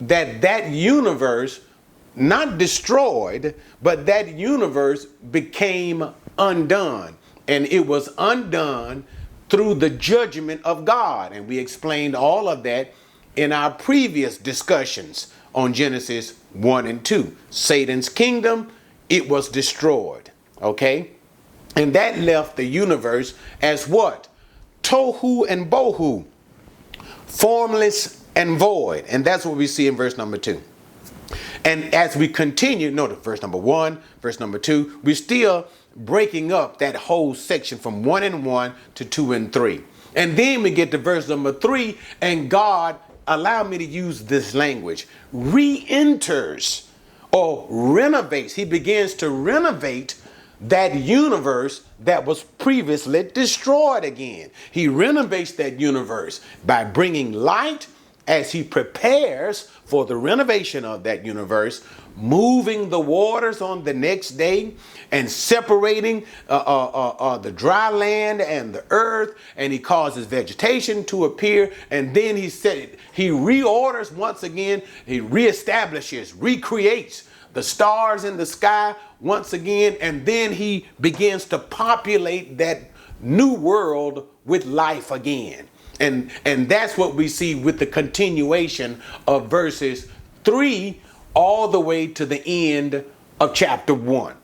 that 0.00 0.40
that 0.40 0.70
universe 0.70 1.60
not 2.16 2.58
destroyed, 2.58 3.54
but 3.82 4.06
that 4.06 4.28
universe 4.28 5.06
became 5.06 6.12
undone. 6.38 7.16
And 7.48 7.66
it 7.66 7.86
was 7.86 8.10
undone 8.18 9.04
through 9.48 9.74
the 9.74 9.90
judgment 9.90 10.62
of 10.64 10.84
God. 10.84 11.32
And 11.32 11.48
we 11.48 11.58
explained 11.58 12.14
all 12.14 12.48
of 12.48 12.62
that 12.64 12.92
in 13.36 13.52
our 13.52 13.70
previous 13.70 14.36
discussions 14.36 15.32
on 15.54 15.72
Genesis 15.72 16.34
1 16.52 16.86
and 16.86 17.04
2. 17.04 17.36
Satan's 17.50 18.08
kingdom, 18.08 18.70
it 19.08 19.28
was 19.28 19.48
destroyed. 19.48 20.30
Okay? 20.60 21.10
And 21.76 21.94
that 21.94 22.18
left 22.18 22.56
the 22.56 22.64
universe 22.64 23.34
as 23.62 23.86
what? 23.86 24.28
Tohu 24.82 25.46
and 25.48 25.70
bohu, 25.70 26.24
formless 27.26 28.24
and 28.34 28.58
void. 28.58 29.04
And 29.08 29.24
that's 29.24 29.44
what 29.44 29.56
we 29.56 29.66
see 29.66 29.86
in 29.86 29.96
verse 29.96 30.16
number 30.16 30.36
2. 30.36 30.60
And 31.64 31.94
as 31.94 32.16
we 32.16 32.28
continue, 32.28 32.90
notice 32.90 33.18
verse 33.18 33.42
number 33.42 33.58
one, 33.58 34.00
verse 34.22 34.40
number 34.40 34.58
two, 34.58 34.98
we're 35.02 35.14
still 35.14 35.66
breaking 35.94 36.52
up 36.52 36.78
that 36.78 36.96
whole 36.96 37.34
section 37.34 37.78
from 37.78 38.02
one 38.02 38.22
and 38.22 38.44
one 38.44 38.74
to 38.94 39.04
two 39.04 39.32
and 39.32 39.52
three. 39.52 39.82
And 40.16 40.36
then 40.36 40.62
we 40.62 40.70
get 40.70 40.90
to 40.92 40.98
verse 40.98 41.28
number 41.28 41.52
three, 41.52 41.98
and 42.20 42.50
God, 42.50 42.96
allow 43.26 43.62
me 43.62 43.78
to 43.78 43.84
use 43.84 44.24
this 44.24 44.54
language, 44.54 45.06
re 45.32 45.84
enters 45.88 46.88
or 47.30 47.66
renovates. 47.68 48.54
He 48.54 48.64
begins 48.64 49.14
to 49.14 49.30
renovate 49.30 50.19
that 50.60 50.94
universe 50.94 51.82
that 52.00 52.24
was 52.24 52.42
previously 52.42 53.22
destroyed 53.24 54.04
again. 54.04 54.50
He 54.70 54.88
renovates 54.88 55.52
that 55.52 55.80
universe 55.80 56.40
by 56.64 56.84
bringing 56.84 57.32
light 57.32 57.86
as 58.26 58.52
he 58.52 58.62
prepares 58.62 59.62
for 59.84 60.04
the 60.04 60.16
renovation 60.16 60.84
of 60.84 61.02
that 61.02 61.24
universe, 61.24 61.82
moving 62.14 62.88
the 62.88 63.00
waters 63.00 63.60
on 63.60 63.82
the 63.82 63.94
next 63.94 64.30
day 64.32 64.74
and 65.10 65.28
separating 65.28 66.24
uh, 66.48 66.62
uh, 66.64 66.90
uh, 66.94 67.08
uh, 67.18 67.38
the 67.38 67.50
dry 67.50 67.88
land 67.90 68.40
and 68.40 68.72
the 68.74 68.84
earth, 68.90 69.34
and 69.56 69.72
he 69.72 69.78
causes 69.78 70.26
vegetation 70.26 71.04
to 71.04 71.24
appear, 71.24 71.72
and 71.90 72.14
then 72.14 72.36
he 72.36 72.48
said 72.48 72.96
he 73.12 73.30
reorders 73.30 74.12
once 74.12 74.44
again, 74.44 74.80
he 75.06 75.20
reestablishes, 75.20 76.34
recreates 76.38 77.28
the 77.52 77.62
stars 77.62 78.22
in 78.22 78.36
the 78.36 78.46
sky 78.46 78.94
once 79.20 79.52
again, 79.52 79.96
and 80.00 80.24
then 80.24 80.52
he 80.52 80.86
begins 81.00 81.44
to 81.46 81.58
populate 81.58 82.58
that 82.58 82.90
new 83.20 83.54
world 83.54 84.28
with 84.44 84.64
life 84.66 85.10
again. 85.10 85.68
And, 86.00 86.30
and 86.46 86.68
that's 86.68 86.96
what 86.96 87.14
we 87.14 87.28
see 87.28 87.54
with 87.54 87.78
the 87.78 87.86
continuation 87.86 89.02
of 89.26 89.48
verses 89.48 90.08
3 90.44 90.98
all 91.34 91.68
the 91.68 91.80
way 91.80 92.06
to 92.06 92.24
the 92.24 92.42
end 92.46 93.04
of 93.38 93.54
chapter 93.54 93.92
1. 93.92 94.34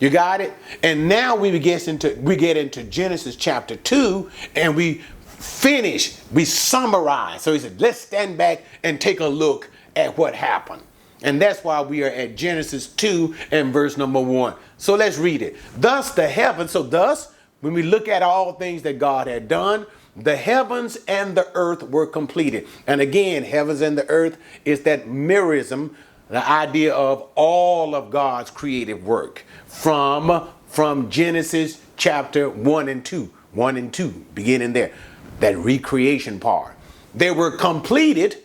You 0.00 0.10
got 0.10 0.40
it? 0.40 0.52
And 0.82 1.08
now 1.08 1.36
we 1.36 1.56
get 1.60 1.86
into 1.86 2.18
we 2.20 2.34
get 2.34 2.56
into 2.56 2.82
Genesis 2.82 3.36
chapter 3.36 3.76
2 3.76 4.28
and 4.56 4.74
we 4.74 4.94
finish, 5.24 6.18
we 6.32 6.44
summarize. 6.44 7.42
So 7.42 7.52
he 7.52 7.60
said, 7.60 7.80
let's 7.80 8.00
stand 8.00 8.36
back 8.36 8.62
and 8.82 9.00
take 9.00 9.20
a 9.20 9.26
look 9.26 9.70
at 9.94 10.16
what 10.18 10.34
happened. 10.34 10.82
And 11.22 11.40
that's 11.40 11.62
why 11.62 11.80
we 11.80 12.02
are 12.02 12.10
at 12.10 12.36
Genesis 12.36 12.86
2 12.86 13.34
and 13.50 13.72
verse 13.72 13.96
number 13.96 14.20
1. 14.20 14.54
So 14.76 14.94
let's 14.94 15.18
read 15.18 15.42
it. 15.42 15.56
Thus 15.76 16.12
the 16.12 16.28
heavens, 16.28 16.72
so 16.72 16.82
thus, 16.82 17.32
when 17.60 17.72
we 17.72 17.82
look 17.82 18.08
at 18.08 18.22
all 18.22 18.54
things 18.54 18.82
that 18.82 18.98
God 18.98 19.26
had 19.28 19.48
done, 19.48 19.86
the 20.16 20.36
heavens 20.36 20.98
and 21.08 21.36
the 21.36 21.48
earth 21.54 21.82
were 21.84 22.06
completed. 22.06 22.66
And 22.86 23.00
again, 23.00 23.44
heavens 23.44 23.80
and 23.80 23.96
the 23.96 24.08
earth 24.08 24.36
is 24.64 24.82
that 24.82 25.06
merism, 25.06 25.94
the 26.28 26.46
idea 26.48 26.92
of 26.92 27.28
all 27.34 27.94
of 27.94 28.10
God's 28.10 28.50
creative 28.50 29.04
work 29.04 29.44
from, 29.66 30.48
from 30.66 31.08
Genesis 31.08 31.80
chapter 31.96 32.48
1 32.48 32.88
and 32.88 33.04
2. 33.04 33.30
1 33.52 33.76
and 33.76 33.92
2, 33.92 34.26
beginning 34.34 34.72
there. 34.72 34.92
That 35.40 35.56
recreation 35.58 36.40
part. 36.40 36.74
They 37.14 37.30
were 37.30 37.56
completed 37.56 38.38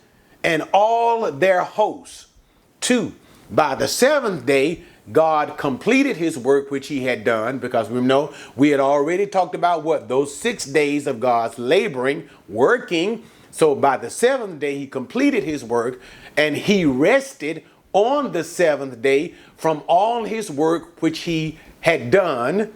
and 0.44 0.68
all 0.74 1.32
their 1.32 1.64
hosts. 1.64 2.27
Two, 2.88 3.12
by 3.52 3.76
the 3.76 3.86
seventh 3.86 4.46
day, 4.46 4.82
God 5.12 5.58
completed 5.58 6.16
his 6.16 6.38
work 6.38 6.72
which 6.72 6.88
he 6.88 7.04
had 7.04 7.26
done 7.26 7.60
because 7.60 7.90
we 7.90 8.00
know 8.00 8.34
we 8.56 8.70
had 8.70 8.80
already 8.80 9.28
talked 9.28 9.56
about 9.56 9.84
what 9.84 10.08
those 10.08 10.34
six 10.34 10.64
days 10.64 11.06
of 11.06 11.20
God's 11.20 11.60
laboring, 11.60 12.30
working. 12.48 13.24
So 13.52 13.76
by 13.76 13.98
the 13.98 14.10
seventh 14.10 14.62
day, 14.62 14.78
he 14.78 14.88
completed 14.88 15.44
his 15.44 15.66
work 15.66 16.00
and 16.38 16.56
he 16.56 16.86
rested 16.86 17.66
on 17.92 18.32
the 18.32 18.46
seventh 18.46 19.02
day 19.02 19.34
from 19.58 19.84
all 19.88 20.24
his 20.24 20.50
work 20.50 21.02
which 21.02 21.20
he 21.20 21.60
had 21.82 22.10
done. 22.10 22.74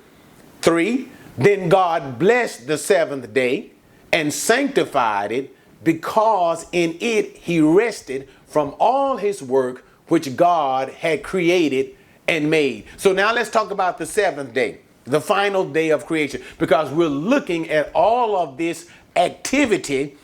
Three, 0.62 1.08
then 1.38 1.70
God 1.70 2.20
blessed 2.20 2.68
the 2.68 2.78
seventh 2.78 3.34
day 3.34 3.72
and 4.12 4.34
sanctified 4.34 5.32
it 5.32 5.56
because 5.86 6.66
in 6.74 6.98
it 7.00 7.38
he 7.38 7.62
rested 7.62 8.28
from 8.46 8.76
all 8.78 9.16
his 9.16 9.42
work 9.42 9.86
which 10.12 10.36
God 10.36 10.90
had 10.90 11.24
created 11.24 11.96
and 12.28 12.50
made. 12.50 12.84
So 12.98 13.14
now 13.14 13.34
let's 13.34 13.50
talk 13.50 13.72
about 13.72 13.98
the 13.98 14.06
seventh 14.06 14.54
day, 14.54 14.80
the 15.06 15.22
final 15.22 15.64
day 15.64 15.92
of 15.92 16.06
creation, 16.06 16.44
because 16.60 16.92
we're 16.92 17.08
looking 17.08 17.70
at 17.70 17.90
all 17.96 18.36
of 18.36 18.58
this 18.58 18.90
activity 19.16 20.18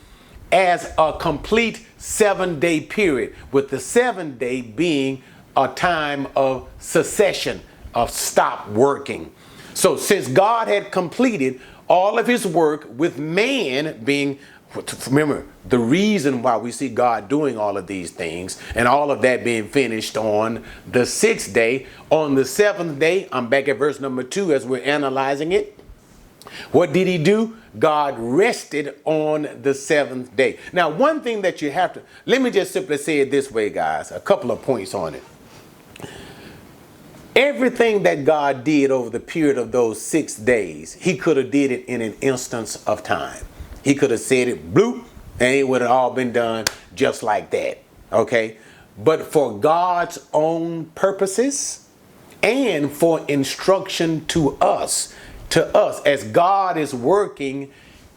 as 0.52 0.92
a 0.98 1.14
complete 1.18 1.86
seven 1.96 2.60
day 2.60 2.82
period, 2.82 3.34
with 3.50 3.70
the 3.70 3.80
seventh 3.80 4.38
day 4.38 4.60
being 4.60 5.22
a 5.56 5.68
time 5.68 6.26
of 6.36 6.68
cessation, 6.78 7.58
of 7.94 8.10
stop 8.10 8.68
working. 8.68 9.32
So 9.72 9.96
since 9.96 10.28
God 10.28 10.68
had 10.68 10.92
completed 10.92 11.62
all 11.88 12.18
of 12.18 12.26
his 12.26 12.46
work 12.46 12.86
with 12.98 13.18
man 13.18 14.04
being 14.04 14.38
remember 15.06 15.46
the 15.66 15.78
reason 15.78 16.42
why 16.42 16.56
we 16.56 16.72
see 16.72 16.88
God 16.88 17.28
doing 17.28 17.58
all 17.58 17.76
of 17.76 17.86
these 17.86 18.10
things 18.10 18.60
and 18.74 18.86
all 18.86 19.10
of 19.10 19.22
that 19.22 19.44
being 19.44 19.68
finished 19.68 20.16
on 20.16 20.64
the 20.86 21.06
sixth 21.06 21.52
day. 21.52 21.86
On 22.10 22.34
the 22.34 22.44
seventh 22.44 22.98
day, 22.98 23.28
I'm 23.32 23.48
back 23.48 23.68
at 23.68 23.78
verse 23.78 24.00
number 24.00 24.22
two 24.22 24.52
as 24.52 24.66
we're 24.66 24.82
analyzing 24.82 25.52
it. 25.52 25.78
What 26.72 26.92
did 26.92 27.06
he 27.06 27.18
do? 27.18 27.56
God 27.78 28.16
rested 28.18 28.98
on 29.04 29.48
the 29.62 29.74
seventh 29.74 30.34
day. 30.34 30.58
Now, 30.72 30.88
one 30.90 31.20
thing 31.20 31.42
that 31.42 31.60
you 31.60 31.70
have 31.70 31.92
to, 31.94 32.02
let 32.26 32.40
me 32.40 32.50
just 32.50 32.72
simply 32.72 32.96
say 32.96 33.20
it 33.20 33.30
this 33.30 33.50
way, 33.50 33.70
guys, 33.70 34.10
a 34.10 34.20
couple 34.20 34.50
of 34.50 34.62
points 34.62 34.94
on 34.94 35.14
it. 35.14 35.22
Everything 37.36 38.02
that 38.02 38.24
God 38.24 38.64
did 38.64 38.90
over 38.90 39.10
the 39.10 39.20
period 39.20 39.58
of 39.58 39.70
those 39.70 40.00
six 40.00 40.34
days, 40.34 40.94
he 40.94 41.16
could 41.16 41.36
have 41.36 41.50
did 41.50 41.70
it 41.70 41.84
in 41.84 42.00
an 42.00 42.14
instance 42.20 42.82
of 42.86 43.04
time. 43.04 43.44
He 43.88 43.94
could 43.94 44.10
have 44.10 44.20
said 44.20 44.48
it 44.48 44.74
bloop, 44.74 45.02
and 45.40 45.54
it 45.54 45.66
would 45.66 45.80
have 45.80 45.90
all 45.90 46.10
been 46.10 46.30
done 46.30 46.66
just 46.94 47.22
like 47.22 47.48
that. 47.52 47.78
Okay? 48.12 48.58
But 49.02 49.22
for 49.22 49.58
God's 49.58 50.18
own 50.34 50.90
purposes 50.94 51.88
and 52.42 52.92
for 52.92 53.24
instruction 53.28 54.26
to 54.26 54.58
us, 54.58 55.14
to 55.48 55.74
us, 55.74 56.02
as 56.02 56.22
God 56.22 56.76
is 56.76 56.94
working 56.94 57.70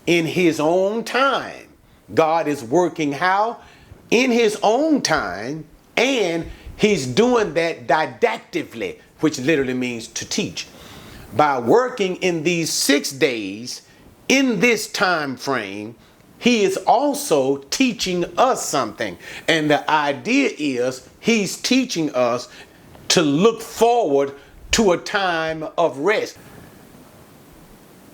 in 0.05 0.25
His 0.25 0.59
own 0.59 1.05
time. 1.05 1.69
God 2.13 2.49
is 2.49 2.61
working 2.61 3.13
how? 3.13 3.61
In 4.09 4.29
His 4.29 4.59
own 4.61 5.01
time, 5.01 5.63
and 5.95 6.47
He's 6.75 7.07
doing 7.07 7.53
that 7.53 7.87
didactically, 7.87 8.99
which 9.21 9.39
literally 9.39 9.73
means 9.73 10.09
to 10.09 10.27
teach. 10.27 10.67
By 11.33 11.59
working 11.59 12.17
in 12.17 12.43
these 12.43 12.73
six 12.73 13.13
days, 13.13 13.80
in 14.31 14.61
this 14.61 14.87
time 14.87 15.35
frame, 15.35 15.93
he 16.39 16.63
is 16.63 16.77
also 16.77 17.57
teaching 17.57 18.23
us 18.37 18.65
something. 18.65 19.17
And 19.49 19.69
the 19.69 19.87
idea 19.91 20.51
is 20.57 21.07
he's 21.19 21.57
teaching 21.57 22.15
us 22.15 22.47
to 23.09 23.21
look 23.21 23.61
forward 23.61 24.33
to 24.71 24.93
a 24.93 24.97
time 24.97 25.67
of 25.77 25.97
rest. 25.97 26.37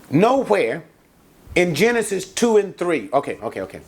Nowhere 0.09 0.84
in 1.53 1.76
Genesis 1.76 2.26
2 2.34 2.57
and 2.57 2.76
3, 2.76 3.09
okay, 3.13 3.38
okay, 3.43 3.61
okay. 3.61 3.82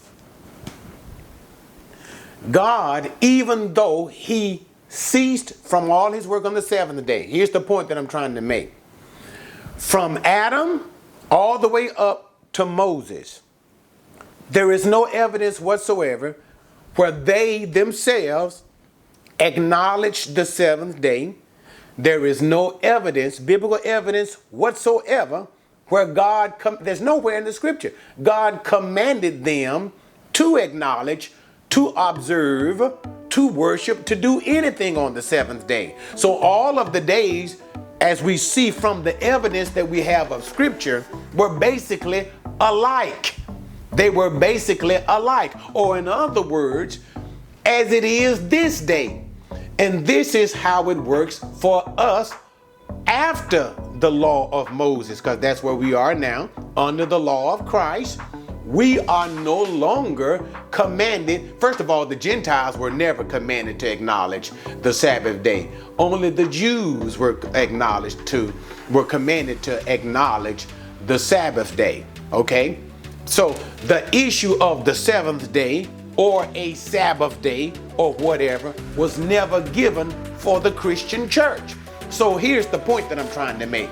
God, 2.51 3.11
even 3.21 3.73
though 3.73 4.05
he 4.05 4.67
ceased 4.87 5.55
from 5.55 5.89
all 5.89 6.11
his 6.11 6.27
work 6.27 6.45
on 6.45 6.53
the 6.53 6.61
seventh 6.61 7.03
day, 7.07 7.23
here's 7.23 7.49
the 7.49 7.59
point 7.59 7.87
that 7.87 7.97
I'm 7.97 8.07
trying 8.07 8.35
to 8.35 8.41
make. 8.41 8.75
From 9.77 10.19
Adam 10.23 10.91
all 11.31 11.59
the 11.59 11.67
way 11.67 11.89
up 11.97 12.33
to 12.53 12.65
Moses, 12.65 13.41
there 14.49 14.71
is 14.71 14.85
no 14.85 15.05
evidence 15.05 15.59
whatsoever 15.59 16.35
where 16.95 17.11
they 17.11 17.65
themselves 17.65 18.63
acknowledged 19.39 20.35
the 20.35 20.45
seventh 20.45 20.99
day. 20.99 21.35
There 21.97 22.25
is 22.25 22.41
no 22.41 22.79
evidence, 22.81 23.39
biblical 23.39 23.79
evidence 23.83 24.37
whatsoever, 24.51 25.47
where 25.87 26.05
God, 26.05 26.53
com- 26.59 26.77
there's 26.81 27.01
nowhere 27.01 27.37
in 27.37 27.43
the 27.43 27.53
scripture, 27.53 27.93
God 28.21 28.63
commanded 28.63 29.43
them 29.43 29.91
to 30.33 30.57
acknowledge, 30.57 31.31
to 31.71 31.87
observe, 31.89 32.93
to 33.29 33.47
worship, 33.47 34.05
to 34.05 34.15
do 34.15 34.41
anything 34.45 34.97
on 34.97 35.13
the 35.13 35.21
seventh 35.21 35.67
day. 35.67 35.95
So 36.15 36.37
all 36.37 36.79
of 36.79 36.93
the 36.93 37.01
days, 37.01 37.61
as 38.01 38.23
we 38.23 38.37
see 38.37 38.71
from 38.71 39.03
the 39.03 39.21
evidence 39.21 39.69
that 39.71 39.87
we 39.87 40.01
have 40.01 40.31
of 40.31 40.43
scripture, 40.43 41.05
were 41.33 41.57
basically 41.57 42.27
alike. 42.61 43.35
They 43.91 44.09
were 44.09 44.29
basically 44.29 44.97
alike. 45.07 45.53
Or 45.73 45.97
in 45.97 46.07
other 46.07 46.41
words, 46.41 46.99
as 47.65 47.91
it 47.91 48.03
is 48.03 48.47
this 48.47 48.81
day. 48.81 49.25
And 49.77 50.05
this 50.05 50.35
is 50.35 50.53
how 50.53 50.89
it 50.89 50.97
works 50.97 51.39
for 51.59 51.83
us 51.97 52.33
after 53.07 53.73
the 53.95 54.11
law 54.11 54.49
of 54.51 54.71
Moses, 54.71 55.19
because 55.19 55.39
that's 55.39 55.63
where 55.63 55.75
we 55.75 55.93
are 55.93 56.13
now, 56.13 56.49
under 56.77 57.05
the 57.05 57.19
law 57.19 57.53
of 57.53 57.65
Christ. 57.65 58.19
We 58.69 58.99
are 58.99 59.27
no 59.27 59.63
longer 59.63 60.45
commanded. 60.69 61.59
First 61.59 61.79
of 61.79 61.89
all, 61.89 62.05
the 62.05 62.15
Gentiles 62.15 62.77
were 62.77 62.91
never 62.91 63.23
commanded 63.23 63.79
to 63.79 63.91
acknowledge 63.91 64.51
the 64.83 64.93
Sabbath 64.93 65.41
day. 65.41 65.71
Only 65.97 66.29
the 66.29 66.47
Jews 66.47 67.17
were 67.17 67.39
acknowledged 67.55 68.27
to, 68.27 68.53
were 68.91 69.05
commanded 69.05 69.63
to 69.63 69.91
acknowledge 69.91 70.67
the 71.07 71.17
Sabbath 71.17 71.75
day. 71.75 72.05
Okay? 72.31 72.77
So 73.25 73.53
the 73.87 74.07
issue 74.15 74.55
of 74.61 74.85
the 74.85 74.93
seventh 74.93 75.51
day 75.51 75.87
or 76.15 76.47
a 76.53 76.75
Sabbath 76.75 77.41
day 77.41 77.73
or 77.97 78.13
whatever 78.13 78.75
was 78.95 79.17
never 79.17 79.61
given 79.71 80.11
for 80.37 80.59
the 80.59 80.73
Christian 80.73 81.27
church. 81.27 81.73
So 82.11 82.37
here's 82.37 82.67
the 82.67 82.77
point 82.77 83.09
that 83.09 83.17
I'm 83.17 83.31
trying 83.31 83.57
to 83.57 83.65
make 83.65 83.89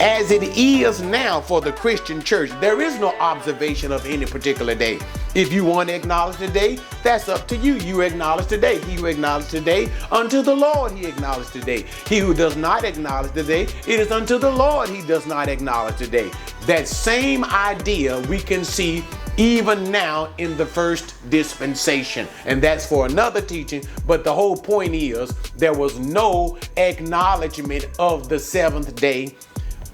as 0.00 0.30
it 0.30 0.42
is 0.56 1.02
now 1.02 1.40
for 1.40 1.60
the 1.60 1.72
Christian 1.72 2.22
church, 2.22 2.50
there 2.60 2.80
is 2.80 2.98
no 2.98 3.16
observation 3.18 3.90
of 3.90 4.06
any 4.06 4.26
particular 4.26 4.74
day. 4.74 4.98
If 5.34 5.52
you 5.52 5.64
want 5.64 5.88
to 5.88 5.94
acknowledge 5.94 6.36
today, 6.36 6.78
that's 7.02 7.28
up 7.28 7.48
to 7.48 7.56
you. 7.56 7.74
You 7.74 8.00
acknowledge 8.02 8.46
today. 8.46 8.78
He 8.80 8.94
who 8.94 9.06
acknowledges 9.06 9.50
today, 9.50 9.90
unto 10.10 10.42
the 10.42 10.54
Lord 10.54 10.92
he 10.92 11.06
acknowledges 11.06 11.50
today. 11.50 11.84
He 12.06 12.18
who 12.18 12.32
does 12.32 12.56
not 12.56 12.84
acknowledge 12.84 13.32
today, 13.32 13.62
it 13.62 14.00
is 14.00 14.10
unto 14.10 14.38
the 14.38 14.50
Lord 14.50 14.88
he 14.88 15.02
does 15.02 15.26
not 15.26 15.48
acknowledge 15.48 15.96
today. 15.96 16.30
That 16.66 16.88
same 16.88 17.44
idea 17.44 18.20
we 18.22 18.38
can 18.38 18.64
see 18.64 19.04
even 19.38 19.90
now 19.90 20.34
in 20.38 20.56
the 20.56 20.66
first 20.66 21.14
dispensation. 21.30 22.26
And 22.44 22.60
that's 22.60 22.84
for 22.84 23.06
another 23.06 23.40
teaching. 23.40 23.84
But 24.06 24.24
the 24.24 24.34
whole 24.34 24.56
point 24.56 24.94
is 24.94 25.32
there 25.56 25.72
was 25.72 25.98
no 25.98 26.58
acknowledgement 26.76 27.88
of 27.98 28.28
the 28.28 28.38
seventh 28.38 28.96
day 28.96 29.36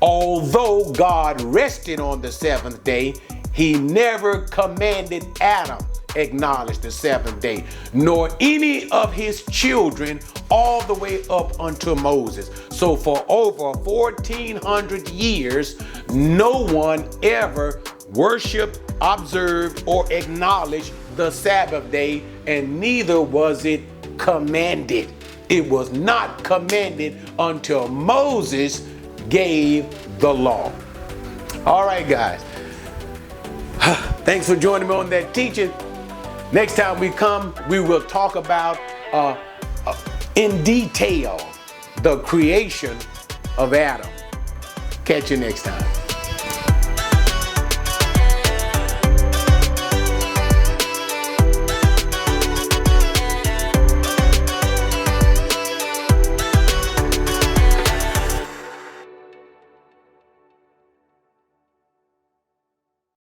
Although 0.05 0.93
God 0.93 1.41
rested 1.41 1.99
on 1.99 2.21
the 2.21 2.31
seventh 2.31 2.85
day, 2.85 3.15
he 3.55 3.73
never 3.73 4.43
commanded 4.43 5.27
Adam 5.41 5.79
acknowledge 6.15 6.79
the 6.79 6.91
seventh 6.91 7.41
day, 7.41 7.65
nor 7.95 8.29
any 8.39 8.87
of 8.91 9.15
his 9.15 9.43
children 9.47 10.21
all 10.51 10.83
the 10.83 10.93
way 10.93 11.23
up 11.31 11.59
unto 11.59 11.95
Moses. 11.95 12.51
So 12.71 12.97
for 12.97 13.25
over 13.31 13.73
1400 13.79 15.09
years, 15.09 15.81
no 16.11 16.67
one 16.67 17.09
ever 17.23 17.81
worshiped, 18.13 18.81
observed, 19.01 19.85
or 19.87 20.05
acknowledged 20.13 20.93
the 21.17 21.31
Sabbath 21.31 21.91
day, 21.91 22.23
and 22.47 22.79
neither 22.79 23.23
was 23.23 23.65
it 23.65 23.81
commanded. 24.19 25.11
It 25.49 25.67
was 25.71 25.93
not 25.93 26.45
commanded 26.45 27.19
until 27.39 27.89
Moses 27.89 28.87
gave 29.29 29.91
the 30.19 30.33
law. 30.33 30.73
All 31.67 31.87
right, 31.87 32.09
guys. 32.09 32.43
Thanks 34.25 34.49
for 34.49 34.57
joining 34.57 34.89
me 34.89 34.95
on 34.95 35.11
that 35.11 35.35
teaching. 35.35 35.73
Next 36.53 36.77
time 36.77 37.01
we 37.01 37.11
come, 37.11 37.55
we 37.69 37.81
will 37.81 38.03
talk 38.03 38.37
about 38.37 38.79
uh, 39.13 39.37
uh, 39.87 39.97
in 40.35 40.63
detail 40.63 41.41
the 42.03 42.19
creation 42.19 42.97
of 43.59 43.75
Adam. 43.75 44.11
Catch 45.05 45.31
you 45.31 45.37
next 45.37 45.63
time. 45.63 46.04